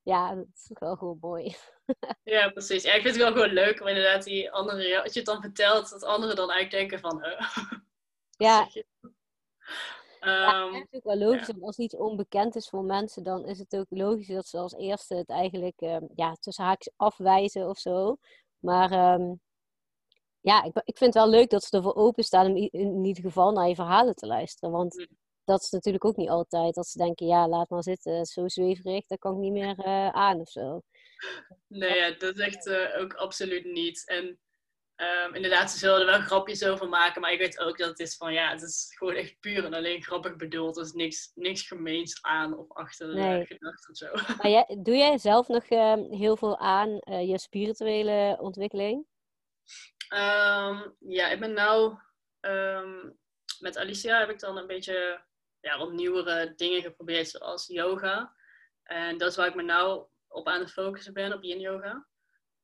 ja, 0.03 0.37
het 0.37 0.47
is 0.55 0.71
wel 0.79 0.95
gewoon 0.95 1.17
mooi. 1.21 1.55
ja, 2.23 2.49
precies. 2.49 2.83
Ja, 2.83 2.93
ik 2.93 3.01
vind 3.01 3.15
het 3.15 3.23
wel 3.23 3.33
gewoon 3.33 3.53
leuk 3.53 3.81
om 3.81 3.87
inderdaad 3.87 4.23
die 4.23 4.51
andere. 4.51 5.03
Als 5.03 5.13
je 5.13 5.19
het 5.19 5.27
dan 5.27 5.41
vertelt, 5.41 5.89
dat 5.89 6.03
anderen 6.03 6.35
dan 6.35 6.51
eigenlijk 6.51 6.89
denken 6.89 7.09
van. 7.09 7.19
ja. 8.47 8.69
ja, 10.19 10.71
het 10.71 10.87
is 10.89 10.97
ook 10.97 11.03
wel 11.03 11.17
logisch. 11.17 11.47
Ja. 11.47 11.53
Als 11.61 11.77
iets 11.77 11.95
onbekend 11.95 12.55
is 12.55 12.69
voor 12.69 12.83
mensen, 12.83 13.23
dan 13.23 13.45
is 13.45 13.59
het 13.59 13.75
ook 13.75 13.85
logisch 13.89 14.27
dat 14.27 14.47
ze 14.47 14.57
als 14.57 14.73
eerste 14.73 15.15
het 15.15 15.29
eigenlijk 15.29 15.81
um, 15.81 16.09
ja, 16.15 16.35
tussen 16.39 16.63
haakjes 16.63 16.93
afwijzen 16.95 17.69
of 17.69 17.77
zo. 17.77 18.17
Maar 18.59 19.13
um, 19.13 19.39
ja, 20.41 20.63
ik, 20.63 20.81
ik 20.83 20.97
vind 20.97 21.13
het 21.13 21.23
wel 21.23 21.29
leuk 21.29 21.49
dat 21.49 21.63
ze 21.63 21.77
ervoor 21.77 21.95
openstaan 21.95 22.45
om 22.45 22.55
in 22.55 23.05
ieder 23.05 23.23
geval 23.23 23.51
naar 23.51 23.67
je 23.67 23.75
verhalen 23.75 24.15
te 24.15 24.27
luisteren. 24.27 24.71
Want 24.71 24.95
mm. 24.95 25.07
Dat 25.43 25.61
is 25.61 25.69
natuurlijk 25.69 26.05
ook 26.05 26.15
niet 26.15 26.29
altijd. 26.29 26.75
Dat 26.75 26.87
ze 26.87 26.97
denken, 26.97 27.27
ja, 27.27 27.47
laat 27.47 27.69
maar 27.69 27.83
zitten, 27.83 28.25
zo 28.25 28.47
zweverig, 28.47 29.05
dat 29.05 29.19
kan 29.19 29.33
ik 29.33 29.39
niet 29.39 29.51
meer 29.51 29.75
uh, 29.79 30.09
aan 30.09 30.39
of 30.39 30.49
zo. 30.49 30.81
Nee, 31.67 31.95
ja, 31.95 32.11
dat 32.11 32.35
is 32.37 32.45
echt 32.45 32.65
uh, 32.65 32.99
ook 32.99 33.13
absoluut 33.13 33.65
niet. 33.65 34.07
En 34.07 34.39
Um, 35.25 35.33
inderdaad, 35.33 35.71
ze 35.71 35.77
zullen 35.77 35.99
er 35.99 36.05
wel 36.05 36.19
grapjes 36.19 36.63
over 36.63 36.89
maken, 36.89 37.21
maar 37.21 37.31
ik 37.31 37.39
weet 37.39 37.59
ook 37.59 37.77
dat 37.77 37.89
het 37.89 37.99
is 37.99 38.15
van 38.15 38.33
ja, 38.33 38.51
het 38.51 38.61
is 38.61 38.95
gewoon 38.97 39.13
echt 39.13 39.39
puur 39.39 39.65
en 39.65 39.73
alleen 39.73 40.03
grappig 40.03 40.35
bedoeld. 40.35 40.77
Er 40.77 40.83
is 40.83 40.91
niks, 40.91 41.31
niks 41.35 41.67
gemeens 41.67 42.21
aan 42.21 42.57
of 42.57 42.71
achter 42.71 43.13
nee. 43.13 43.45
gedacht 43.45 43.89
of 43.89 43.97
zo. 43.97 44.07
Maar 44.13 44.49
jij, 44.49 44.77
doe 44.81 44.95
jij 44.95 45.17
zelf 45.17 45.47
nog 45.47 45.69
uh, 45.69 45.93
heel 46.09 46.37
veel 46.37 46.57
aan 46.57 46.89
uh, 46.89 47.27
je 47.29 47.39
spirituele 47.39 48.37
ontwikkeling? 48.39 49.05
Um, 50.13 50.95
ja, 50.99 51.29
ik 51.29 51.39
ben 51.39 51.53
nou 51.53 51.97
um, 52.41 53.17
met 53.59 53.77
Alicia 53.77 54.19
heb 54.19 54.29
ik 54.29 54.39
dan 54.39 54.57
een 54.57 54.67
beetje 54.67 55.23
ja, 55.61 55.77
wat 55.77 55.91
nieuwere 55.91 56.53
dingen 56.55 56.81
geprobeerd, 56.81 57.29
zoals 57.29 57.67
yoga. 57.67 58.35
En 58.83 59.17
dat 59.17 59.29
is 59.29 59.35
waar 59.35 59.47
ik 59.47 59.55
me 59.55 59.63
nou 59.63 60.05
op 60.27 60.47
aan 60.47 60.59
het 60.59 60.71
focussen 60.71 61.13
ben, 61.13 61.33
op 61.33 61.43
yin 61.43 61.59
yoga. 61.59 62.07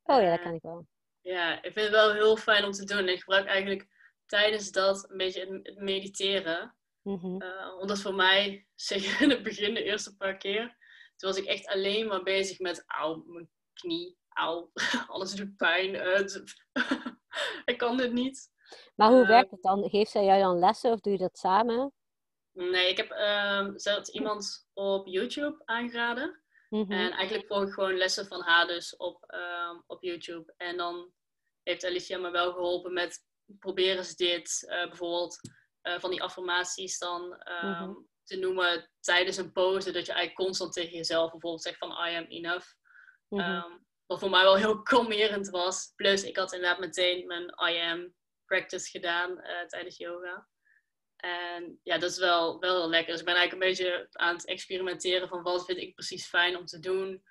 Oh 0.03 0.21
ja, 0.21 0.29
dat 0.29 0.41
kan 0.41 0.53
ik 0.53 0.61
wel. 0.61 0.87
Ja, 1.21 1.55
ik 1.55 1.73
vind 1.73 1.85
het 1.85 1.89
wel 1.89 2.13
heel 2.13 2.37
fijn 2.37 2.65
om 2.65 2.71
te 2.71 2.85
doen. 2.85 3.09
Ik 3.09 3.19
gebruik 3.19 3.45
eigenlijk 3.45 3.87
tijdens 4.25 4.71
dat 4.71 5.09
een 5.09 5.17
beetje 5.17 5.61
het 5.63 5.77
mediteren. 5.77 6.75
Mm 7.01 7.41
omdat 7.79 7.99
voor 7.99 8.15
mij, 8.15 8.65
zeker 8.75 9.21
in 9.21 9.29
het 9.29 9.43
begin, 9.43 9.73
de 9.73 9.83
eerste 9.83 10.15
paar 10.15 10.37
keer, 10.37 10.77
toen 11.15 11.29
was 11.29 11.37
ik 11.37 11.45
echt 11.45 11.67
alleen 11.67 12.07
maar 12.07 12.23
bezig 12.23 12.59
met, 12.59 12.83
auw, 12.87 13.23
mijn 13.25 13.49
knie, 13.73 14.17
auw, 14.29 14.71
alles 15.07 15.31
doet 15.31 15.55
pijn. 15.55 15.95
ik 17.71 17.77
kan 17.77 17.97
dit 17.97 18.11
niet. 18.11 18.49
Maar 18.95 19.09
hoe 19.09 19.21
uh, 19.21 19.27
werkt 19.27 19.51
het 19.51 19.61
dan? 19.61 19.89
Geeft 19.89 20.11
zij 20.11 20.25
jou 20.25 20.41
dan 20.41 20.59
lessen 20.59 20.91
of 20.91 20.99
doe 20.99 21.13
je 21.13 21.19
dat 21.19 21.37
samen? 21.37 21.93
Nee, 22.57 22.89
ik 22.89 22.97
heb 22.97 23.11
uh, 23.11 23.67
zelfs 23.75 24.09
iemand 24.09 24.67
op 24.73 25.07
YouTube 25.07 25.61
aangeraden. 25.65 26.41
Mm 26.69 26.91
En 26.91 27.11
eigenlijk 27.11 27.47
volg 27.47 27.63
ik 27.63 27.73
gewoon 27.73 27.97
lessen 27.97 28.27
van 28.27 28.41
haar 28.41 28.67
dus 28.67 28.95
op, 28.95 29.33
um, 29.33 29.83
op 29.87 30.03
YouTube. 30.03 30.53
En 30.57 30.77
dan 30.77 31.11
heeft 31.63 31.85
Alicia 31.85 32.17
me 32.17 32.31
wel 32.31 32.53
geholpen 32.53 32.93
met 32.93 33.25
proberen 33.59 34.05
ze 34.05 34.15
dit 34.15 34.65
uh, 34.69 34.87
bijvoorbeeld 34.87 35.39
uh, 35.83 35.99
van 35.99 36.09
die 36.09 36.21
affirmaties 36.21 36.97
dan 36.97 37.23
um, 37.23 37.69
mm-hmm. 37.69 38.07
te 38.23 38.37
noemen 38.37 38.89
tijdens 38.99 39.37
een 39.37 39.51
pose. 39.51 39.91
Dat 39.91 40.05
je 40.05 40.11
eigenlijk 40.11 40.45
constant 40.45 40.73
tegen 40.73 40.97
jezelf 40.97 41.31
bijvoorbeeld 41.31 41.63
zegt 41.63 41.77
van 41.77 41.91
I 41.91 42.15
am 42.15 42.25
enough. 42.25 42.67
Um, 43.29 43.85
wat 44.05 44.19
voor 44.19 44.29
mij 44.29 44.43
wel 44.43 44.55
heel 44.55 44.81
kalmerend 44.91 45.49
was. 45.49 45.93
Plus 45.95 46.23
ik 46.23 46.37
had 46.37 46.53
inderdaad 46.53 46.79
meteen 46.79 47.27
mijn 47.27 47.43
I 47.43 47.79
am 47.79 48.13
practice 48.45 48.89
gedaan 48.89 49.31
uh, 49.31 49.61
tijdens 49.67 49.97
yoga. 49.97 50.47
En 51.27 51.79
ja, 51.83 51.97
dat 51.97 52.11
is 52.11 52.17
wel, 52.17 52.59
wel 52.59 52.79
heel 52.79 52.89
lekker. 52.89 53.11
Dus 53.11 53.19
ik 53.19 53.25
ben 53.25 53.35
eigenlijk 53.35 53.63
een 53.63 53.69
beetje 53.69 54.07
aan 54.11 54.35
het 54.35 54.45
experimenteren 54.45 55.27
van 55.27 55.43
wat 55.43 55.65
vind 55.65 55.77
ik 55.77 55.93
precies 55.93 56.27
fijn 56.27 56.57
om 56.57 56.65
te 56.65 56.79
doen. 56.79 57.23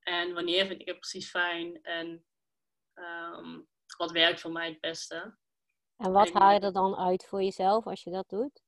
En 0.00 0.34
wanneer 0.34 0.66
vind 0.66 0.80
ik 0.80 0.86
het 0.86 0.98
precies 0.98 1.30
fijn. 1.30 1.82
En 1.82 2.24
um, 2.94 3.68
wat 3.96 4.10
werkt 4.10 4.40
voor 4.40 4.52
mij 4.52 4.68
het 4.68 4.80
beste. 4.80 5.36
En 5.96 6.12
wat 6.12 6.32
haal 6.32 6.52
je 6.52 6.60
er 6.60 6.72
dan 6.72 6.96
uit 6.96 7.26
voor 7.26 7.42
jezelf 7.42 7.86
als 7.86 8.02
je 8.02 8.10
dat 8.10 8.28
doet? 8.28 8.62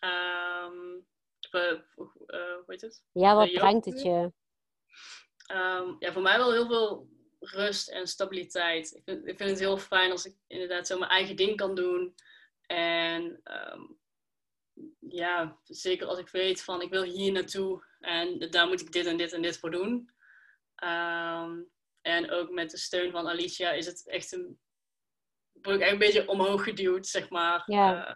Um, 0.00 1.06
uh, 1.52 1.80
hoe 1.96 2.62
heet 2.66 2.80
het? 2.80 3.04
Ja, 3.12 3.34
wat 3.34 3.52
brengt 3.52 3.84
het 3.84 4.02
je? 4.02 4.32
Um, 5.52 5.96
ja, 5.98 6.12
voor 6.12 6.22
mij 6.22 6.36
wel 6.36 6.52
heel 6.52 6.66
veel 6.66 7.08
rust 7.38 7.88
en 7.88 8.06
stabiliteit. 8.06 8.94
Ik 8.94 9.02
vind, 9.04 9.26
ik 9.26 9.36
vind 9.36 9.50
het 9.50 9.58
heel 9.58 9.78
fijn 9.78 10.10
als 10.10 10.24
ik 10.24 10.36
inderdaad 10.46 10.86
zo 10.86 10.98
mijn 10.98 11.10
eigen 11.10 11.36
ding 11.36 11.56
kan 11.56 11.74
doen. 11.74 12.14
En 12.74 13.40
um, 13.44 13.98
ja, 14.98 15.58
zeker 15.64 16.06
als 16.06 16.18
ik 16.18 16.28
weet 16.28 16.62
van 16.62 16.82
ik 16.82 16.90
wil 16.90 17.02
hier 17.02 17.32
naartoe 17.32 17.84
en 18.00 18.50
daar 18.50 18.68
moet 18.68 18.80
ik 18.80 18.92
dit 18.92 19.06
en 19.06 19.16
dit 19.16 19.32
en 19.32 19.42
dit 19.42 19.58
voor 19.58 19.70
doen. 19.70 20.10
Um, 20.84 21.70
en 22.00 22.30
ook 22.30 22.50
met 22.50 22.70
de 22.70 22.76
steun 22.76 23.10
van 23.10 23.28
Alicia 23.28 23.70
is 23.70 23.86
het 23.86 24.08
echt 24.08 24.32
een. 24.32 24.58
word 25.52 25.76
ik 25.76 25.82
echt 25.82 25.92
een 25.92 25.98
beetje 25.98 26.28
omhoog 26.28 26.64
geduwd, 26.64 27.06
zeg 27.06 27.30
maar. 27.30 27.62
Ja. 27.66 28.08
Uh, 28.08 28.14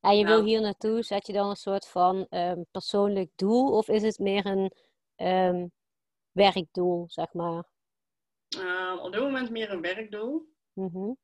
en 0.00 0.18
je 0.18 0.26
wil 0.26 0.44
hier 0.44 0.60
naartoe, 0.60 1.02
zet 1.02 1.26
je 1.26 1.32
dan 1.32 1.48
een 1.48 1.56
soort 1.56 1.88
van 1.88 2.26
um, 2.30 2.66
persoonlijk 2.70 3.30
doel? 3.36 3.76
Of 3.76 3.88
is 3.88 4.02
het 4.02 4.18
meer 4.18 4.46
een 4.46 4.72
um, 5.26 5.72
werkdoel, 6.32 7.04
zeg 7.08 7.32
maar? 7.32 7.68
Op 8.98 9.12
dit 9.12 9.20
moment 9.20 9.50
meer 9.50 9.70
een 9.70 9.80
werkdoel. 9.80 10.48
Mm 10.72 10.88
-hmm. 10.92 11.18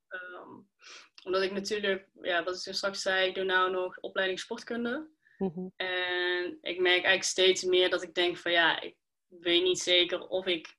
Omdat 1.27 1.43
ik 1.43 1.53
natuurlijk, 1.53 2.09
ja, 2.22 2.45
wat 2.45 2.55
ik 2.55 2.61
zo 2.61 2.72
straks 2.72 3.03
zei, 3.03 3.29
ik 3.29 3.35
doe 3.35 3.45
nou 3.45 3.70
nog 3.70 3.99
opleiding 4.01 4.41
sportkunde. 4.41 5.09
Mm 5.39 5.53
-hmm. 5.55 5.72
En 5.77 6.59
ik 6.61 6.81
merk 6.81 6.93
eigenlijk 6.93 7.22
steeds 7.22 7.62
meer 7.62 7.91
dat 7.91 8.03
ik 8.03 8.14
denk 8.14 8.37
van 8.37 8.53
ja, 8.53 8.81
ik 8.81 8.97
weet 9.29 9.62
niet 9.62 9.79
zeker 9.79 10.29
of 10.29 10.47
ik 10.47 10.77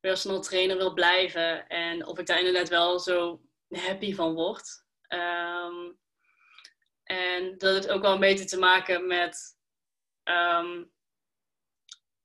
personal 0.00 0.40
trainer 0.40 0.76
wil 0.76 0.92
blijven. 0.92 1.68
En 1.68 2.06
of 2.06 2.18
ik 2.18 2.26
daar 2.26 2.38
inderdaad 2.38 2.68
wel 2.68 2.98
zo 2.98 3.40
happy 3.68 4.14
van 4.14 4.34
word. 4.34 4.84
Um, 5.08 5.98
en 7.04 7.58
dat 7.58 7.74
het 7.74 7.88
ook 7.88 8.02
wel 8.02 8.12
een 8.12 8.20
beetje 8.20 8.44
te 8.44 8.58
maken 8.58 9.06
met, 9.06 9.58
um, 10.24 10.92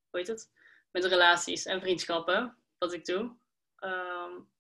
hoe 0.10 0.20
heet 0.20 0.28
het? 0.28 0.52
Met 0.92 1.06
relaties 1.06 1.66
en 1.66 1.82
vriendschappen, 1.82 2.58
wat 2.78 2.94
ik 2.94 3.06
doe. 3.06 3.38
Um, 3.80 4.52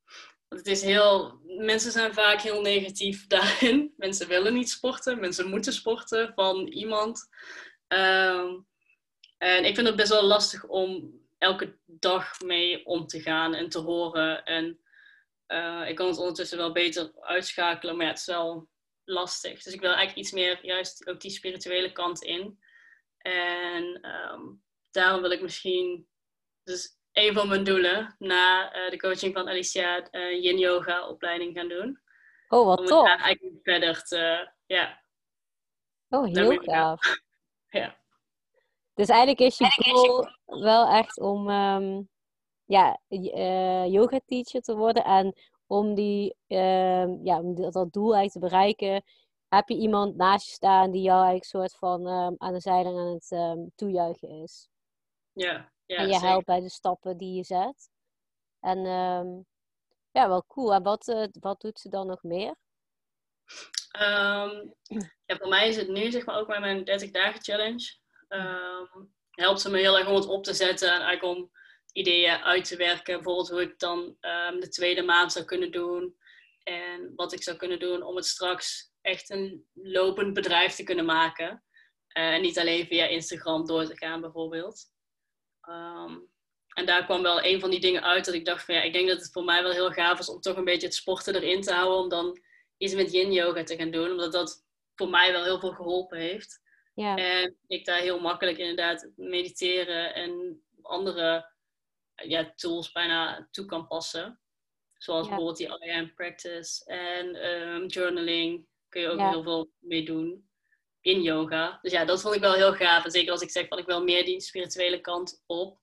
het 0.56 0.68
is 0.68 0.82
heel, 0.82 1.40
mensen 1.46 1.92
zijn 1.92 2.14
vaak 2.14 2.42
heel 2.42 2.62
negatief 2.62 3.28
daarin. 3.36 3.94
Mensen 3.98 4.28
willen 4.28 4.54
niet 4.54 4.70
sporten, 4.70 5.20
mensen 5.20 5.50
moeten 5.50 5.74
sporten 5.74 6.32
van 6.36 6.68
iemand. 6.68 7.30
en 9.38 9.66
ik 9.66 9.76
vind 9.76 9.88
het 9.88 9.96
best 9.96 10.12
wel 10.12 10.24
lastig 10.24 10.66
om 10.66 11.22
elke 11.38 11.78
dag 11.86 12.42
mee 12.42 12.86
om 12.86 13.08
te 13.08 13.22
gaan 13.22 13.54
en 13.54 13.70
te 13.70 13.80
horen. 13.80 14.44
En 14.44 14.80
eh, 15.46 15.84
ik 15.88 15.96
kan 15.96 16.08
het 16.08 16.18
ondertussen 16.18 16.58
wel 16.58 16.72
beter 16.72 17.12
uitschakelen, 17.20 17.96
maar 17.96 18.06
ja, 18.06 18.12
het 18.12 18.20
is 18.20 18.26
wel 18.26 18.70
lastig. 19.04 19.64
Dus 19.64 19.74
ik 19.74 19.80
wil 19.80 19.94
eigenlijk 19.94 20.20
iets 20.20 20.32
meer 20.32 20.66
juist 20.66 21.08
ook 21.08 21.22
die 21.22 21.32
spirituele 21.32 21.92
kant 21.92 22.24
in. 22.24 22.60
En 23.18 24.02
ehm, 24.02 24.42
daarom 24.92 25.22
wil 25.22 25.32
ik 25.32 25.42
misschien, 25.42 26.08
dus 26.64 26.98
een 27.14 27.34
van 27.34 27.48
mijn 27.48 27.64
doelen 27.64 28.16
na 28.20 28.72
eh, 28.72 28.90
de 28.90 28.98
coaching 28.98 29.34
van 29.34 29.48
Alicia, 29.48 30.08
uh, 30.12 30.44
yin 30.44 30.58
yoga 30.58 31.08
opleiding 31.08 31.58
gaan 31.58 31.68
doen. 31.68 32.02
Oh, 32.48 32.66
wat 32.66 32.80
Om 32.80 32.86
tof. 32.86 32.98
het 32.98 33.18
daar 33.18 33.26
eigenlijk 33.26 33.60
verder 33.64 34.04
te, 34.04 34.52
ja. 34.66 35.02
Oh, 36.10 36.26
heel 36.26 36.58
gaaf. 36.62 37.02
Ja. 37.70 37.98
Dus 38.94 39.08
eigenlijk 39.08 39.40
is 39.40 39.58
je 39.58 39.66
goal 39.66 40.28
wel 40.46 40.88
echt 40.88 41.20
om 41.20 41.50
ehm, 41.50 42.02
ja, 42.66 43.00
eh, 43.08 43.88
yoga 43.88 44.20
teacher 44.26 44.62
te 44.62 44.76
worden. 44.76 45.04
En 45.04 45.34
om, 45.68 45.96
die, 45.96 46.36
ehm, 46.48 47.18
ja, 47.24 47.40
om 47.40 47.56
dat, 47.56 47.74
dat 47.74 47.94
doel 47.94 48.16
eigenlijk 48.16 48.32
te 48.32 48.56
bereiken, 48.56 49.04
heb 49.48 49.70
je 49.70 49.76
iemand 49.76 50.16
naast 50.16 50.48
je 50.48 50.54
staan 50.54 50.92
die 50.92 51.02
jou 51.02 51.18
eigenlijk 51.18 51.46
soort 51.46 51.76
van 51.76 52.08
ehm, 52.08 52.34
aan 52.38 52.54
de 52.54 52.60
zijlijn 52.60 52.98
aan 52.98 53.14
het 53.14 53.32
ehm, 53.32 53.60
toejuichen 53.76 54.30
is. 54.30 54.70
Ja, 55.32 55.73
ja, 55.86 55.98
en 55.98 56.08
je 56.08 56.14
zeker. 56.14 56.28
helpt 56.28 56.46
bij 56.46 56.60
de 56.60 56.70
stappen 56.70 57.18
die 57.18 57.34
je 57.36 57.44
zet. 57.44 57.90
En 58.60 58.78
ehm, 58.86 59.28
ja, 60.12 60.28
wel 60.28 60.46
cool. 60.48 60.74
En 60.74 60.84
wat, 60.84 61.08
eh, 61.08 61.26
wat 61.40 61.62
doet 61.62 61.80
ze 61.80 61.90
dan 61.90 62.08
nog 62.08 62.24
meer? 62.24 62.56
Ehm, 63.92 64.68
ja, 65.26 65.36
voor 65.38 65.48
mij 65.48 65.68
is 65.68 65.76
het 65.76 65.88
nu 65.88 66.12
zeg 66.12 66.26
maar 66.26 66.38
ook 66.40 66.48
bij 66.48 66.60
mijn 66.60 66.84
30 66.84 67.12
dagen 67.12 67.42
challenge. 67.44 68.02
ehm, 68.28 68.86
helpt 69.30 69.62
ze 69.62 69.70
me 69.70 69.78
heel 69.78 69.98
erg 69.98 70.08
om 70.08 70.16
het 70.16 70.28
op 70.28 70.44
te 70.44 70.54
zetten 70.54 70.88
en 70.94 71.02
eigenlijk 71.02 71.38
om 71.38 71.52
ideeën 71.92 72.44
uit 72.44 72.66
te 72.66 72.76
werken. 72.78 73.14
Bijvoorbeeld 73.16 73.50
hoe 73.50 73.62
ik 73.62 73.80
dan 73.80 74.16
de 74.60 74.68
tweede 74.70 75.02
maand 75.04 75.32
zou 75.32 75.46
kunnen 75.46 75.72
doen. 75.72 76.18
En 76.64 77.12
wat 77.16 77.34
ik 77.34 77.44
zou 77.44 77.58
kunnen 77.58 77.80
doen 77.80 78.04
om 78.04 78.16
het 78.16 78.26
straks 78.26 78.92
echt 79.02 79.30
een 79.30 79.68
lopend 79.74 80.34
bedrijf 80.34 80.76
te 80.76 80.84
kunnen 80.84 81.06
maken. 81.06 81.64
Eh, 82.08 82.34
En 82.34 82.42
niet 82.42 82.60
alleen 82.60 82.86
via 82.88 83.06
Instagram 83.06 83.66
door 83.66 83.86
te 83.86 83.98
gaan 83.98 84.22
bijvoorbeeld. 84.22 84.93
Ehm, 85.68 86.18
en 86.74 86.86
daar 86.86 87.06
kwam 87.06 87.22
wel 87.22 87.44
een 87.44 87.60
van 87.60 87.70
die 87.70 87.80
dingen 87.80 88.04
uit 88.04 88.26
dat 88.26 88.34
ik 88.34 88.46
dacht 88.46 88.66
van 88.66 88.76
ja, 88.76 88.82
ik 88.82 88.94
denk 88.94 89.08
dat 89.08 89.18
het 89.22 89.32
voor 89.32 89.44
mij 89.44 89.64
wel 89.64 89.72
heel 89.72 89.92
gaaf 89.92 90.20
is 90.20 90.30
om 90.30 90.42
toch 90.42 90.58
een 90.58 90.64
beetje 90.64 90.88
het 90.88 90.96
sporten 90.96 91.36
erin 91.36 91.62
te 91.62 91.74
houden. 91.74 91.98
Om 92.00 92.10
dan 92.10 92.42
iets 92.78 92.94
met 92.94 93.12
yin 93.12 93.32
yoga 93.32 93.64
te 93.64 93.76
gaan 93.76 93.92
doen. 93.92 94.12
Omdat 94.12 94.32
dat 94.32 94.66
voor 94.96 95.10
mij 95.10 95.32
wel 95.32 95.44
heel 95.44 95.60
veel 95.60 95.72
geholpen 95.74 96.18
heeft. 96.18 96.62
Ja, 96.94 97.16
En 97.16 97.58
ik 97.68 97.86
daar 97.86 98.00
heel 98.00 98.20
makkelijk 98.20 98.58
inderdaad 98.58 99.12
mediteren 99.16 100.14
en 100.14 100.64
andere 100.82 101.52
ja, 102.16 102.54
tools 102.56 102.92
bijna 102.92 103.48
toe 103.52 103.66
kan 103.66 103.88
passen. 103.88 104.40
Zoals 104.98 105.28
Ja. 105.28 105.36
bijvoorbeeld 105.36 105.58
die 105.58 105.88
I 105.88 105.92
am 105.92 106.14
practice 106.14 106.86
en 106.86 107.36
ehm, 107.36 107.86
journaling. 107.86 108.68
Kun 108.90 109.02
je 109.02 109.08
ook 109.10 109.20
Ja. 109.20 109.30
heel 109.30 109.44
veel 109.44 109.72
mee 109.80 110.06
doen 110.06 110.50
in 111.04 111.22
yoga. 111.22 111.80
Dus 111.82 111.92
ja, 111.92 112.06
dat 112.06 112.22
vond 112.22 112.36
ik 112.36 112.42
wel 112.42 112.54
heel 112.54 112.74
gaaf. 112.74 113.06
En 113.06 113.12
zeker 113.12 113.32
als 113.32 113.42
ik 113.42 113.50
zeg 113.52 113.68
van 113.68 113.78
ik 113.78 113.86
wil 113.86 114.04
meer 114.04 114.26
die 114.26 114.42
spirituele 114.42 115.02
kant 115.02 115.44
op. 115.46 115.80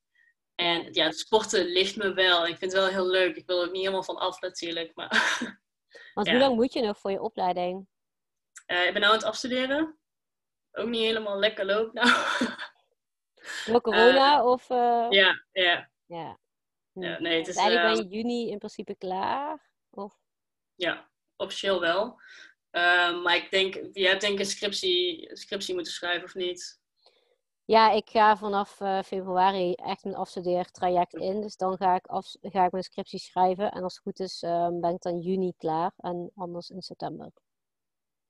En 0.55 0.93
ja, 0.93 1.05
het 1.05 1.19
sporten 1.19 1.65
ligt 1.65 1.97
me 1.97 2.13
wel. 2.13 2.47
Ik 2.47 2.57
vind 2.59 2.73
het 2.73 2.81
wel 2.81 2.91
heel 2.91 3.07
leuk. 3.07 3.37
Ik 3.37 3.47
wil 3.47 3.61
er 3.61 3.67
ook 3.67 3.73
niet 3.73 3.81
helemaal 3.81 4.03
van 4.03 4.17
af 4.17 4.41
natuurlijk. 4.41 4.95
Maar 4.95 5.09
want 6.15 6.27
ja. 6.27 6.33
hoe 6.33 6.43
lang 6.43 6.55
moet 6.55 6.73
je 6.73 6.83
nog 6.83 6.99
voor 6.99 7.11
je 7.11 7.21
opleiding? 7.21 7.87
eh, 8.67 8.87
ik 8.87 8.93
ben 8.93 9.01
nou 9.01 9.13
aan 9.13 9.19
het 9.19 9.29
afstuderen. 9.29 9.99
Ook 10.73 10.89
niet 10.89 11.03
helemaal 11.03 11.39
lekker 11.39 11.65
loopt 11.65 11.93
nou. 11.93 12.09
Door 13.67 13.81
corona 13.81 14.45
of... 14.45 14.71
eh, 14.71 15.07
ja, 15.11 15.45
ja. 15.53 15.91
ja. 16.07 16.39
Hm. 16.93 17.03
Ja, 17.03 17.21
nee, 17.21 17.37
het 17.37 17.45
Dus 17.47 17.55
is, 17.57 17.61
eigenlijk 17.61 17.91
eh, 17.91 18.03
ben 18.03 18.11
je 18.11 18.17
juni 18.17 18.51
in 18.51 18.59
principe 18.59 18.95
klaar? 18.95 19.71
Of... 19.91 20.15
Ja, 20.75 21.11
officieel 21.37 21.81
wel. 21.81 22.21
Ehm, 22.71 23.23
maar 23.23 23.37
ik 23.37 23.51
denk, 23.51 23.75
je 23.93 24.07
hebt 24.07 24.21
denk 24.21 24.33
ik 24.33 24.39
een 24.39 24.47
scriptie, 24.47 25.31
scriptie 25.33 25.75
moeten 25.75 25.93
schrijven 25.93 26.25
of 26.25 26.35
niet? 26.35 26.81
Ja, 27.65 27.91
ik 27.91 28.09
ga 28.09 28.37
vanaf 28.37 28.81
eh, 28.81 29.03
februari 29.03 29.73
echt 29.73 30.05
mijn 30.05 30.17
afstudeertraject 30.17 31.15
in. 31.15 31.41
Dus 31.41 31.57
dan 31.57 31.77
ga 31.77 31.95
ik, 31.95 32.07
af, 32.07 32.27
ga 32.41 32.65
ik 32.65 32.73
mijn 32.73 32.85
scriptie 32.85 33.19
schrijven. 33.19 33.71
En 33.71 33.83
als 33.83 33.95
het 33.95 34.03
goed 34.03 34.21
is, 34.21 34.43
ehm, 34.43 34.81
ben 34.81 34.95
ik 34.95 35.03
dan 35.03 35.21
juni 35.21 35.53
klaar. 35.57 35.93
En 35.97 36.31
anders 36.35 36.71
in 36.71 36.83
september. 36.83 37.33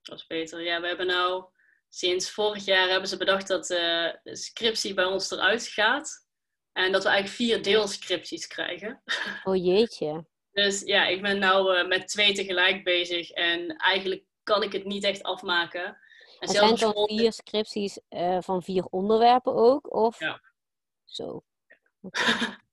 Dat 0.03 0.18
is 0.18 0.26
beter. 0.26 0.62
Ja, 0.62 0.80
we 0.80 0.86
hebben 0.86 1.07
nou 1.07 1.45
sinds 1.88 2.30
vorig 2.30 2.64
jaar 2.64 2.88
hebben 2.88 3.09
ze 3.09 3.16
bedacht 3.16 3.49
dat 3.49 3.70
eh, 3.70 4.12
de 4.22 4.36
scriptie 4.36 4.95
bij 4.95 5.05
ons 5.05 5.30
eruit 5.30 5.66
gaat. 5.66 6.26
En 6.72 6.93
dat 6.93 7.03
we 7.03 7.09
eigenlijk 7.09 7.38
vier 7.38 7.62
deelscripties 7.62 8.47
krijgen. 8.47 9.03
Oh 9.45 9.64
jeetje. 9.64 10.24
Dus 10.53 10.80
ja, 10.80 11.07
ik 11.07 11.22
ben 11.22 11.38
nou 11.38 11.76
eh, 11.76 11.86
met 11.86 12.09
twee 12.09 12.32
tegelijk 12.32 12.84
bezig. 12.84 13.30
En 13.30 13.76
eigenlijk 13.76 14.24
kan 14.43 14.62
ik 14.62 14.72
het 14.72 14.84
niet 14.84 15.05
echt 15.05 15.22
afmaken. 15.22 15.99
En 16.38 16.49
zijn 16.49 16.70
het 16.70 16.78
dan 16.78 17.07
vier 17.07 17.32
scripties 17.32 18.01
eh, 18.09 18.38
van 18.41 18.62
vier 18.62 18.84
onderwerpen 18.84 19.55
ook? 19.55 19.95
Of... 19.95 20.18
Ja. 20.18 20.41
Zo. 21.05 21.43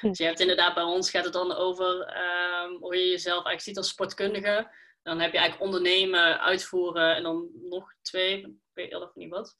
Dus 0.00 0.18
je 0.18 0.24
hebt 0.24 0.40
inderdaad 0.40 0.74
bij 0.74 0.82
ons 0.82 1.10
gaat 1.10 1.24
het 1.24 1.32
dan 1.32 1.52
over 1.52 2.00
ehm, 2.00 2.70
hoe 2.80 2.96
je 2.96 3.08
jezelf 3.08 3.34
eigenlijk 3.34 3.60
ziet 3.60 3.76
als 3.76 3.88
sportkundige. 3.88 4.70
Dan 5.02 5.20
heb 5.20 5.32
je 5.32 5.38
eigenlijk 5.38 5.66
ondernemen, 5.66 6.40
uitvoeren 6.40 7.16
en 7.16 7.22
dan 7.22 7.48
nog 7.62 7.94
twee, 8.02 8.38
ik 8.38 8.54
weet 8.72 9.10
niet 9.14 9.30
wat. 9.30 9.56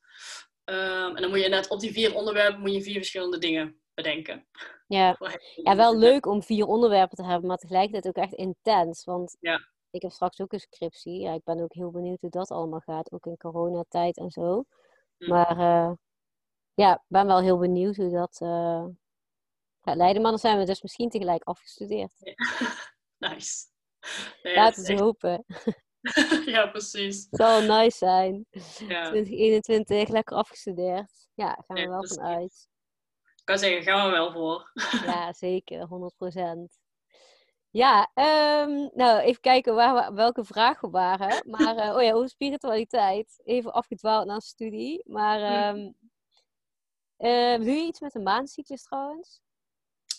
Ehm, 0.64 1.16
en 1.16 1.22
dan 1.22 1.28
moet 1.28 1.38
je 1.38 1.44
inderdaad 1.44 1.70
op 1.70 1.80
die 1.80 1.92
vier 1.92 2.14
onderwerpen 2.14 2.60
moet 2.60 2.72
je 2.72 2.82
vier 2.82 2.94
verschillende 2.94 3.38
dingen 3.38 3.82
bedenken. 3.94 4.46
Ja. 4.86 5.16
ja, 5.64 5.76
wel 5.76 5.98
leuk 5.98 6.26
om 6.26 6.42
vier 6.42 6.66
onderwerpen 6.66 7.16
te 7.16 7.24
hebben, 7.24 7.48
maar 7.48 7.56
tegelijkertijd 7.56 8.06
ook 8.06 8.24
echt 8.24 8.34
intens. 8.34 9.04
Want 9.04 9.36
Ja. 9.40 9.71
Ik 9.92 10.02
heb 10.02 10.10
straks 10.10 10.40
ook 10.40 10.52
een 10.52 10.60
scriptie. 10.60 11.20
Ja, 11.20 11.32
ik 11.32 11.44
ben 11.44 11.60
ook 11.60 11.74
heel 11.74 11.90
benieuwd 11.90 12.20
hoe 12.20 12.30
dat 12.30 12.50
allemaal 12.50 12.80
gaat, 12.80 13.12
ook 13.12 13.26
in 13.26 13.36
coronatijd 13.36 14.16
en 14.16 14.30
zo. 14.30 14.64
Hm. 15.18 15.28
Maar 15.28 15.58
eh, 15.58 15.92
ja, 16.74 16.94
ik 16.94 17.02
ben 17.06 17.26
wel 17.26 17.40
heel 17.40 17.58
benieuwd 17.58 17.96
hoe 17.96 18.10
dat 18.10 18.36
gaat 19.82 19.96
leiden. 19.96 20.22
Maar 20.22 20.30
dan 20.30 20.40
zijn 20.40 20.58
we 20.58 20.64
dus 20.64 20.82
misschien 20.82 21.10
tegelijk 21.10 21.44
afgestudeerd. 21.44 22.12
Nice. 23.18 23.66
Nee, 24.42 24.54
Laten 24.54 24.84
we 24.84 25.02
hopen. 25.02 25.44
ja, 26.54 26.66
precies. 26.66 27.26
Het 27.30 27.40
zal 27.40 27.60
nice 27.60 27.96
zijn. 27.96 28.46
Ja. 28.88 29.08
2021 29.08 30.08
lekker 30.08 30.36
afgestudeerd. 30.36 31.28
Ja, 31.34 31.46
daar 31.46 31.64
gaan 31.66 31.76
we 31.76 31.88
wel 31.88 31.98
precies. 31.98 32.16
van 32.16 32.26
uit. 32.26 32.68
Ik 33.36 33.44
kan 33.44 33.58
zeggen, 33.58 33.82
gaan 33.82 34.06
we 34.06 34.12
wel 34.12 34.32
voor. 34.32 34.70
Ja, 35.04 35.32
zeker, 35.46 35.88
100%. 35.88 36.81
Ja, 37.72 38.10
ehm, 38.14 38.88
nou 38.94 39.20
even 39.20 39.40
kijken 39.40 39.74
waar 39.74 39.94
we, 39.94 40.14
welke 40.14 40.44
vragen 40.44 40.90
waren. 40.90 41.50
Maar, 41.50 41.76
eh, 41.76 41.96
oh 41.96 42.02
ja, 42.02 42.12
over 42.12 42.28
spiritualiteit. 42.28 43.40
Even 43.44 43.72
afgedwaald 43.72 44.26
naar 44.26 44.40
studie. 44.42 45.02
Maar 45.06 45.40
ehm, 45.40 45.90
eh, 47.16 47.56
doe 47.56 47.74
je 47.74 47.86
iets 47.86 48.00
met 48.00 48.12
de 48.12 48.18
maandcyclus 48.20 48.82
trouwens? 48.82 49.40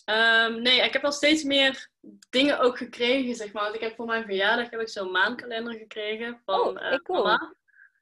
Ehm, 0.05 0.61
nee, 0.61 0.81
ik 0.81 0.93
heb 0.93 1.01
wel 1.01 1.11
steeds 1.11 1.43
meer 1.43 1.89
dingen 2.29 2.59
ook 2.59 2.77
gekregen, 2.77 3.35
zeg 3.35 3.53
maar. 3.53 3.63
Want 3.63 3.75
ik 3.75 3.81
heb 3.81 3.95
voor 3.95 4.05
mijn 4.05 4.25
verjaardag 4.25 4.69
heb 4.69 4.79
ik 4.79 4.89
zo'n 4.89 5.11
maankalender 5.11 5.73
gekregen 5.73 6.41
van 6.45 6.59
Oh, 6.59 6.85
eh, 6.85 6.91
ik 6.91 7.09
ook. 7.09 7.23
mama. 7.23 7.55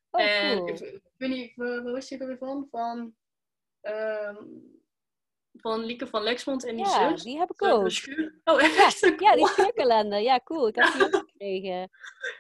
Oh, 0.10 0.22
en 0.22 0.56
cool. 0.58 0.68
ik, 0.68 0.80
ik 0.80 1.02
weet 1.18 1.30
niet, 1.30 1.56
waar 1.56 1.84
wist 1.84 2.10
je 2.10 2.18
er 2.18 2.28
weer 2.28 2.38
van? 2.38 2.68
Van, 2.72 3.16
ehm, 3.82 4.46
van 5.54 5.84
Lieke 5.86 6.08
van 6.08 6.24
Lexmond 6.24 6.66
en 6.66 6.76
die 6.76 6.86
Ja, 6.86 7.10
zus. 7.10 7.24
die 7.24 7.38
heb 7.38 7.52
ik 7.52 7.64
ook. 7.64 7.90
schuur- 7.92 8.40
Oh, 8.44 8.62
echt? 8.64 9.00
Ja, 9.20 9.36
die 9.36 9.48
scheurkalender. 9.48 10.20
Ja, 10.20 10.40
cool. 10.44 10.68
Ik 10.68 10.76
heb 10.76 10.94
die 10.94 11.04
ook 11.04 11.16
gekregen. 11.16 11.90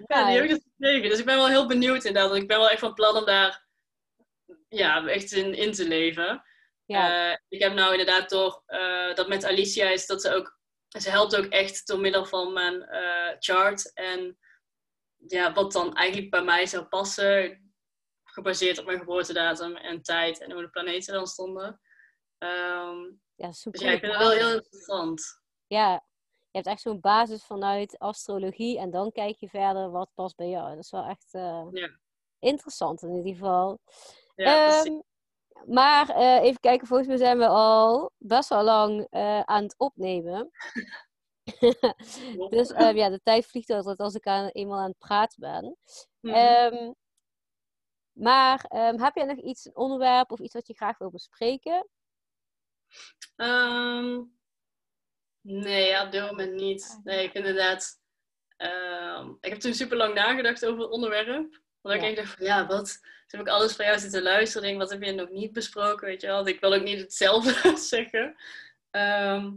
Ja, 0.08 0.26
die 0.26 0.36
heb 0.36 0.44
ik 0.44 0.50
dus 0.50 0.64
gekregen. 0.78 1.10
Dus 1.10 1.20
ik 1.20 1.26
ben 1.26 1.36
wel 1.36 1.48
heel 1.48 1.68
benieuwd 1.68 2.04
inderdaad. 2.04 2.36
Ik 2.36 2.48
ben 2.48 2.58
wel 2.58 2.70
echt 2.70 2.80
van 2.80 2.94
plan 2.94 3.16
om 3.18 3.26
daar 3.26 3.66
ja, 4.68 5.08
echt 5.08 5.32
in, 5.32 5.54
in 5.54 5.72
te 5.72 5.88
leven. 5.88 6.44
Ja, 6.86 7.30
Eh, 7.32 7.38
ik 7.48 7.62
heb 7.62 7.74
nou 7.74 7.92
inderdaad 7.92 8.30
door 8.30 8.64
eh, 8.66 9.14
dat 9.16 9.28
met 9.28 9.46
Alicia 9.46 9.90
is 9.90 10.06
dat 10.06 10.22
ze 10.22 10.34
ook, 10.34 10.60
ze 11.00 11.10
helpt 11.10 11.36
ook 11.36 11.46
echt 11.46 11.88
door 11.88 12.00
middel 12.00 12.26
van 12.26 12.54
mijn 12.54 12.82
eh, 12.84 13.36
chart 13.40 13.94
en 13.94 14.38
ja, 15.28 15.54
wat 15.54 15.72
dan 15.72 15.96
eigenlijk 15.96 16.30
bij 16.32 16.44
mij 16.44 16.66
zou 16.66 16.84
passen, 16.84 17.60
gebaseerd 18.24 18.78
op 18.80 18.86
mijn 18.86 19.00
geboortedatum 19.00 19.76
en 19.76 20.02
tijd 20.02 20.40
en 20.42 20.52
hoe 20.52 20.62
de 20.62 20.70
planeten 20.70 21.14
dan 21.14 21.28
stonden. 21.28 21.80
Ehm, 22.42 23.12
ja, 23.36 23.52
super. 23.52 23.80
dus 23.80 23.90
ja, 23.90 23.96
ik 23.96 24.00
vind 24.00 24.12
het 24.12 24.22
wel 24.22 24.32
heel 24.32 24.56
interessant. 24.56 25.42
Ja, 25.68 25.94
je 26.40 26.58
hebt 26.58 26.68
echt 26.68 26.82
zo'n 26.82 27.00
basis 27.00 27.44
vanuit 27.44 28.00
astrologie 28.00 28.80
en 28.80 28.92
dan 28.92 29.12
kijk 29.12 29.36
je 29.36 29.50
verder 29.50 29.92
wat 29.92 30.12
past 30.14 30.36
bij 30.36 30.50
jou. 30.50 30.70
Dat 30.70 30.84
is 30.84 30.92
wel 30.92 31.06
echt 31.06 31.34
eh, 31.34 31.68
Ja. 31.72 31.90
interessant 32.40 33.02
in 33.02 33.16
ieder 33.16 33.34
geval. 33.34 33.80
Ja. 34.36 34.84
Ehm, 34.84 35.00
maar 35.66 36.10
eh, 36.10 36.42
even 36.44 36.60
kijken, 36.60 36.88
volgens 36.88 37.08
mij 37.08 37.18
zijn 37.18 37.38
we 37.38 37.48
al 37.48 38.12
best 38.18 38.50
wel 38.50 38.64
lang 38.64 39.08
eh, 39.10 39.42
aan 39.42 39.64
het 39.64 39.78
opnemen. 39.78 40.52
dus 42.50 42.72
eh, 42.72 42.96
ja, 42.96 43.10
de 43.10 43.20
tijd 43.24 43.46
vliegt 43.46 43.70
altijd 43.70 44.00
als 44.00 44.16
ik 44.16 44.28
aan, 44.28 44.48
eenmaal 44.48 44.80
aan 44.80 44.90
het 44.90 44.98
praten 44.98 45.40
ben. 45.40 45.78
Mhm. 46.20 46.36
Ehm, 46.36 46.92
maar 48.12 48.66
ehm, 48.68 49.00
heb 49.00 49.16
jij 49.16 49.26
nog 49.26 49.38
iets, 49.38 49.66
een 49.66 49.76
onderwerp 49.76 50.32
of 50.32 50.40
iets 50.40 50.54
wat 50.54 50.68
je 50.68 50.74
graag 50.74 50.98
wil 50.98 51.10
bespreken? 51.10 51.88
Ehm, 53.36 54.22
nee, 55.42 55.88
ja, 55.88 56.06
op 56.06 56.12
dit 56.12 56.22
moment 56.22 56.54
niet. 56.54 57.00
Nee, 57.04 57.24
ik 57.24 57.34
inderdaad... 57.34 58.00
Ehm, 58.58 59.30
ik 59.40 59.50
heb 59.50 59.60
toen 59.60 59.74
super 59.74 59.98
lang 59.98 60.14
nagedacht 60.14 60.66
over 60.66 60.82
het 60.82 60.92
onderwerp. 60.92 61.60
Omdat 61.82 62.04
ik 62.04 62.16
dacht 62.16 62.34
van, 62.36 62.46
ja, 62.46 62.68
wat... 62.68 63.00
Toen 63.28 63.40
heb 63.40 63.50
ik 63.50 63.54
alles 63.54 63.76
van 63.76 63.86
jou 63.86 64.00
zitten 64.00 64.22
luisteren. 64.22 64.68
Denk, 64.68 64.80
wat 64.80 64.90
heb 64.90 65.04
je 65.04 65.12
nog 65.12 65.30
niet 65.30 65.54
besproken, 65.54 66.08
weet 66.08 66.22
je 66.22 66.28
wel? 66.28 66.48
Ik 66.48 66.60
wil 66.60 66.74
ook 66.74 66.84
niet 66.84 67.00
hetzelfde 67.00 67.78
zeggen. 67.94 68.36
Ehm, 68.90 69.52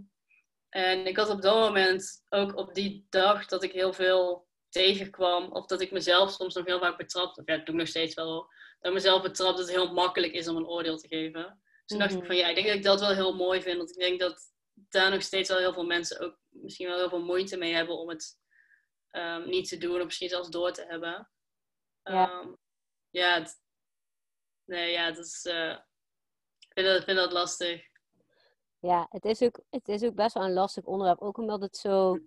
en 0.68 1.06
ik 1.06 1.16
had 1.16 1.28
op 1.28 1.42
dat 1.42 1.54
moment, 1.54 2.24
ook 2.28 2.56
op 2.56 2.74
die 2.74 3.06
dag, 3.10 3.46
dat 3.46 3.62
ik 3.62 3.72
heel 3.72 3.92
veel 3.92 4.46
tegenkwam. 4.68 5.52
Of 5.52 5.66
dat 5.66 5.80
ik 5.80 5.90
mezelf 5.90 6.30
soms 6.30 6.54
nog 6.54 6.66
heel 6.66 6.78
vaak 6.78 6.96
betrapte. 6.96 7.40
Of 7.40 7.46
ja, 7.46 7.56
dat 7.56 7.66
doe 7.66 7.74
ik 7.74 7.80
nog 7.80 7.90
steeds 7.90 8.14
wel. 8.14 8.34
Dat 8.80 8.90
ik 8.90 8.92
mezelf 8.92 9.22
betrap 9.22 9.56
dat 9.56 9.58
het 9.58 9.74
heel 9.76 9.92
makkelijk 9.92 10.32
is 10.32 10.48
om 10.48 10.56
een 10.56 10.66
oordeel 10.66 10.96
te 10.96 11.08
geven. 11.08 11.62
Dus 11.84 11.96
toen 11.96 11.98
dacht 11.98 12.12
ik 12.12 12.18
mhm. 12.18 12.26
van 12.26 12.36
ja, 12.36 12.48
ik 12.48 12.54
denk 12.54 12.66
dat 12.66 12.76
ik 12.76 12.82
dat 12.82 13.00
wel 13.00 13.14
heel 13.14 13.34
mooi 13.34 13.62
vind. 13.62 13.76
Want 13.76 13.90
ik 13.90 13.98
denk 13.98 14.20
dat 14.20 14.52
daar 14.74 15.10
nog 15.10 15.22
steeds 15.22 15.48
wel 15.48 15.58
heel 15.58 15.72
veel 15.72 15.86
mensen 15.86 16.20
ook 16.20 16.38
misschien 16.48 16.86
wel 16.86 16.96
heel 16.96 17.08
veel 17.08 17.24
moeite 17.24 17.56
mee 17.56 17.74
hebben 17.74 17.98
om 17.98 18.08
het 18.08 18.38
um, 19.10 19.48
niet 19.48 19.68
te 19.68 19.78
doen. 19.78 19.98
Of 19.98 20.04
misschien 20.04 20.28
zelfs 20.28 20.50
door 20.50 20.72
te 20.72 20.84
hebben. 20.84 21.30
Ja, 22.02 22.40
um, 22.40 22.58
ja, 23.10 23.38
het, 23.38 23.60
nee, 24.64 24.92
ja, 24.92 25.12
dat 25.12 25.24
is, 25.24 25.44
uh, 25.44 25.70
ik 26.58 26.72
vind 26.72 26.86
dat, 26.86 27.04
vind 27.04 27.16
dat 27.16 27.32
lastig. 27.32 27.82
Ja, 28.78 29.06
het 29.10 29.24
is, 29.24 29.42
ook, 29.42 29.60
het 29.70 29.88
is 29.88 30.02
ook 30.02 30.14
best 30.14 30.34
wel 30.34 30.44
een 30.44 30.52
lastig 30.52 30.84
onderwerp. 30.84 31.20
Ook 31.20 31.38
omdat 31.38 31.60
het 31.60 31.76
zo 31.76 32.18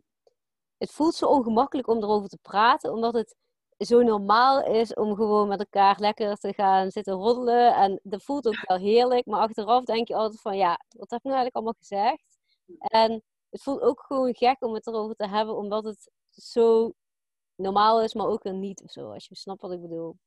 het 0.77 0.91
voelt 0.91 1.15
zo 1.15 1.25
ongemakkelijk 1.25 1.87
om 1.87 2.03
erover 2.03 2.29
te 2.29 2.37
praten, 2.41 2.91
omdat 2.91 3.13
het 3.13 3.35
zo 3.77 4.01
normaal 4.01 4.65
is 4.65 4.93
om 4.93 5.15
gewoon 5.15 5.47
met 5.47 5.59
elkaar 5.59 5.99
lekker 5.99 6.35
te 6.35 6.53
gaan 6.53 6.91
zitten 6.91 7.13
roddelen. 7.13 7.75
En 7.75 7.99
dat 8.03 8.23
voelt 8.23 8.47
ook 8.47 8.67
wel 8.67 8.77
heerlijk, 8.77 9.25
maar 9.25 9.39
achteraf 9.39 9.83
denk 9.83 10.07
je 10.07 10.15
altijd 10.15 10.41
van 10.41 10.57
ja, 10.57 10.81
wat 10.89 11.09
heb 11.09 11.19
ik 11.19 11.25
nou 11.25 11.35
eigenlijk 11.35 11.55
allemaal 11.55 11.75
gezegd? 11.79 12.37
En 12.77 13.23
het 13.49 13.63
voelt 13.63 13.81
ook 13.81 14.03
gewoon 14.07 14.35
gek 14.35 14.57
om 14.59 14.73
het 14.73 14.87
erover 14.87 15.15
te 15.15 15.27
hebben, 15.27 15.55
omdat 15.55 15.83
het 15.83 16.11
zo 16.29 16.93
normaal 17.55 18.01
is, 18.01 18.13
maar 18.13 18.27
ook 18.27 18.43
weer 18.43 18.53
niet 18.53 18.81
of 18.81 18.91
zo, 18.91 19.11
als 19.11 19.27
je 19.27 19.35
snapt 19.35 19.61
wat 19.61 19.71
ik 19.71 19.81
bedoel. 19.81 20.17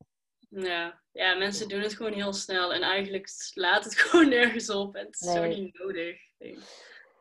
Ja, 0.48 1.00
ja 1.12 1.34
mensen 1.34 1.68
doen 1.68 1.80
het 1.80 1.96
gewoon 1.96 2.12
heel 2.12 2.32
snel 2.32 2.72
en 2.72 2.82
eigenlijk 2.82 3.28
slaat 3.28 3.84
het 3.84 3.98
gewoon 4.00 4.28
nergens 4.28 4.70
op 4.70 4.94
en 4.94 5.06
het 5.06 5.20
is 5.20 5.32
zo 5.32 5.46
niet 5.46 5.78
nodig. 5.78 6.20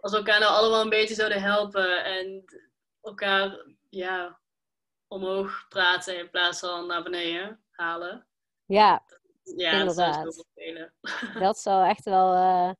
Als 0.01 0.11
we 0.11 0.17
elkaar 0.17 0.39
nou 0.39 0.53
allemaal 0.53 0.81
een 0.81 0.89
beetje 0.89 1.15
zouden 1.15 1.41
helpen 1.41 2.03
en 2.03 2.43
elkaar 3.01 3.65
ja, 3.89 4.39
omhoog 5.09 5.65
praten 5.69 6.19
in 6.19 6.29
plaats 6.29 6.59
van 6.59 6.87
naar 6.87 7.03
beneden 7.03 7.63
halen. 7.69 8.27
Ja, 8.65 9.03
ja 9.43 9.71
inderdaad. 9.71 10.23
Dat 10.23 10.45
zou, 10.53 10.89
dat 11.45 11.59
zou 11.59 11.87
echt 11.87 12.03
wel 12.03 12.33
uh, 12.33 12.71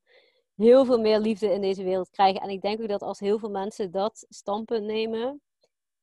heel 0.56 0.86
veel 0.86 1.00
meer 1.00 1.20
liefde 1.20 1.54
in 1.54 1.62
deze 1.62 1.84
wereld 1.84 2.10
krijgen. 2.10 2.42
En 2.42 2.50
ik 2.50 2.62
denk 2.62 2.82
ook 2.82 2.90
dat 2.90 3.02
als 3.02 3.20
heel 3.20 3.40
veel 3.40 3.50
mensen 3.50 3.92
dat 3.92 4.26
standpunt 4.30 4.86
nemen, 4.86 5.42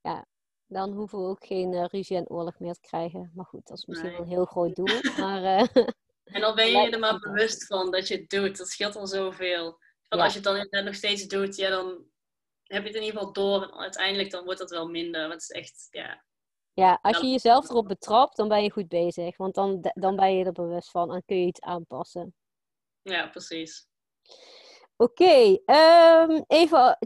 ja, 0.00 0.26
dan 0.66 0.92
hoeven 0.92 1.18
we 1.18 1.24
ook 1.24 1.46
geen 1.46 1.72
uh, 1.72 1.84
ruzie 1.84 2.16
en 2.16 2.28
oorlog 2.28 2.58
meer 2.58 2.74
te 2.74 2.80
krijgen. 2.80 3.30
Maar 3.34 3.46
goed, 3.46 3.66
dat 3.66 3.78
is 3.78 3.86
misschien 3.86 4.10
wel 4.10 4.20
een 4.20 4.26
heel 4.26 4.44
groot 4.44 4.74
doel. 4.74 5.00
Maar, 5.18 5.42
uh, 5.42 5.84
en 6.24 6.40
dan 6.40 6.54
ben 6.54 6.70
je 6.70 6.90
er 6.90 6.98
maar 6.98 7.18
bewust 7.18 7.66
van 7.66 7.90
dat 7.90 8.08
je 8.08 8.16
het 8.16 8.30
doet. 8.30 8.56
Dat 8.56 8.68
scheelt 8.68 8.96
al 8.96 9.06
zoveel. 9.06 9.78
Van 10.08 10.20
Als 10.20 10.34
je 10.34 10.40
het 10.48 10.70
dan 10.70 10.84
nog 10.84 10.94
steeds 10.94 11.26
doet, 11.26 11.56
ja, 11.56 11.70
dan 11.70 12.04
heb 12.66 12.82
je 12.82 12.88
het 12.88 12.96
in 12.96 13.02
ieder 13.02 13.18
geval 13.18 13.32
door. 13.32 13.62
En 13.62 13.74
uiteindelijk 13.74 14.30
dan 14.30 14.44
wordt 14.44 14.58
dat 14.58 14.70
wel 14.70 14.88
minder. 14.88 15.20
Want 15.20 15.32
het 15.32 15.42
is 15.42 15.50
echt, 15.50 15.86
ja... 15.90 16.24
Ja, 16.72 16.98
als 17.02 17.18
je 17.18 17.26
jezelf 17.26 17.70
erop 17.70 17.88
betrapt, 17.88 18.36
dan 18.36 18.48
ben 18.48 18.62
je 18.62 18.72
goed 18.72 18.88
bezig. 18.88 19.36
Want 19.36 19.54
dan, 19.54 19.92
dan 19.94 20.16
ben 20.16 20.36
je 20.36 20.44
er 20.44 20.52
bewust 20.52 20.90
van 20.90 21.14
en 21.14 21.22
kun 21.24 21.40
je 21.40 21.46
iets 21.46 21.60
aanpassen. 21.60 22.34
Ja, 23.02 23.28
precies. 23.28 23.88
Oké, 24.96 25.22
okay, 25.22 25.62
um, 26.28 26.44
even 26.46 26.98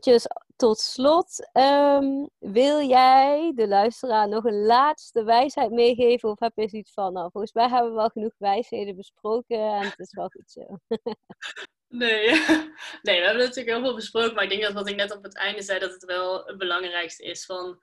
tot 0.56 0.78
slot. 0.78 1.50
Ehm, 1.52 2.26
wil 2.38 2.80
jij 2.80 3.52
de 3.54 3.68
luisteraar 3.68 4.28
nog 4.28 4.44
een 4.44 4.64
laatste 4.64 5.24
wijsheid 5.24 5.70
meegeven? 5.70 6.30
Of 6.30 6.38
heb 6.38 6.52
je 6.54 6.68
zoiets 6.68 6.92
van, 6.92 7.12
nou, 7.12 7.30
volgens 7.30 7.52
mij 7.52 7.68
hebben 7.68 7.90
we 7.90 7.96
wel 7.96 8.08
genoeg 8.08 8.34
wijsheden 8.38 8.96
besproken 8.96 9.58
en 9.58 9.82
het 9.82 9.98
is 9.98 10.12
wel 10.12 10.28
goed 10.28 10.50
zo. 10.50 10.78
Nee. 11.91 12.30
nee, 13.03 13.18
we 13.18 13.24
hebben 13.24 13.38
natuurlijk 13.38 13.68
heel 13.68 13.80
veel 13.80 13.95
besproken, 13.95 14.34
maar 14.34 14.45
ik 14.45 14.51
denk 14.51 14.62
dat 14.62 14.72
wat 14.72 14.88
ik 14.88 14.97
net 14.97 15.16
op 15.16 15.22
het 15.22 15.36
einde 15.36 15.62
zei, 15.62 15.78
dat 15.78 15.93
het 15.93 16.05
wel 16.05 16.45
het 16.47 16.59
belangrijkste 16.59 17.24
is 17.24 17.45
van, 17.45 17.78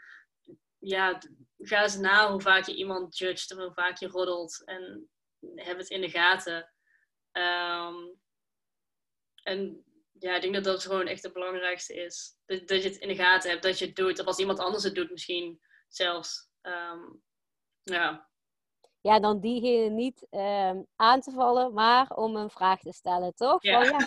ja, 0.77 1.21
ga 1.57 1.83
eens 1.83 1.97
na 1.97 2.31
hoe 2.31 2.41
vaak 2.41 2.65
je 2.65 2.75
iemand 2.75 3.17
judgt 3.17 3.51
of 3.51 3.57
hoe 3.57 3.73
vaak 3.73 3.97
je 3.97 4.07
roddelt 4.07 4.63
en 4.65 5.09
heb 5.55 5.77
het 5.77 5.89
in 5.89 6.01
de 6.01 6.09
gaten. 6.09 6.73
Ehm, 7.31 7.95
en 9.43 9.85
ja, 10.19 10.35
ik 10.35 10.41
denk 10.41 10.53
dat 10.53 10.63
dat 10.63 10.83
gewoon 10.83 11.07
echt 11.07 11.23
het 11.23 11.33
belangrijkste 11.33 11.93
is. 11.93 12.37
Dat, 12.45 12.67
dat 12.67 12.83
je 12.83 12.89
het 12.89 12.97
in 12.97 13.07
de 13.07 13.15
gaten 13.15 13.49
hebt, 13.49 13.63
dat 13.63 13.79
je 13.79 13.85
het 13.85 13.95
doet. 13.95 14.19
Of 14.19 14.25
als 14.25 14.39
iemand 14.39 14.59
anders 14.59 14.83
het 14.83 14.95
doet 14.95 15.11
misschien 15.11 15.61
zelfs. 15.87 16.49
Ehm, 16.61 17.03
ja, 17.83 18.29
ja, 19.01 19.19
dan 19.19 19.39
diegene 19.39 19.89
niet 19.89 20.27
ehm, 20.29 20.81
aan 20.95 21.21
te 21.21 21.31
vallen, 21.31 21.73
maar 21.73 22.15
om 22.15 22.35
een 22.35 22.49
vraag 22.49 22.79
te 22.79 22.91
stellen, 22.91 23.33
toch? 23.35 23.63
Ja. 23.63 23.83
ja 23.83 23.97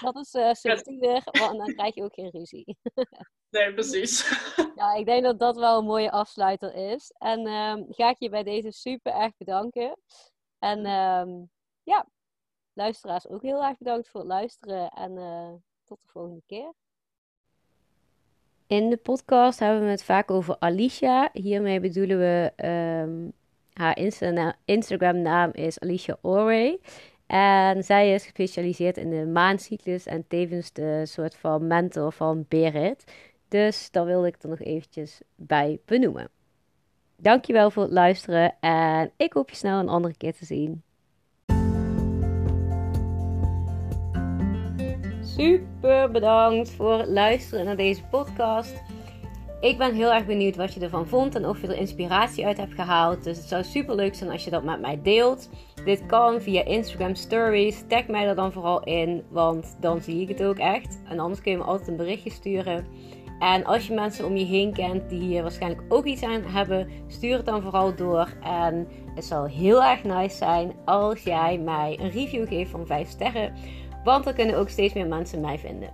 dat 0.00 0.16
is 0.16 0.34
uh, 0.34 0.52
subtieler, 0.52 1.22
want 1.30 1.58
dan 1.58 1.74
krijg 1.74 1.94
je 1.94 2.02
ook 2.02 2.14
geen 2.14 2.30
ruzie. 2.30 2.76
nee, 3.50 3.72
precies. 3.72 4.28
ja, 4.76 4.94
ik 4.94 5.06
denk 5.06 5.22
dat 5.22 5.38
dat 5.38 5.56
wel 5.56 5.78
een 5.78 5.84
mooie 5.84 6.10
afsluiter 6.10 6.74
is. 6.74 7.14
En 7.18 7.46
um, 7.46 7.86
ga 7.88 8.10
ik 8.10 8.18
je 8.18 8.30
bij 8.30 8.42
deze 8.42 8.70
super 8.70 9.12
erg 9.12 9.36
bedanken. 9.36 9.96
En 10.58 10.86
um, 10.86 11.50
ja, 11.82 12.06
luisteraars 12.72 13.28
ook 13.28 13.42
heel 13.42 13.64
erg 13.64 13.78
bedankt 13.78 14.08
voor 14.08 14.20
het 14.20 14.28
luisteren 14.28 14.88
en 14.88 15.16
uh, 15.16 15.52
tot 15.84 15.98
de 16.02 16.08
volgende 16.08 16.42
keer. 16.46 16.72
In 18.66 18.90
de 18.90 18.96
podcast 18.96 19.58
hebben 19.58 19.84
we 19.84 19.90
het 19.90 20.04
vaak 20.04 20.30
over 20.30 20.56
Alicia. 20.58 21.28
Hiermee 21.32 21.80
bedoelen 21.80 22.18
we 22.18 22.52
haar 23.72 23.98
Instagram 24.64 25.22
naam 25.22 25.50
is 25.52 25.80
Alicia 25.80 26.16
Orey. 26.20 26.78
En 27.26 27.84
zij 27.84 28.14
is 28.14 28.22
gespecialiseerd 28.22 28.96
in 28.96 29.10
de 29.10 29.26
maancyclus 29.26 30.06
en 30.06 30.24
tevens 30.28 30.72
de 30.72 31.02
soort 31.06 31.36
van 31.36 31.66
mentor 31.66 32.12
van 32.12 32.44
Berit. 32.48 33.04
Dus 33.48 33.90
daar 33.90 34.04
wilde 34.04 34.26
ik 34.26 34.42
er 34.42 34.48
nog 34.48 34.60
eventjes 34.60 35.20
bij 35.36 35.80
benoemen. 35.84 36.30
Dankjewel 37.16 37.70
voor 37.70 37.82
het 37.82 37.92
luisteren 37.92 38.54
en 38.60 39.10
ik 39.16 39.32
hoop 39.32 39.50
je 39.50 39.56
snel 39.56 39.78
een 39.80 39.88
andere 39.88 40.16
keer 40.16 40.34
te 40.34 40.44
zien. 40.44 40.82
Super 45.22 46.10
bedankt 46.10 46.70
voor 46.70 46.98
het 46.98 47.08
luisteren 47.08 47.64
naar 47.64 47.76
deze 47.76 48.04
podcast. 48.04 48.82
Ik 49.60 49.78
ben 49.78 49.94
heel 49.94 50.12
erg 50.12 50.26
benieuwd 50.26 50.56
wat 50.56 50.74
je 50.74 50.80
ervan 50.80 51.06
vond 51.06 51.34
en 51.34 51.46
of 51.46 51.60
je 51.60 51.66
er 51.66 51.76
inspiratie 51.76 52.46
uit 52.46 52.56
hebt 52.56 52.74
gehaald. 52.74 53.24
Dus 53.24 53.36
het 53.36 53.48
zou 53.48 53.64
super 53.64 53.94
leuk 53.94 54.14
zijn 54.14 54.30
als 54.30 54.44
je 54.44 54.50
dat 54.50 54.64
met 54.64 54.80
mij 54.80 55.00
deelt. 55.02 55.48
Dit 55.84 56.06
kan 56.06 56.40
via 56.40 56.64
Instagram 56.64 57.14
Stories. 57.14 57.84
Tag 57.88 58.06
mij 58.06 58.26
er 58.26 58.34
dan 58.34 58.52
vooral 58.52 58.84
in, 58.84 59.24
want 59.28 59.76
dan 59.80 60.00
zie 60.00 60.20
ik 60.20 60.28
het 60.28 60.42
ook 60.42 60.58
echt. 60.58 61.02
En 61.08 61.18
anders 61.18 61.40
kun 61.40 61.52
je 61.52 61.58
me 61.58 61.64
altijd 61.64 61.88
een 61.88 61.96
berichtje 61.96 62.30
sturen. 62.30 62.86
En 63.38 63.64
als 63.64 63.86
je 63.86 63.94
mensen 63.94 64.26
om 64.26 64.36
je 64.36 64.44
heen 64.44 64.72
kent 64.72 65.08
die 65.08 65.20
hier 65.20 65.42
waarschijnlijk 65.42 65.82
ook 65.88 66.04
iets 66.04 66.22
aan 66.22 66.42
hebben, 66.42 66.88
stuur 67.06 67.36
het 67.36 67.46
dan 67.46 67.62
vooral 67.62 67.94
door. 67.94 68.28
En 68.42 68.88
het 69.14 69.24
zal 69.24 69.44
heel 69.44 69.84
erg 69.84 70.04
nice 70.04 70.36
zijn 70.36 70.72
als 70.84 71.22
jij 71.22 71.58
mij 71.58 71.98
een 72.00 72.10
review 72.10 72.48
geeft 72.48 72.70
van 72.70 72.86
5 72.86 73.08
sterren. 73.08 73.52
Want 74.04 74.24
dan 74.24 74.34
kunnen 74.34 74.56
ook 74.56 74.68
steeds 74.68 74.94
meer 74.94 75.06
mensen 75.06 75.40
mij 75.40 75.58
vinden. 75.58 75.90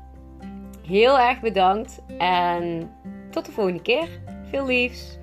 Heel 0.83 1.19
erg 1.19 1.41
bedankt 1.41 2.03
en 2.19 2.91
tot 3.37 3.47
de 3.47 3.53
volgende 3.53 3.83
keer. 3.83 4.09
Veel 4.51 4.67
liefs. 4.67 5.19